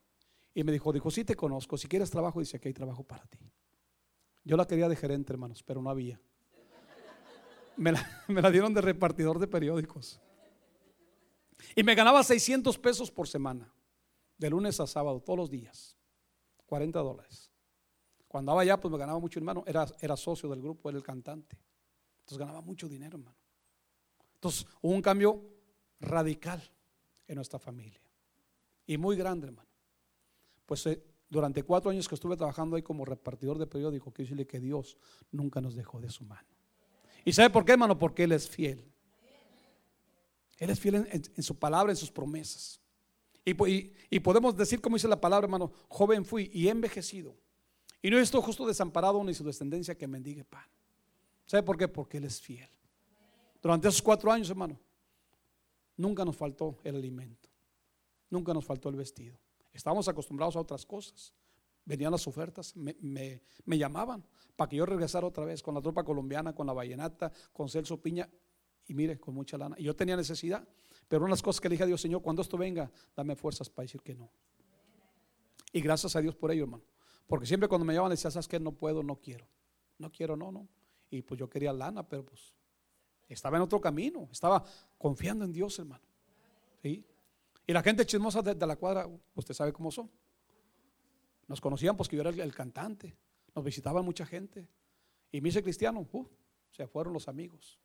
y 0.54 0.64
me 0.64 0.72
dijo, 0.72 0.92
dijo, 0.92 1.08
sí 1.08 1.24
te 1.24 1.36
conozco, 1.36 1.78
si 1.78 1.86
quieres 1.86 2.10
trabajo, 2.10 2.40
dice, 2.40 2.56
aquí 2.56 2.66
hay 2.66 2.74
trabajo 2.74 3.04
para 3.04 3.24
ti. 3.26 3.38
Yo 4.42 4.56
la 4.56 4.66
quería 4.66 4.88
de 4.88 4.96
gerente, 4.96 5.32
hermanos, 5.32 5.62
pero 5.62 5.80
no 5.80 5.88
había. 5.88 6.20
Me 7.76 7.92
la, 7.92 8.24
me 8.26 8.42
la 8.42 8.50
dieron 8.50 8.74
de 8.74 8.80
repartidor 8.80 9.38
de 9.38 9.46
periódicos. 9.46 10.20
Y 11.76 11.84
me 11.84 11.94
ganaba 11.94 12.24
600 12.24 12.76
pesos 12.78 13.08
por 13.08 13.28
semana, 13.28 13.72
de 14.36 14.50
lunes 14.50 14.80
a 14.80 14.88
sábado, 14.88 15.20
todos 15.20 15.38
los 15.38 15.48
días. 15.48 15.99
40 16.70 17.00
dólares. 17.00 17.50
Cuando 18.28 18.52
andaba 18.52 18.62
allá, 18.62 18.80
pues 18.80 18.92
me 18.92 18.98
ganaba 18.98 19.18
mucho, 19.18 19.40
hermano. 19.40 19.64
Era, 19.66 19.84
era 20.00 20.16
socio 20.16 20.48
del 20.48 20.62
grupo, 20.62 20.88
era 20.88 20.96
el 20.96 21.04
cantante. 21.04 21.58
Entonces 22.20 22.38
ganaba 22.38 22.60
mucho 22.60 22.88
dinero, 22.88 23.18
hermano. 23.18 23.36
Entonces 24.34 24.66
hubo 24.80 24.92
un 24.92 25.02
cambio 25.02 25.42
radical 25.98 26.62
en 27.26 27.34
nuestra 27.34 27.58
familia. 27.58 28.00
Y 28.86 28.96
muy 28.98 29.16
grande, 29.16 29.48
hermano. 29.48 29.68
Pues 30.64 30.86
eh, 30.86 31.02
durante 31.28 31.64
cuatro 31.64 31.90
años 31.90 32.08
que 32.08 32.14
estuve 32.14 32.36
trabajando 32.36 32.76
ahí 32.76 32.82
como 32.82 33.04
repartidor 33.04 33.58
de 33.58 33.66
periódico, 33.66 34.12
quiero 34.12 34.26
decirle 34.28 34.46
que 34.46 34.60
Dios 34.60 34.96
nunca 35.32 35.60
nos 35.60 35.74
dejó 35.74 36.00
de 36.00 36.08
su 36.08 36.24
mano. 36.24 36.48
¿Y 37.24 37.32
sabe 37.32 37.50
por 37.50 37.64
qué, 37.64 37.72
hermano? 37.72 37.98
Porque 37.98 38.22
Él 38.24 38.32
es 38.32 38.48
fiel. 38.48 38.90
Él 40.58 40.70
es 40.70 40.78
fiel 40.78 40.94
en, 40.94 41.08
en- 41.10 41.22
en 41.36 41.42
su 41.42 41.58
palabra, 41.58 41.90
en 41.92 41.96
sus 41.96 42.12
promesas. 42.12 42.80
Y, 43.44 43.92
y- 44.10 44.20
podemos 44.20 44.56
decir, 44.56 44.80
como 44.80 44.96
dice 44.96 45.08
la 45.08 45.20
palabra, 45.20 45.46
hermano, 45.46 45.72
joven 45.88 46.24
fui 46.24 46.50
y 46.52 46.68
envejecido. 46.68 47.36
Y 48.02 48.10
no 48.10 48.18
estoy 48.18 48.42
justo 48.42 48.66
desamparado 48.66 49.22
ni 49.24 49.34
su 49.34 49.44
descendencia 49.44 49.96
que 49.96 50.06
mendigue 50.06 50.44
pan. 50.44 50.64
¿Sabe 51.46 51.62
por 51.62 51.76
qué? 51.76 51.88
Porque 51.88 52.18
Él 52.18 52.24
es 52.24 52.40
fiel. 52.40 52.68
Durante 53.62 53.88
esos 53.88 54.00
cuatro 54.02 54.30
años, 54.30 54.48
hermano, 54.50 54.78
nunca 55.96 56.24
nos 56.24 56.36
faltó 56.36 56.78
el 56.84 56.96
alimento. 56.96 57.48
Nunca 58.30 58.54
nos 58.54 58.64
faltó 58.64 58.88
el 58.88 58.96
vestido. 58.96 59.36
Estábamos 59.72 60.06
acostumbrados 60.08 60.56
a 60.56 60.60
otras 60.60 60.86
cosas. 60.86 61.32
Venían 61.84 62.12
las 62.12 62.26
ofertas, 62.26 62.76
me, 62.76 62.96
me- 63.00 63.42
me 63.64 63.76
llamaban 63.78 64.24
para 64.54 64.68
que 64.68 64.76
yo 64.76 64.86
regresara 64.86 65.26
otra 65.26 65.44
vez 65.44 65.62
con 65.62 65.74
la 65.74 65.80
tropa 65.80 66.04
colombiana, 66.04 66.54
con 66.54 66.66
la 66.66 66.72
vallenata, 66.72 67.32
con 67.52 67.68
Celso 67.68 68.00
Piña. 68.00 68.28
Y 68.86 68.94
mire, 68.94 69.18
con 69.18 69.34
mucha 69.34 69.56
lana. 69.58 69.76
Y 69.78 69.84
yo 69.84 69.94
tenía 69.96 70.16
necesidad. 70.16 70.66
Pero 71.10 71.24
una 71.24 71.30
de 71.30 71.32
las 71.32 71.42
cosas 71.42 71.60
que 71.60 71.68
le 71.68 71.72
dije 71.72 71.82
a 71.82 71.86
Dios, 71.86 72.00
Señor, 72.00 72.22
cuando 72.22 72.40
esto 72.40 72.56
venga, 72.56 72.88
dame 73.16 73.34
fuerzas 73.34 73.68
para 73.68 73.82
decir 73.82 74.00
que 74.00 74.14
no. 74.14 74.30
Y 75.72 75.80
gracias 75.80 76.14
a 76.14 76.20
Dios 76.20 76.36
por 76.36 76.52
ello, 76.52 76.62
hermano. 76.62 76.84
Porque 77.26 77.46
siempre 77.46 77.68
cuando 77.68 77.84
me 77.84 77.92
llamaban 77.92 78.12
decía, 78.12 78.30
¿sabes 78.30 78.46
qué? 78.46 78.60
No 78.60 78.70
puedo, 78.70 79.02
no 79.02 79.16
quiero. 79.16 79.44
No 79.98 80.12
quiero, 80.12 80.36
no, 80.36 80.52
no. 80.52 80.68
Y 81.10 81.22
pues 81.22 81.40
yo 81.40 81.50
quería 81.50 81.72
lana, 81.72 82.06
pero 82.06 82.24
pues 82.24 82.54
estaba 83.28 83.56
en 83.56 83.64
otro 83.64 83.80
camino. 83.80 84.28
Estaba 84.30 84.64
confiando 84.98 85.44
en 85.44 85.50
Dios, 85.50 85.80
hermano. 85.80 86.04
¿Sí? 86.80 87.04
Y 87.66 87.72
la 87.72 87.82
gente 87.82 88.06
chismosa 88.06 88.40
de, 88.40 88.54
la 88.64 88.76
cuadra, 88.76 89.08
usted 89.34 89.52
sabe 89.52 89.72
cómo 89.72 89.90
son. 89.90 90.08
Nos 91.48 91.60
conocían 91.60 91.96
pues 91.96 92.08
que 92.08 92.14
yo 92.14 92.22
era 92.22 92.30
el, 92.30 92.38
el 92.38 92.54
cantante. 92.54 93.16
Nos 93.52 93.64
visitaba 93.64 94.00
mucha 94.00 94.24
gente. 94.24 94.68
Y 95.32 95.40
me 95.40 95.48
hice 95.48 95.60
cristiano, 95.60 96.06
uh, 96.12 96.26
se 96.70 96.86
fueron 96.86 97.12
los 97.12 97.26
amigos. 97.26 97.80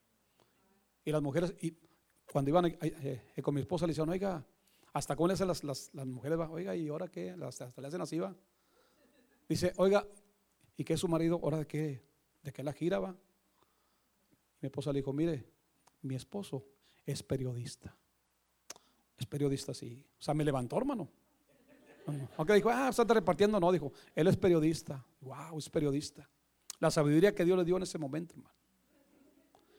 Y 1.04 1.12
las 1.12 1.24
mujeres, 1.24 1.56
cuando 2.36 2.50
iban 2.50 2.66
eh, 2.66 3.22
eh, 3.34 3.42
con 3.42 3.56
mi 3.56 3.62
esposa, 3.62 3.88
le 3.88 3.92
decían, 3.92 4.10
oiga, 4.10 4.46
hasta 4.92 5.16
con 5.16 5.32
esas 5.32 5.48
las, 5.48 5.64
las, 5.64 5.90
las 5.94 6.06
mujeres, 6.06 6.38
va, 6.38 6.50
oiga, 6.50 6.76
¿y 6.76 6.90
ahora 6.90 7.08
qué? 7.08 7.30
Hasta, 7.30 7.68
hasta 7.68 7.82
le 7.82 7.88
hacen 7.88 8.02
así, 8.02 8.20
va. 8.20 8.36
Dice, 9.48 9.72
oiga, 9.78 10.06
¿y 10.76 10.84
qué 10.84 10.96
es 10.96 11.00
su 11.00 11.08
marido? 11.08 11.40
¿Ahora 11.42 11.60
de 11.60 11.66
qué? 11.66 12.04
¿De 12.44 12.52
qué 12.52 12.62
la 12.62 12.74
gira, 12.74 13.00
va? 13.00 13.16
Mi 14.60 14.66
esposa 14.68 14.92
le 14.92 15.00
dijo, 15.00 15.14
mire, 15.14 15.46
mi 16.02 16.16
esposo 16.16 16.66
es 17.06 17.24
periodista. 17.24 17.96
Es 19.18 19.26
periodista, 19.26 19.74
sí. 19.74 20.04
O 20.20 20.22
sea, 20.22 20.34
me 20.34 20.44
levantó, 20.44 20.76
hermano. 20.76 21.08
No, 22.06 22.12
no. 22.12 22.30
Aunque 22.36 22.56
dijo, 22.56 22.70
ah, 22.70 22.90
está 22.90 23.06
repartiendo, 23.14 23.62
no, 23.62 23.72
dijo, 23.72 23.94
él 24.14 24.28
es 24.28 24.36
periodista. 24.36 25.06
Wow, 25.22 25.58
es 25.58 25.70
periodista. 25.70 26.30
La 26.82 26.92
sabiduría 26.92 27.34
que 27.34 27.46
Dios 27.46 27.58
le 27.58 27.64
dio 27.64 27.78
en 27.78 27.84
ese 27.84 27.98
momento, 27.98 28.34
hermano. 28.34 28.54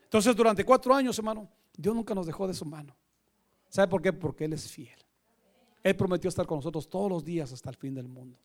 Entonces, 0.04 0.34
durante 0.34 0.64
cuatro 0.64 0.94
años, 0.94 1.18
hermano, 1.18 1.50
Dios 1.76 1.94
nunca 1.94 2.14
nos 2.14 2.26
dejó 2.26 2.46
de 2.46 2.54
su 2.54 2.64
mano. 2.64 2.96
¿Sabe 3.68 3.88
por 3.88 4.02
qué? 4.02 4.12
Porque 4.12 4.44
Él 4.44 4.52
es 4.52 4.70
fiel. 4.70 4.98
Él 5.82 5.96
prometió 5.96 6.28
estar 6.28 6.46
con 6.46 6.58
nosotros 6.58 6.88
todos 6.88 7.10
los 7.10 7.24
días 7.24 7.52
hasta 7.52 7.70
el 7.70 7.76
fin 7.76 7.94
del 7.94 8.08
mundo. 8.08 8.38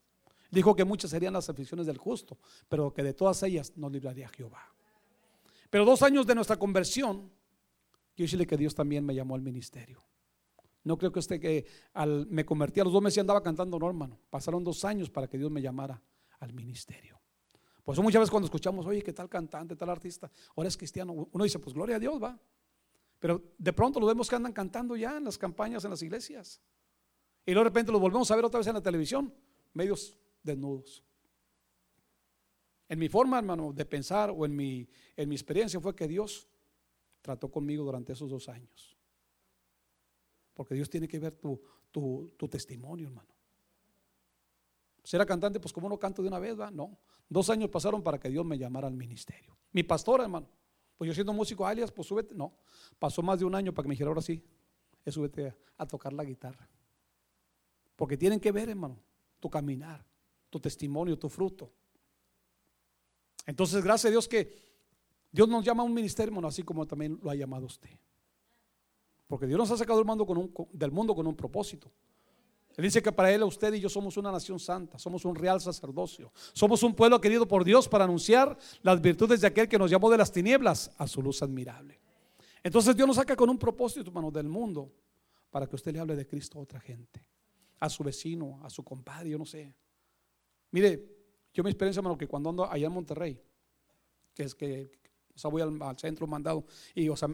Dijo 0.51 0.75
que 0.75 0.83
muchas 0.83 1.11
serían 1.11 1.33
las 1.33 1.49
aflicciones 1.49 1.87
del 1.87 1.97
justo, 1.97 2.37
pero 2.67 2.93
que 2.93 3.03
de 3.03 3.13
todas 3.13 3.41
ellas 3.43 3.71
nos 3.77 3.91
libraría 3.91 4.27
Jehová. 4.29 4.61
Pero 5.69 5.85
dos 5.85 6.01
años 6.03 6.27
de 6.27 6.35
nuestra 6.35 6.57
conversión, 6.57 7.31
quiero 8.13 8.27
decirle 8.27 8.45
que 8.45 8.57
Dios 8.57 8.75
también 8.75 9.05
me 9.05 9.15
llamó 9.15 9.35
al 9.35 9.41
ministerio. 9.41 10.03
No 10.83 10.97
creo 10.97 11.11
que 11.11 11.19
usted 11.19 11.39
que 11.39 11.65
al, 11.93 12.27
me 12.27 12.43
convertí 12.43 12.79
a 12.79 12.83
los 12.83 12.91
dos 12.91 13.01
meses 13.01 13.17
y 13.17 13.19
andaba 13.21 13.41
cantando, 13.41 13.79
no, 13.79 13.87
hermano. 13.87 14.19
Pasaron 14.29 14.63
dos 14.63 14.83
años 14.83 15.09
para 15.09 15.27
que 15.27 15.37
Dios 15.37 15.49
me 15.49 15.61
llamara 15.61 16.01
al 16.39 16.53
ministerio. 16.53 17.21
Por 17.83 17.93
eso 17.93 18.03
muchas 18.03 18.19
veces 18.19 18.31
cuando 18.31 18.45
escuchamos, 18.45 18.85
oye, 18.85 19.01
¿qué 19.01 19.13
tal 19.13 19.29
cantante, 19.29 19.75
tal 19.75 19.89
artista? 19.89 20.29
Ahora 20.55 20.67
es 20.67 20.77
cristiano. 20.77 21.27
Uno 21.31 21.43
dice, 21.43 21.59
pues 21.59 21.73
gloria 21.73 21.95
a 21.95 21.99
Dios, 21.99 22.21
va. 22.21 22.37
Pero 23.21 23.53
de 23.55 23.71
pronto 23.71 23.99
los 23.99 24.09
vemos 24.09 24.27
que 24.27 24.35
andan 24.35 24.51
cantando 24.51 24.97
ya 24.97 25.15
en 25.15 25.23
las 25.23 25.37
campañas, 25.37 25.85
en 25.85 25.91
las 25.91 26.01
iglesias. 26.01 26.59
Y 27.45 27.51
luego 27.51 27.65
de 27.65 27.69
repente 27.69 27.91
los 27.91 28.01
volvemos 28.01 28.29
a 28.31 28.35
ver 28.35 28.43
otra 28.43 28.57
vez 28.57 28.67
en 28.67 28.73
la 28.73 28.81
televisión, 28.81 29.31
medios 29.73 30.17
desnudos. 30.41 31.03
En 32.89 32.97
mi 32.97 33.09
forma, 33.09 33.37
hermano, 33.37 33.73
de 33.73 33.85
pensar 33.85 34.31
o 34.35 34.43
en 34.43 34.55
mi, 34.55 34.89
en 35.15 35.29
mi 35.29 35.35
experiencia 35.35 35.79
fue 35.79 35.95
que 35.95 36.07
Dios 36.07 36.49
trató 37.21 37.51
conmigo 37.51 37.83
durante 37.85 38.11
esos 38.11 38.27
dos 38.27 38.49
años. 38.49 38.97
Porque 40.55 40.73
Dios 40.73 40.89
tiene 40.89 41.07
que 41.07 41.19
ver 41.19 41.35
tu, 41.35 41.61
tu, 41.91 42.33
tu 42.35 42.47
testimonio, 42.47 43.07
hermano. 43.07 43.29
Si 45.03 45.15
era 45.15 45.27
cantante, 45.27 45.59
pues 45.59 45.71
como 45.71 45.87
no 45.87 45.99
canto 45.99 46.23
de 46.23 46.27
una 46.27 46.39
vez, 46.39 46.59
va, 46.59 46.71
no. 46.71 46.97
Dos 47.29 47.51
años 47.51 47.69
pasaron 47.69 48.01
para 48.01 48.19
que 48.19 48.29
Dios 48.29 48.43
me 48.43 48.57
llamara 48.57 48.87
al 48.87 48.95
ministerio. 48.95 49.55
Mi 49.73 49.83
pastor, 49.83 50.21
hermano, 50.21 50.49
pues 51.01 51.07
yo 51.07 51.15
siendo 51.15 51.33
músico 51.33 51.65
alias, 51.65 51.91
pues 51.91 52.07
súbete, 52.07 52.35
no. 52.35 52.53
Pasó 52.99 53.23
más 53.23 53.39
de 53.39 53.45
un 53.45 53.55
año 53.55 53.73
para 53.73 53.85
que 53.85 53.87
me 53.89 53.93
dijera, 53.93 54.09
ahora 54.09 54.21
sí, 54.21 54.39
es 55.03 55.11
súbete 55.11 55.51
a, 55.75 55.87
tocar 55.87 56.13
la 56.13 56.23
guitarra. 56.23 56.69
Porque 57.95 58.17
tienen 58.17 58.39
que 58.39 58.51
ver, 58.51 58.69
hermano, 58.69 58.99
tu 59.39 59.49
caminar, 59.49 60.05
tu 60.51 60.59
testimonio, 60.59 61.17
tu 61.17 61.27
fruto. 61.27 61.71
Entonces, 63.47 63.83
gracias 63.83 64.09
a 64.09 64.11
Dios 64.11 64.27
que 64.27 64.55
Dios 65.31 65.49
nos 65.49 65.65
llama 65.65 65.81
a 65.81 65.87
un 65.87 65.93
ministerio, 65.95 66.29
hermano, 66.29 66.49
así 66.49 66.61
como 66.61 66.85
también 66.85 67.19
lo 67.23 67.31
ha 67.31 67.35
llamado 67.35 67.65
usted. 67.65 67.97
Porque 69.25 69.47
Dios 69.47 69.57
nos 69.57 69.71
ha 69.71 69.77
sacado 69.77 69.97
del 69.97 70.91
mundo 70.91 71.15
con 71.15 71.25
un 71.25 71.35
propósito. 71.35 71.91
Él 72.77 72.83
dice 72.83 73.01
que 73.01 73.11
para 73.11 73.31
Él, 73.31 73.43
usted 73.43 73.73
y 73.73 73.79
yo 73.79 73.89
somos 73.89 74.17
una 74.17 74.31
nación 74.31 74.59
santa, 74.59 74.97
somos 74.97 75.25
un 75.25 75.35
real 75.35 75.59
sacerdocio, 75.59 76.31
somos 76.53 76.83
un 76.83 76.95
pueblo 76.95 77.19
querido 77.19 77.47
por 77.47 77.63
Dios 77.63 77.87
para 77.87 78.05
anunciar 78.05 78.57
las 78.81 79.01
virtudes 79.01 79.41
de 79.41 79.47
aquel 79.47 79.67
que 79.67 79.77
nos 79.77 79.91
llamó 79.91 80.09
de 80.09 80.17
las 80.17 80.31
tinieblas 80.31 80.91
a 80.97 81.07
su 81.07 81.21
luz 81.21 81.41
admirable. 81.43 81.99
Entonces 82.63 82.95
Dios 82.95 83.07
nos 83.07 83.17
saca 83.17 83.35
con 83.35 83.49
un 83.49 83.57
propósito, 83.57 84.09
hermano, 84.09 84.31
del 84.31 84.47
mundo 84.47 84.91
para 85.49 85.67
que 85.67 85.75
usted 85.75 85.91
le 85.91 85.99
hable 85.99 86.15
de 86.15 86.25
Cristo 86.25 86.59
a 86.59 86.61
otra 86.61 86.79
gente, 86.79 87.25
a 87.79 87.89
su 87.89 88.03
vecino, 88.03 88.59
a 88.63 88.69
su 88.69 88.83
compadre, 88.83 89.29
yo 89.29 89.37
no 89.37 89.45
sé. 89.45 89.75
Mire, 90.71 91.09
yo 91.53 91.63
mi 91.63 91.69
experiencia, 91.69 91.99
hermano, 91.99 92.17
que 92.17 92.27
cuando 92.27 92.49
ando 92.49 92.71
allá 92.71 92.87
en 92.87 92.93
Monterrey, 92.93 93.41
que 94.33 94.43
es 94.43 94.55
que 94.55 94.91
sea, 95.35 95.49
voy 95.49 95.61
al, 95.61 95.81
al 95.81 95.97
centro 95.97 96.27
mandado 96.27 96.65
y, 96.95 97.09
o 97.09 97.17
sea, 97.17 97.29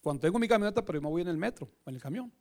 cuando 0.00 0.20
tengo 0.20 0.38
mi 0.38 0.46
camioneta, 0.46 0.84
pero 0.84 0.98
yo 0.98 1.02
me 1.02 1.08
voy 1.08 1.22
en 1.22 1.28
el 1.28 1.36
metro, 1.36 1.68
en 1.84 1.94
el 1.94 2.00
camión. 2.00 2.32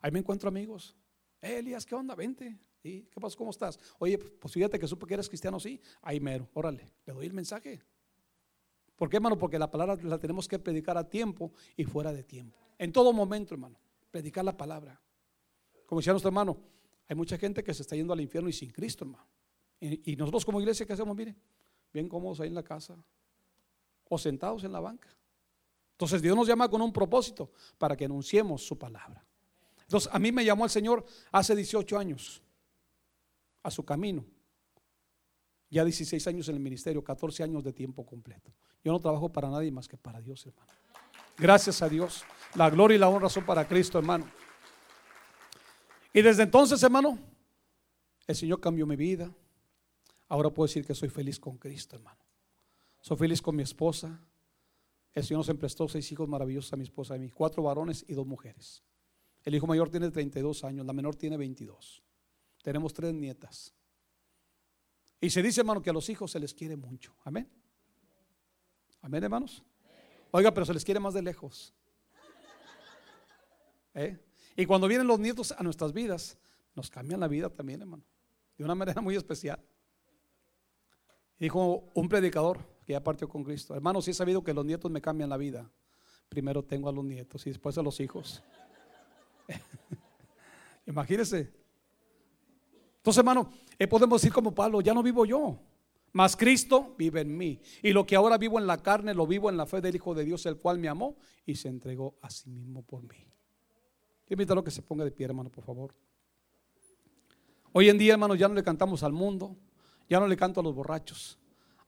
Ahí 0.00 0.10
me 0.10 0.18
encuentro 0.18 0.48
amigos. 0.48 0.96
Eh, 1.42 1.58
Elías, 1.58 1.84
¿qué 1.84 1.94
onda? 1.94 2.14
Vente. 2.14 2.56
¿Y 2.84 3.02
qué 3.02 3.20
pasó? 3.20 3.36
¿Cómo 3.36 3.50
estás? 3.50 3.78
Oye, 3.98 4.16
pues 4.16 4.54
fíjate 4.54 4.78
que 4.78 4.86
supe 4.86 5.06
que 5.06 5.14
eres 5.14 5.28
cristiano, 5.28 5.58
sí. 5.60 5.80
Ahí 6.00 6.20
mero, 6.20 6.48
órale, 6.54 6.94
le 7.04 7.12
doy 7.12 7.26
el 7.26 7.34
mensaje. 7.34 7.82
¿Por 8.96 9.08
qué, 9.08 9.16
hermano? 9.16 9.36
Porque 9.36 9.58
la 9.58 9.70
palabra 9.70 9.96
la 10.02 10.18
tenemos 10.18 10.46
que 10.46 10.58
predicar 10.58 10.96
a 10.96 11.08
tiempo 11.08 11.52
y 11.76 11.84
fuera 11.84 12.12
de 12.12 12.22
tiempo. 12.22 12.56
En 12.78 12.92
todo 12.92 13.12
momento, 13.12 13.54
hermano. 13.54 13.78
Predicar 14.10 14.44
la 14.44 14.56
palabra. 14.56 15.00
Como 15.86 16.00
decía 16.00 16.12
nuestro 16.12 16.28
hermano, 16.28 16.56
hay 17.08 17.16
mucha 17.16 17.36
gente 17.36 17.64
que 17.64 17.74
se 17.74 17.82
está 17.82 17.96
yendo 17.96 18.12
al 18.12 18.20
infierno 18.20 18.48
y 18.48 18.52
sin 18.52 18.70
Cristo, 18.70 19.04
hermano. 19.04 19.26
Y, 19.80 20.12
y 20.12 20.16
nosotros 20.16 20.44
como 20.44 20.60
iglesia, 20.60 20.86
¿qué 20.86 20.92
hacemos? 20.92 21.16
Mire, 21.16 21.34
bien 21.92 22.08
cómodos 22.08 22.40
ahí 22.40 22.48
en 22.48 22.54
la 22.54 22.62
casa 22.62 22.96
o 24.08 24.18
sentados 24.18 24.62
en 24.64 24.72
la 24.72 24.80
banca. 24.80 25.08
Entonces 25.92 26.22
Dios 26.22 26.36
nos 26.36 26.46
llama 26.46 26.68
con 26.68 26.82
un 26.82 26.92
propósito 26.92 27.50
para 27.78 27.96
que 27.96 28.04
anunciemos 28.04 28.62
su 28.62 28.78
palabra. 28.78 29.24
Entonces 29.92 30.10
a 30.10 30.18
mí 30.18 30.32
me 30.32 30.42
llamó 30.42 30.64
el 30.64 30.70
Señor 30.70 31.04
hace 31.30 31.54
18 31.54 31.98
años 31.98 32.42
a 33.62 33.70
su 33.70 33.84
camino. 33.84 34.24
Ya 35.68 35.84
16 35.84 36.26
años 36.28 36.48
en 36.48 36.54
el 36.54 36.62
ministerio, 36.62 37.04
14 37.04 37.42
años 37.42 37.62
de 37.62 37.74
tiempo 37.74 38.06
completo. 38.06 38.54
Yo 38.82 38.90
no 38.90 38.98
trabajo 39.00 39.30
para 39.30 39.50
nadie 39.50 39.70
más 39.70 39.86
que 39.86 39.98
para 39.98 40.22
Dios, 40.22 40.46
hermano. 40.46 40.72
Gracias 41.36 41.82
a 41.82 41.90
Dios. 41.90 42.24
La 42.54 42.70
gloria 42.70 42.94
y 42.94 42.98
la 42.98 43.10
honra 43.10 43.28
son 43.28 43.44
para 43.44 43.68
Cristo, 43.68 43.98
hermano. 43.98 44.24
Y 46.14 46.22
desde 46.22 46.44
entonces, 46.44 46.82
hermano, 46.82 47.18
el 48.26 48.34
Señor 48.34 48.60
cambió 48.60 48.86
mi 48.86 48.96
vida. 48.96 49.30
Ahora 50.26 50.48
puedo 50.48 50.68
decir 50.68 50.86
que 50.86 50.94
soy 50.94 51.10
feliz 51.10 51.38
con 51.38 51.58
Cristo, 51.58 51.96
hermano. 51.96 52.24
Soy 53.02 53.18
feliz 53.18 53.42
con 53.42 53.54
mi 53.54 53.62
esposa. 53.62 54.18
El 55.12 55.22
Señor 55.22 55.40
nos 55.40 55.50
emprestó 55.50 55.86
seis 55.86 56.10
hijos 56.10 56.26
maravillosos 56.30 56.72
a 56.72 56.76
mi 56.76 56.84
esposa 56.84 57.12
y 57.12 57.18
a 57.18 57.20
mí, 57.20 57.28
cuatro 57.28 57.62
varones 57.62 58.06
y 58.08 58.14
dos 58.14 58.26
mujeres. 58.26 58.82
El 59.44 59.54
hijo 59.54 59.66
mayor 59.66 59.90
tiene 59.90 60.10
32 60.10 60.64
años, 60.64 60.86
la 60.86 60.92
menor 60.92 61.16
tiene 61.16 61.36
22. 61.36 62.02
Tenemos 62.62 62.92
tres 62.92 63.12
nietas. 63.12 63.74
Y 65.20 65.30
se 65.30 65.42
dice, 65.42 65.60
hermano, 65.60 65.82
que 65.82 65.90
a 65.90 65.92
los 65.92 66.08
hijos 66.08 66.30
se 66.30 66.40
les 66.40 66.54
quiere 66.54 66.76
mucho. 66.76 67.14
Amén. 67.24 67.48
Amén, 69.00 69.22
hermanos. 69.22 69.62
Oiga, 70.30 70.52
pero 70.52 70.64
se 70.64 70.74
les 70.74 70.84
quiere 70.84 71.00
más 71.00 71.14
de 71.14 71.22
lejos. 71.22 71.74
¿Eh? 73.94 74.18
Y 74.56 74.66
cuando 74.66 74.88
vienen 74.88 75.06
los 75.06 75.18
nietos 75.18 75.52
a 75.52 75.62
nuestras 75.62 75.92
vidas, 75.92 76.38
nos 76.74 76.90
cambian 76.90 77.20
la 77.20 77.28
vida 77.28 77.50
también, 77.50 77.82
hermano. 77.82 78.04
De 78.56 78.64
una 78.64 78.74
manera 78.74 79.00
muy 79.00 79.16
especial. 79.16 79.60
Dijo 81.38 81.90
un 81.94 82.08
predicador 82.08 82.60
que 82.84 82.92
ya 82.92 83.02
partió 83.02 83.28
con 83.28 83.42
Cristo. 83.42 83.74
Hermano, 83.74 84.00
si 84.00 84.12
he 84.12 84.14
sabido 84.14 84.44
que 84.44 84.54
los 84.54 84.64
nietos 84.64 84.90
me 84.90 85.00
cambian 85.00 85.30
la 85.30 85.36
vida. 85.36 85.70
Primero 86.28 86.64
tengo 86.64 86.88
a 86.88 86.92
los 86.92 87.04
nietos 87.04 87.46
y 87.46 87.50
después 87.50 87.76
a 87.76 87.82
los 87.82 88.00
hijos. 88.00 88.42
Imagínense. 90.86 91.52
Entonces, 92.96 93.18
hermano, 93.18 93.50
eh, 93.78 93.86
podemos 93.86 94.20
decir 94.20 94.32
como 94.32 94.54
Pablo, 94.54 94.80
ya 94.80 94.94
no 94.94 95.02
vivo 95.02 95.24
yo, 95.24 95.58
mas 96.12 96.36
Cristo 96.36 96.94
vive 96.96 97.22
en 97.22 97.36
mí. 97.36 97.60
Y 97.82 97.92
lo 97.92 98.06
que 98.06 98.14
ahora 98.14 98.38
vivo 98.38 98.58
en 98.58 98.66
la 98.66 98.78
carne, 98.78 99.14
lo 99.14 99.26
vivo 99.26 99.50
en 99.50 99.56
la 99.56 99.66
fe 99.66 99.80
del 99.80 99.96
Hijo 99.96 100.14
de 100.14 100.24
Dios, 100.24 100.46
el 100.46 100.56
cual 100.56 100.78
me 100.78 100.88
amó 100.88 101.16
y 101.44 101.56
se 101.56 101.68
entregó 101.68 102.16
a 102.20 102.30
sí 102.30 102.50
mismo 102.50 102.82
por 102.82 103.02
mí. 103.02 103.28
Invítalo 104.28 104.62
que 104.62 104.70
se 104.70 104.82
ponga 104.82 105.04
de 105.04 105.10
pie, 105.10 105.26
hermano, 105.26 105.50
por 105.50 105.64
favor. 105.64 105.94
Hoy 107.72 107.88
en 107.88 107.98
día, 107.98 108.12
hermano, 108.12 108.34
ya 108.34 108.48
no 108.48 108.54
le 108.54 108.62
cantamos 108.62 109.02
al 109.02 109.12
mundo, 109.12 109.56
ya 110.08 110.20
no 110.20 110.26
le 110.26 110.36
canto 110.36 110.60
a 110.60 110.62
los 110.62 110.74
borrachos. 110.74 111.38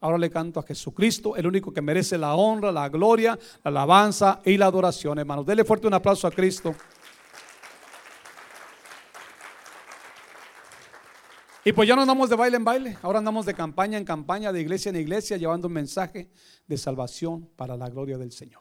Ahora 0.00 0.18
le 0.18 0.30
canto 0.30 0.60
a 0.60 0.62
Jesucristo, 0.62 1.36
el 1.36 1.46
único 1.46 1.72
que 1.72 1.80
merece 1.80 2.18
la 2.18 2.34
honra, 2.34 2.72
la 2.72 2.88
gloria, 2.88 3.38
la 3.62 3.70
alabanza 3.70 4.42
y 4.44 4.56
la 4.58 4.66
adoración, 4.66 5.18
hermanos. 5.18 5.46
Dele 5.46 5.64
fuerte 5.64 5.86
un 5.86 5.94
aplauso 5.94 6.26
a 6.26 6.30
Cristo. 6.30 6.74
Y 11.66 11.72
pues 11.72 11.88
ya 11.88 11.96
no 11.96 12.02
andamos 12.02 12.28
de 12.28 12.36
baile 12.36 12.58
en 12.58 12.64
baile, 12.64 12.98
ahora 13.00 13.20
andamos 13.20 13.46
de 13.46 13.54
campaña 13.54 13.96
en 13.96 14.04
campaña, 14.04 14.52
de 14.52 14.60
iglesia 14.60 14.90
en 14.90 14.96
iglesia, 14.96 15.38
llevando 15.38 15.66
un 15.66 15.72
mensaje 15.72 16.28
de 16.66 16.76
salvación 16.76 17.48
para 17.56 17.74
la 17.74 17.88
gloria 17.88 18.18
del 18.18 18.32
Señor. 18.32 18.60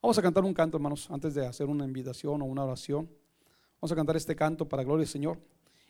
Vamos 0.00 0.16
a 0.16 0.22
cantar 0.22 0.44
un 0.44 0.54
canto, 0.54 0.76
hermanos, 0.76 1.10
antes 1.10 1.34
de 1.34 1.44
hacer 1.44 1.66
una 1.66 1.84
invitación 1.84 2.40
o 2.40 2.44
una 2.44 2.64
oración. 2.64 3.10
Vamos 3.80 3.90
a 3.90 3.96
cantar 3.96 4.16
este 4.16 4.36
canto 4.36 4.68
para 4.68 4.84
gloria 4.84 5.00
del 5.00 5.08
Señor. 5.08 5.40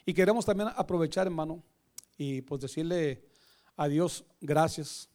Y 0.06 0.14
queremos 0.14 0.46
también 0.46 0.70
aprovechar, 0.74 1.26
hermano, 1.26 1.62
y 2.16 2.40
pues 2.40 2.62
decirle 2.62 3.26
a 3.76 3.86
Dios 3.86 4.24
gracias. 4.40 5.10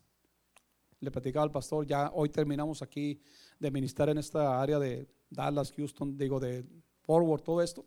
Le 1.00 1.10
platicaba 1.10 1.44
al 1.44 1.52
pastor, 1.52 1.88
ya 1.88 2.12
hoy 2.14 2.30
terminamos 2.30 2.84
aquí 2.84 3.20
de 3.58 3.72
ministrar 3.72 4.10
en 4.10 4.20
esta 4.20 4.62
área 4.62 4.78
de 4.78 5.08
Dallas, 5.28 5.74
Houston, 5.76 6.16
digo, 6.16 6.40
de 6.40 6.64
Forward, 7.02 7.42
todo 7.42 7.64
esto. 7.64 7.84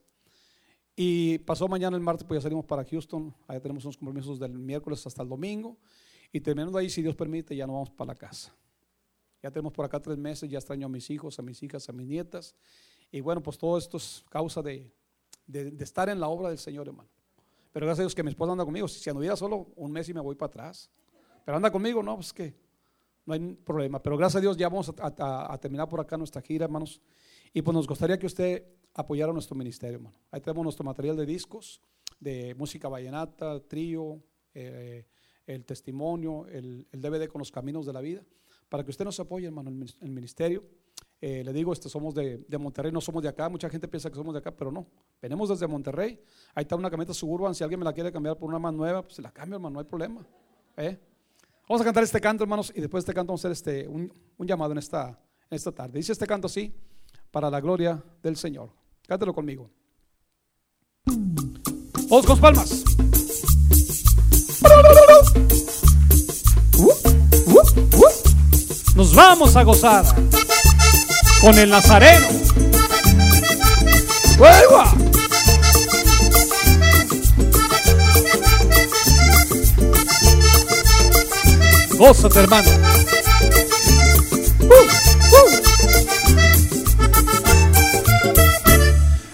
Y 1.02 1.38
pasó 1.38 1.66
mañana 1.66 1.96
el 1.96 2.02
martes, 2.02 2.26
pues 2.26 2.36
ya 2.36 2.42
salimos 2.42 2.66
para 2.66 2.84
Houston. 2.84 3.34
Allá 3.48 3.58
tenemos 3.58 3.86
unos 3.86 3.96
compromisos 3.96 4.38
del 4.38 4.52
miércoles 4.58 5.06
hasta 5.06 5.22
el 5.22 5.30
domingo. 5.30 5.78
Y 6.30 6.42
terminando 6.42 6.76
ahí, 6.76 6.90
si 6.90 7.00
Dios 7.00 7.16
permite, 7.16 7.56
ya 7.56 7.66
nos 7.66 7.72
vamos 7.72 7.90
para 7.90 8.08
la 8.08 8.14
casa. 8.14 8.54
Ya 9.42 9.50
tenemos 9.50 9.72
por 9.72 9.86
acá 9.86 9.98
tres 9.98 10.18
meses, 10.18 10.50
ya 10.50 10.58
extraño 10.58 10.84
a 10.84 10.90
mis 10.90 11.08
hijos, 11.08 11.38
a 11.38 11.42
mis 11.42 11.62
hijas, 11.62 11.88
a 11.88 11.92
mis 11.94 12.06
nietas. 12.06 12.54
Y 13.10 13.22
bueno, 13.22 13.42
pues 13.42 13.56
todo 13.56 13.78
esto 13.78 13.96
es 13.96 14.22
causa 14.28 14.60
de, 14.60 14.92
de, 15.46 15.72
estar 15.82 16.10
en 16.10 16.20
la 16.20 16.28
obra 16.28 16.50
del 16.50 16.58
Señor, 16.58 16.86
hermano. 16.86 17.08
Pero 17.72 17.86
gracias 17.86 18.00
a 18.00 18.02
Dios 18.02 18.14
que 18.14 18.22
mi 18.22 18.28
esposa 18.28 18.52
anda 18.52 18.66
conmigo. 18.66 18.86
Si 18.86 19.08
anduviera 19.08 19.36
solo 19.36 19.72
un 19.76 19.90
mes 19.92 20.06
y 20.10 20.12
me 20.12 20.20
voy 20.20 20.34
para 20.34 20.48
atrás. 20.48 20.90
Pero 21.46 21.56
anda 21.56 21.70
conmigo, 21.72 22.02
no, 22.02 22.16
pues 22.16 22.30
que 22.30 22.54
no 23.24 23.32
hay 23.32 23.54
problema. 23.54 24.02
Pero 24.02 24.18
gracias 24.18 24.36
a 24.36 24.40
Dios 24.42 24.54
ya 24.58 24.68
vamos 24.68 24.92
a, 24.98 25.54
a 25.54 25.58
terminar 25.58 25.88
por 25.88 25.98
acá 25.98 26.18
nuestra 26.18 26.42
gira, 26.42 26.66
hermanos. 26.66 27.00
Y 27.54 27.62
pues 27.62 27.74
nos 27.74 27.86
gustaría 27.86 28.18
que 28.18 28.26
usted 28.26 28.79
apoyara 28.94 29.32
nuestro 29.32 29.56
ministerio, 29.56 29.96
hermano. 29.96 30.16
Ahí 30.30 30.40
tenemos 30.40 30.64
nuestro 30.64 30.84
material 30.84 31.16
de 31.16 31.26
discos, 31.26 31.80
de 32.18 32.54
música 32.54 32.88
vallenata, 32.88 33.60
trío, 33.60 34.22
eh, 34.54 35.06
el 35.46 35.64
testimonio, 35.64 36.46
el, 36.46 36.86
el, 36.92 37.00
DVD 37.00 37.26
con 37.28 37.40
los 37.40 37.50
caminos 37.50 37.86
de 37.86 37.92
la 37.92 38.00
vida, 38.00 38.22
para 38.68 38.84
que 38.84 38.90
usted 38.90 39.04
nos 39.04 39.18
apoye, 39.18 39.46
hermano, 39.46 39.70
en 39.70 39.86
el 40.00 40.10
ministerio. 40.10 40.64
Eh, 41.20 41.44
le 41.44 41.52
digo, 41.52 41.72
este, 41.72 41.88
somos 41.88 42.14
de, 42.14 42.38
de, 42.38 42.58
Monterrey, 42.58 42.90
no 42.92 43.00
somos 43.00 43.22
de 43.22 43.28
acá. 43.28 43.48
Mucha 43.48 43.68
gente 43.68 43.86
piensa 43.88 44.08
que 44.08 44.16
somos 44.16 44.32
de 44.32 44.38
acá, 44.38 44.50
pero 44.56 44.72
no. 44.72 44.86
Venimos 45.20 45.48
desde 45.48 45.66
Monterrey. 45.66 46.18
Ahí 46.54 46.62
está 46.62 46.76
una 46.76 46.88
camioneta 46.88 47.12
suburban. 47.12 47.54
Si 47.54 47.62
alguien 47.62 47.80
me 47.80 47.84
la 47.84 47.92
quiere 47.92 48.10
cambiar 48.10 48.38
por 48.38 48.48
una 48.48 48.58
más 48.58 48.72
nueva, 48.72 49.02
pues 49.02 49.16
se 49.16 49.22
la 49.22 49.30
cambio, 49.30 49.56
hermano, 49.56 49.74
no 49.74 49.80
hay 49.80 49.86
problema. 49.86 50.26
¿Eh? 50.76 50.98
Vamos 51.68 51.82
a 51.82 51.84
cantar 51.84 52.04
este 52.04 52.20
canto, 52.20 52.42
hermanos, 52.42 52.72
y 52.74 52.80
después 52.80 53.04
de 53.04 53.10
este 53.10 53.14
canto 53.14 53.32
vamos 53.32 53.44
a 53.44 53.48
hacer 53.48 53.52
este, 53.52 53.88
un, 53.88 54.12
un 54.38 54.46
llamado 54.46 54.72
en 54.72 54.78
esta, 54.78 55.08
en 55.50 55.56
esta 55.56 55.72
tarde. 55.72 55.98
Dice 55.98 56.12
este 56.12 56.26
canto 56.26 56.46
así 56.46 56.74
para 57.30 57.50
la 57.50 57.60
gloria 57.60 58.02
del 58.22 58.36
Señor. 58.36 58.70
Cántelo 59.06 59.32
conmigo. 59.34 59.70
Todos 62.08 62.40
palmas. 62.40 62.84
Nos 68.96 69.14
vamos 69.14 69.56
a 69.56 69.62
gozar 69.62 70.04
con 71.40 71.58
el 71.58 71.70
Nazareno. 71.70 72.26
¡Hueva! 74.38 74.94
Gózate, 81.96 82.40
hermano. 82.40 82.89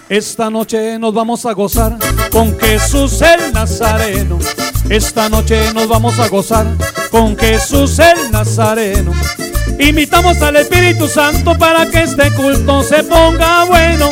Esta 0.09 0.49
noche 0.49 0.97
nos 0.99 1.13
vamos 1.13 1.45
a 1.45 1.51
gozar 1.51 1.97
con 2.31 2.57
Jesús 2.57 3.21
el 3.21 3.51
Nazareno. 3.51 4.39
Esta 4.89 5.27
noche 5.27 5.73
nos 5.73 5.89
vamos 5.89 6.17
a 6.17 6.29
gozar 6.29 6.65
con 7.11 7.37
Jesús 7.37 7.99
el 7.99 8.31
Nazareno. 8.31 9.11
Invitamos 9.77 10.41
al 10.41 10.55
Espíritu 10.55 11.09
Santo 11.09 11.57
para 11.57 11.85
que 11.89 12.03
este 12.03 12.31
culto 12.31 12.83
se 12.83 13.03
ponga 13.03 13.65
bueno. 13.65 14.11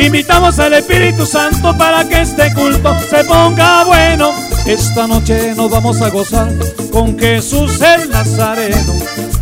Invitamos 0.00 0.58
al 0.58 0.74
Espíritu 0.74 1.24
Santo 1.24 1.78
para 1.78 2.08
que 2.08 2.22
este 2.22 2.52
culto 2.52 2.92
se 3.08 3.22
ponga 3.22 3.84
bueno. 3.84 4.32
Esta 4.66 5.06
noche 5.06 5.54
nos 5.54 5.70
vamos 5.70 6.02
a 6.02 6.10
gozar 6.10 6.52
con 6.90 7.16
Jesús 7.16 7.80
el 7.82 8.10
Nazareno. 8.10 8.94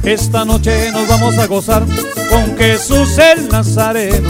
Esta 0.03 0.45
noche 0.45 0.93
nos 0.93 1.09
vamos 1.09 1.39
a 1.39 1.47
gozar 1.47 1.83
con 2.29 2.59
Jesús 2.59 3.17
el 3.17 3.49
Nazareno. 3.49 4.29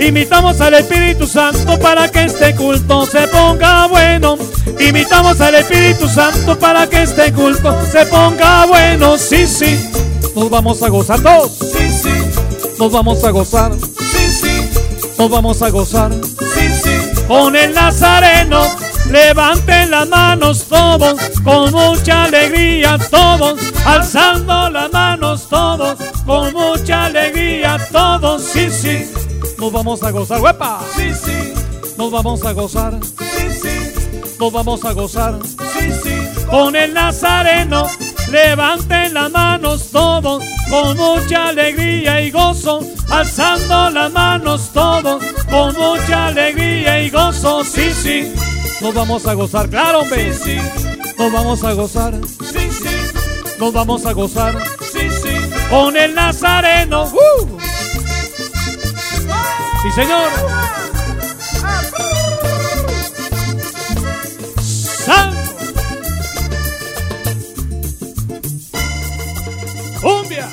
Invitamos 0.00 0.60
al 0.60 0.74
Espíritu 0.74 1.26
Santo 1.26 1.78
para 1.80 2.08
que 2.08 2.24
este 2.24 2.54
culto 2.54 3.04
se 3.06 3.26
ponga 3.28 3.86
bueno. 3.86 4.38
Invitamos 4.78 5.40
al 5.40 5.56
Espíritu 5.56 6.08
Santo 6.08 6.58
para 6.58 6.88
que 6.88 7.02
este 7.02 7.32
culto 7.32 7.76
se 7.90 8.06
ponga 8.06 8.66
bueno. 8.66 9.18
Sí, 9.18 9.46
sí, 9.46 9.90
nos 10.34 10.48
vamos 10.50 10.82
a 10.82 10.88
gozar 10.88 11.20
todos. 11.20 11.52
Sí, 11.58 11.90
sí, 11.90 12.10
nos 12.78 12.92
vamos 12.92 13.22
a 13.24 13.30
gozar. 13.30 13.72
Sí, 13.98 14.30
sí, 14.30 14.70
nos 15.18 15.30
vamos 15.30 15.62
a 15.62 15.70
gozar. 15.70 16.12
Sí, 16.54 16.68
sí, 16.82 17.24
con 17.26 17.56
el 17.56 17.74
Nazareno. 17.74 18.62
levanten 19.10 19.90
las 19.90 20.08
manos 20.08 20.64
todos, 20.68 21.18
con 21.42 21.72
mucha 21.72 22.24
alegría 22.24 22.98
todos, 23.10 23.58
alzando 23.84 24.70
las 24.70 24.92
manos 24.92 25.48
todos, 25.48 25.98
con 26.26 26.52
mucha 26.52 27.06
alegría 27.06 27.78
todos, 27.90 28.42
sí, 28.42 28.68
sí, 28.70 29.10
nos 29.58 29.72
vamos 29.72 30.02
a 30.02 30.10
gozar, 30.10 30.40
huepa, 30.40 30.80
Sí, 30.96 31.12
sí, 31.14 31.52
nos 31.96 32.10
vamos 32.10 32.44
a 32.44 32.52
gozar, 32.52 32.98
sí, 33.02 33.50
sí, 33.62 34.34
nos 34.38 34.52
vamos 34.52 34.84
a 34.84 34.92
gozar. 34.92 35.38
sí, 35.46 35.90
sí. 36.02 36.46
con 36.50 36.76
el 36.76 36.94
Nazareno. 36.94 37.86
Levanten 38.30 39.14
las 39.14 39.30
manos 39.30 39.90
todos 39.90 40.44
con 40.68 40.94
mucha 40.98 41.48
alegría 41.48 42.20
y 42.20 42.30
gozo, 42.30 42.80
alzando 43.08 43.88
las 43.88 44.12
manos 44.12 44.70
todos 44.74 45.24
con 45.48 45.74
mucha 45.74 46.26
alegría 46.26 47.00
y 47.02 47.08
gozo. 47.08 47.64
Sí, 47.64 47.90
sí, 47.94 48.30
nos 48.82 48.92
vamos 48.92 49.26
a 49.26 49.32
gozar, 49.32 49.70
claro, 49.70 50.00
hombre. 50.00 50.34
Sí, 50.34 50.58
Nos 51.16 51.32
vamos 51.32 51.64
a 51.64 51.72
gozar, 51.72 52.14
sí, 52.52 52.68
sí, 52.70 53.56
nos 53.58 53.72
vamos 53.72 54.04
a 54.04 54.12
gozar 54.12 54.54
sí, 54.92 55.08
sí. 55.22 55.50
con 55.70 55.96
el 55.96 56.14
Nazareno. 56.14 57.04
¡Uh! 57.04 57.67
Sí, 59.82 59.92
señor. 59.92 60.28
Santo. 65.04 65.38
Cumbia 70.00 70.48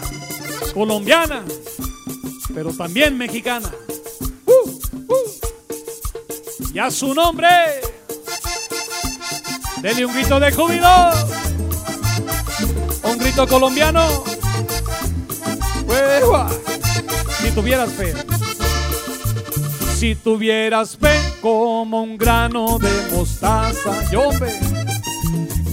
colombiana, 0.73 1.43
pero 2.53 2.71
también 2.71 3.17
mexicana. 3.17 3.71
Uh, 4.45 4.69
uh. 5.07 5.35
Y 6.73 6.79
a 6.79 6.91
su 6.91 7.13
nombre, 7.13 7.47
denle 9.81 10.05
un 10.05 10.13
grito 10.13 10.39
de 10.39 10.51
júbilo. 10.51 11.11
Un 13.03 13.17
grito 13.17 13.47
colombiano. 13.47 14.23
Hueva. 15.87 16.49
Si 17.41 17.51
tuvieras 17.51 17.91
fe. 17.93 18.13
Si 19.95 20.13
tuvieras 20.13 20.97
fe 20.97 21.17
como 21.41 22.03
un 22.03 22.17
grano 22.17 22.77
de 22.79 23.15
mostaza, 23.15 23.91
yo 24.11 24.29
fe. 24.33 24.51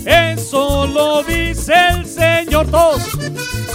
Eso 0.06 0.86
lo 0.86 1.24
dice 1.24 1.74
el 1.90 2.06
Señor 2.06 2.70
dos. 2.70 3.02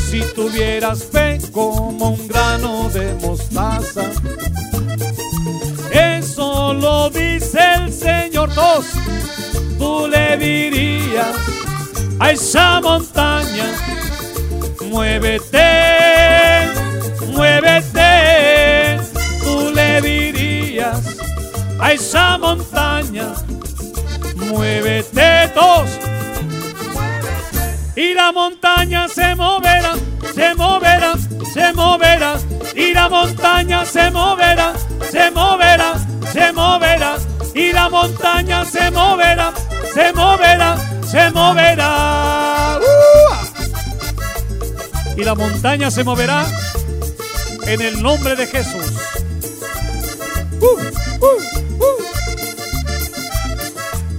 Si 0.10 0.22
tuvieras 0.34 1.04
fe 1.04 1.38
como 1.52 2.12
un 2.12 2.28
grano 2.30 2.90
de 2.94 3.14
mostaza, 3.16 4.04
eso 5.92 6.74
lo 6.74 7.10
dice 7.10 7.60
el 7.76 7.92
Señor 7.92 8.54
dos. 8.54 8.86
Tú 9.78 10.08
le 10.08 10.38
dirías 10.38 11.36
a 12.20 12.32
esa 12.32 12.80
montaña, 12.80 13.66
muévete, 14.90 16.70
muévete. 17.34 18.37
A 20.80 21.94
esa 21.94 22.38
montaña, 22.38 23.34
muévete 24.36 25.52
dos. 25.56 25.90
Y 27.96 28.14
la 28.14 28.32
montaña 28.32 29.08
se 29.08 29.34
moverá, 29.34 29.96
se 30.36 30.54
moverá, 30.54 31.14
se 31.52 31.74
moverá. 31.74 32.36
Y 32.76 32.94
la 32.94 33.10
montaña 33.10 33.86
se 33.86 34.12
moverá, 34.12 34.74
se 35.12 35.32
moverá, 35.32 35.94
se 36.32 36.52
moverá. 36.54 37.16
Y 37.56 37.72
la 37.74 37.90
montaña 37.90 38.64
se 38.64 38.92
moverá, 38.92 39.54
se 39.96 40.14
moverá, 40.14 40.78
se 41.10 41.32
moverá. 41.32 42.80
¡Ua! 42.80 43.40
Y 45.18 45.24
la 45.24 45.34
montaña 45.34 45.90
se 45.90 46.04
moverá 46.04 46.46
en 47.64 47.82
el 47.82 48.04
nombre 48.04 48.36
de 48.36 48.46
Jesús. 48.46 49.07
¡Uh, 51.20 51.26
uh! 51.26 51.98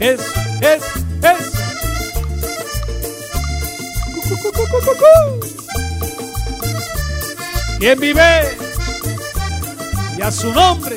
Es, 0.00 0.20
es, 0.60 0.82
es. 1.22 1.58
¿Quién 7.78 8.00
vive? 8.00 8.58
Y 10.18 10.22
a 10.22 10.32
su 10.32 10.52
nombre, 10.52 10.96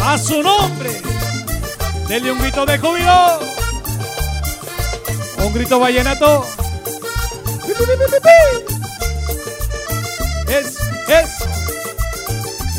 a 0.00 0.16
su 0.16 0.40
nombre, 0.42 1.02
denle 2.08 2.30
un 2.30 2.38
grito 2.38 2.64
de 2.64 2.78
júbilo, 2.78 3.40
un 5.38 5.52
grito 5.52 5.80
vallenato. 5.80 6.46
Es, 10.48 10.78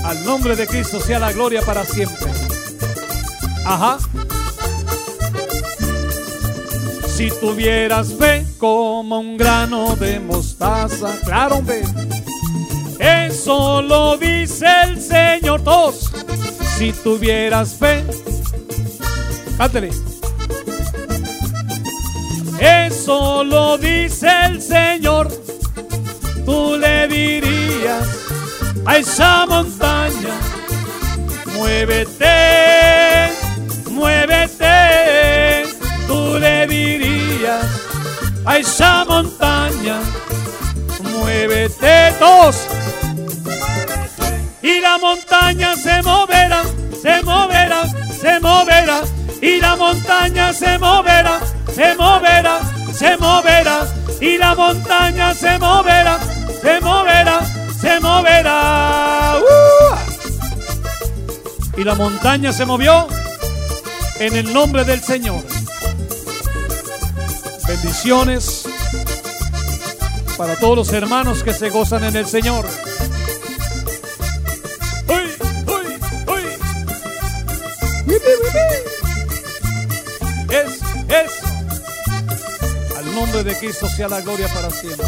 al 0.03 0.23
nombre 0.25 0.55
de 0.55 0.67
Cristo 0.67 0.99
sea 0.99 1.19
la 1.19 1.31
gloria 1.31 1.61
para 1.61 1.85
siempre. 1.85 2.31
Ajá. 3.65 3.97
Si 7.15 7.29
tuvieras 7.29 8.13
fe 8.13 8.45
como 8.57 9.19
un 9.19 9.37
grano 9.37 9.95
de 9.95 10.19
mostaza, 10.19 11.15
claro, 11.23 11.57
hombre. 11.57 11.83
Eso 12.99 13.81
lo 13.81 14.17
dice 14.17 14.65
el 14.85 15.01
Señor. 15.01 15.63
Dos. 15.63 16.11
Si 16.77 16.91
tuvieras 16.91 17.75
fe, 17.75 18.03
cántale. 19.57 19.91
Eso 22.59 23.43
lo 23.43 23.77
dice 23.77 24.29
el 24.45 24.61
Señor. 24.61 25.29
Tú 26.45 26.75
le 26.77 27.07
dirías 27.07 28.22
a 28.85 28.97
esa 28.97 29.45
montaña, 29.45 30.35
muévete, 31.53 33.29
muévete. 33.89 35.63
Tú 36.07 36.37
le 36.39 36.67
dirías 36.67 37.65
a 38.45 38.57
esa 38.57 39.05
montaña, 39.05 39.99
muévete 41.01 42.13
dos. 42.19 42.67
Y 44.61 44.79
la 44.79 44.97
montaña 44.97 45.75
se 45.75 46.01
moverá, 46.01 46.63
se 47.01 47.21
moverá, 47.23 47.83
se 48.19 48.39
moverá. 48.39 49.01
Y 49.41 49.59
la 49.59 49.75
montaña 49.75 50.53
se 50.53 50.77
moverá, 50.77 51.39
se 51.73 51.95
moverá, 51.95 52.59
se 52.93 53.17
moverá. 53.17 53.87
Y 54.21 54.37
la 54.37 54.55
montaña 54.55 55.33
se 55.33 55.59
moverá, 55.59 56.17
se 56.61 56.79
moverá, 56.79 57.39
se 57.83 57.99
moverá. 57.99 59.39
¡Uh! 59.39 59.95
Y 61.75 61.83
la 61.83 61.95
montaña 61.95 62.53
se 62.53 62.65
movió 62.65 63.09
en 64.19 64.35
el 64.37 64.53
nombre 64.53 64.85
del 64.85 65.01
Señor. 65.01 65.43
Bendiciones 67.67 68.63
para 70.37 70.55
todos 70.55 70.77
los 70.77 70.93
hermanos 70.93 71.43
que 71.43 71.53
se 71.53 71.69
gozan 71.69 72.05
en 72.05 72.15
el 72.15 72.25
Señor. 72.25 72.65
¡Uy, 75.09 75.35
uy, 75.67 75.99
uy! 76.27 76.43
Es, 80.49 80.79
es. 81.09 81.31
Al 82.97 83.13
nombre 83.13 83.43
de 83.43 83.57
Cristo 83.57 83.89
sea 83.89 84.07
la 84.07 84.21
gloria 84.21 84.47
para 84.53 84.69
siempre. 84.71 85.05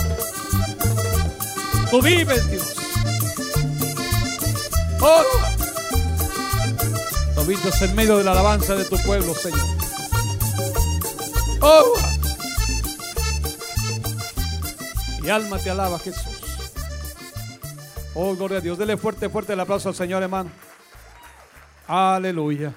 Tú 1.90 2.02
vives, 2.02 2.52
Dios. 2.52 2.76
Oh. 5.02 5.24
Tú 7.36 7.42
vives 7.46 7.82
en 7.82 7.96
medio 7.96 8.18
de 8.18 8.24
la 8.24 8.32
alabanza 8.32 8.76
de 8.76 8.86
tu 8.86 8.98
pueblo, 8.98 9.34
Señor. 9.34 9.60
Oh. 11.62 11.94
Mi 15.22 15.30
alma 15.30 15.58
te 15.60 15.70
alaba, 15.70 16.00
Jesús. 16.00 16.24
Oh, 18.14 18.36
gloria 18.36 18.58
a 18.58 18.62
Dios. 18.62 18.78
Dele 18.78 18.98
fuerte, 18.98 19.30
fuerte 19.30 19.54
el 19.54 19.60
aplauso 19.60 19.90
al 19.90 19.96
Señor, 19.96 20.24
hermano. 20.24 20.52
Aleluya. 21.88 22.74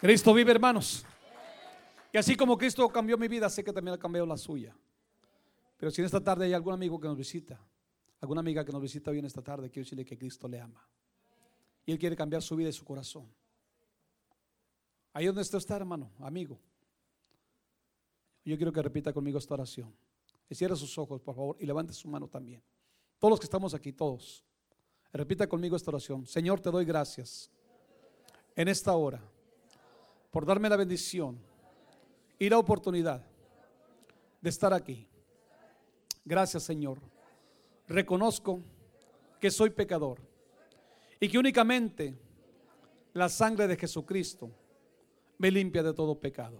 Cristo 0.00 0.34
vive, 0.34 0.52
hermanos. 0.52 1.04
Y 2.12 2.18
así 2.18 2.36
como 2.36 2.56
Cristo 2.56 2.88
cambió 2.88 3.16
mi 3.16 3.28
vida, 3.28 3.48
sé 3.48 3.64
que 3.64 3.72
también 3.72 3.94
ha 3.94 3.98
cambiado 3.98 4.26
la 4.26 4.36
suya. 4.36 4.74
Pero 5.76 5.90
si 5.90 6.00
en 6.00 6.06
esta 6.06 6.22
tarde 6.22 6.46
hay 6.46 6.52
algún 6.52 6.74
amigo 6.74 6.98
que 6.98 7.08
nos 7.08 7.16
visita, 7.16 7.60
alguna 8.20 8.40
amiga 8.40 8.64
que 8.64 8.72
nos 8.72 8.80
visita 8.80 9.10
hoy 9.10 9.18
en 9.18 9.26
esta 9.26 9.42
tarde, 9.42 9.70
quiero 9.70 9.84
decirle 9.84 10.04
que 10.04 10.16
Cristo 10.16 10.48
le 10.48 10.60
ama. 10.60 10.86
Y 11.84 11.92
Él 11.92 11.98
quiere 11.98 12.16
cambiar 12.16 12.42
su 12.42 12.56
vida 12.56 12.68
y 12.68 12.72
su 12.72 12.84
corazón. 12.84 13.32
Ahí 15.12 15.26
donde 15.26 15.42
usted 15.42 15.58
está, 15.58 15.76
hermano, 15.76 16.12
amigo. 16.18 16.58
Yo 18.44 18.56
quiero 18.56 18.72
que 18.72 18.82
repita 18.82 19.12
conmigo 19.12 19.38
esta 19.38 19.54
oración. 19.54 19.94
Y 20.48 20.54
cierre 20.54 20.76
sus 20.76 20.96
ojos, 20.98 21.20
por 21.20 21.34
favor, 21.34 21.56
y 21.58 21.66
levante 21.66 21.92
su 21.92 22.08
mano 22.08 22.28
también. 22.28 22.62
Todos 23.18 23.30
los 23.30 23.40
que 23.40 23.46
estamos 23.46 23.74
aquí, 23.74 23.92
todos. 23.92 24.44
Repita 25.12 25.46
conmigo 25.46 25.76
esta 25.76 25.90
oración. 25.90 26.26
Señor, 26.26 26.60
te 26.60 26.70
doy 26.70 26.84
gracias 26.84 27.50
en 28.54 28.68
esta 28.68 28.94
hora 28.94 29.22
por 30.30 30.44
darme 30.44 30.68
la 30.68 30.76
bendición 30.76 31.38
y 32.38 32.48
la 32.48 32.58
oportunidad 32.58 33.24
de 34.40 34.50
estar 34.50 34.72
aquí. 34.72 35.08
Gracias 36.26 36.64
Señor. 36.64 36.98
Reconozco 37.86 38.60
que 39.40 39.48
soy 39.48 39.70
pecador 39.70 40.18
y 41.20 41.28
que 41.28 41.38
únicamente 41.38 42.18
la 43.12 43.28
sangre 43.28 43.68
de 43.68 43.76
Jesucristo 43.76 44.50
me 45.38 45.52
limpia 45.52 45.84
de 45.84 45.94
todo 45.94 46.18
pecado. 46.18 46.58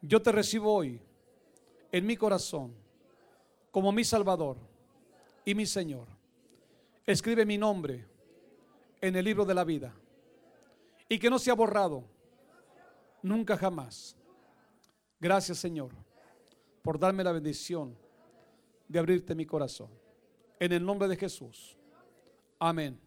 Yo 0.00 0.22
te 0.22 0.32
recibo 0.32 0.72
hoy 0.72 0.98
en 1.92 2.06
mi 2.06 2.16
corazón 2.16 2.74
como 3.70 3.92
mi 3.92 4.04
Salvador 4.04 4.56
y 5.44 5.54
mi 5.54 5.66
Señor. 5.66 6.08
Escribe 7.04 7.44
mi 7.44 7.58
nombre 7.58 8.06
en 9.02 9.16
el 9.16 9.24
libro 9.24 9.44
de 9.44 9.54
la 9.54 9.64
vida 9.64 9.94
y 11.10 11.18
que 11.18 11.28
no 11.28 11.38
sea 11.38 11.52
borrado 11.52 12.04
nunca 13.20 13.54
jamás. 13.58 14.16
Gracias 15.20 15.58
Señor 15.58 15.90
por 16.80 16.98
darme 16.98 17.22
la 17.22 17.32
bendición 17.32 18.01
de 18.92 18.98
abrirte 18.98 19.34
mi 19.34 19.46
corazón. 19.46 19.88
En 20.60 20.70
el 20.72 20.84
nombre 20.84 21.08
de 21.08 21.16
Jesús. 21.16 21.76
Amén. 22.58 23.00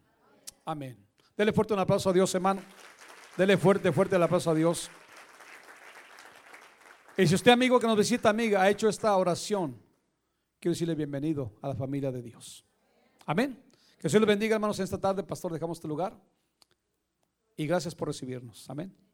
Amén. 0.66 0.98
Dele 1.38 1.54
fuerte 1.54 1.74
un 1.74 1.80
aplauso 1.80 2.10
a 2.10 2.14
Dios, 2.14 2.34
hermano. 2.34 2.62
Dele 3.38 3.56
fuerte, 3.56 3.92
fuerte 3.92 4.16
el 4.16 4.24
aplauso 4.24 4.50
a 4.50 4.56
Dios. 4.56 4.90
Y 7.18 7.28
si 7.28 7.36
usted, 7.36 7.52
amigo 7.52 7.80
que 7.80 7.88
nos 7.88 7.98
visita, 7.98 8.30
amiga, 8.30 8.62
ha 8.62 8.70
hecho 8.70 8.90
esta 8.90 9.16
oración, 9.16 9.80
quiero 10.60 10.74
decirle 10.74 10.96
bienvenido 10.96 11.54
a 11.62 11.70
la 11.70 11.76
familia 11.76 12.12
de 12.12 12.22
Dios. 12.22 12.66
Amén. 13.26 13.58
Que 14.00 14.10
Dios 14.10 14.20
le 14.20 14.26
bendiga, 14.26 14.56
hermanos, 14.56 14.80
en 14.80 14.86
esta 14.86 15.00
tarde, 15.00 15.24
pastor, 15.24 15.54
dejamos 15.54 15.78
este 15.78 15.88
lugar. 15.88 16.20
Y 17.56 17.68
gracias 17.68 17.94
por 17.94 18.08
recibirnos. 18.08 18.70
Amén. 18.70 19.05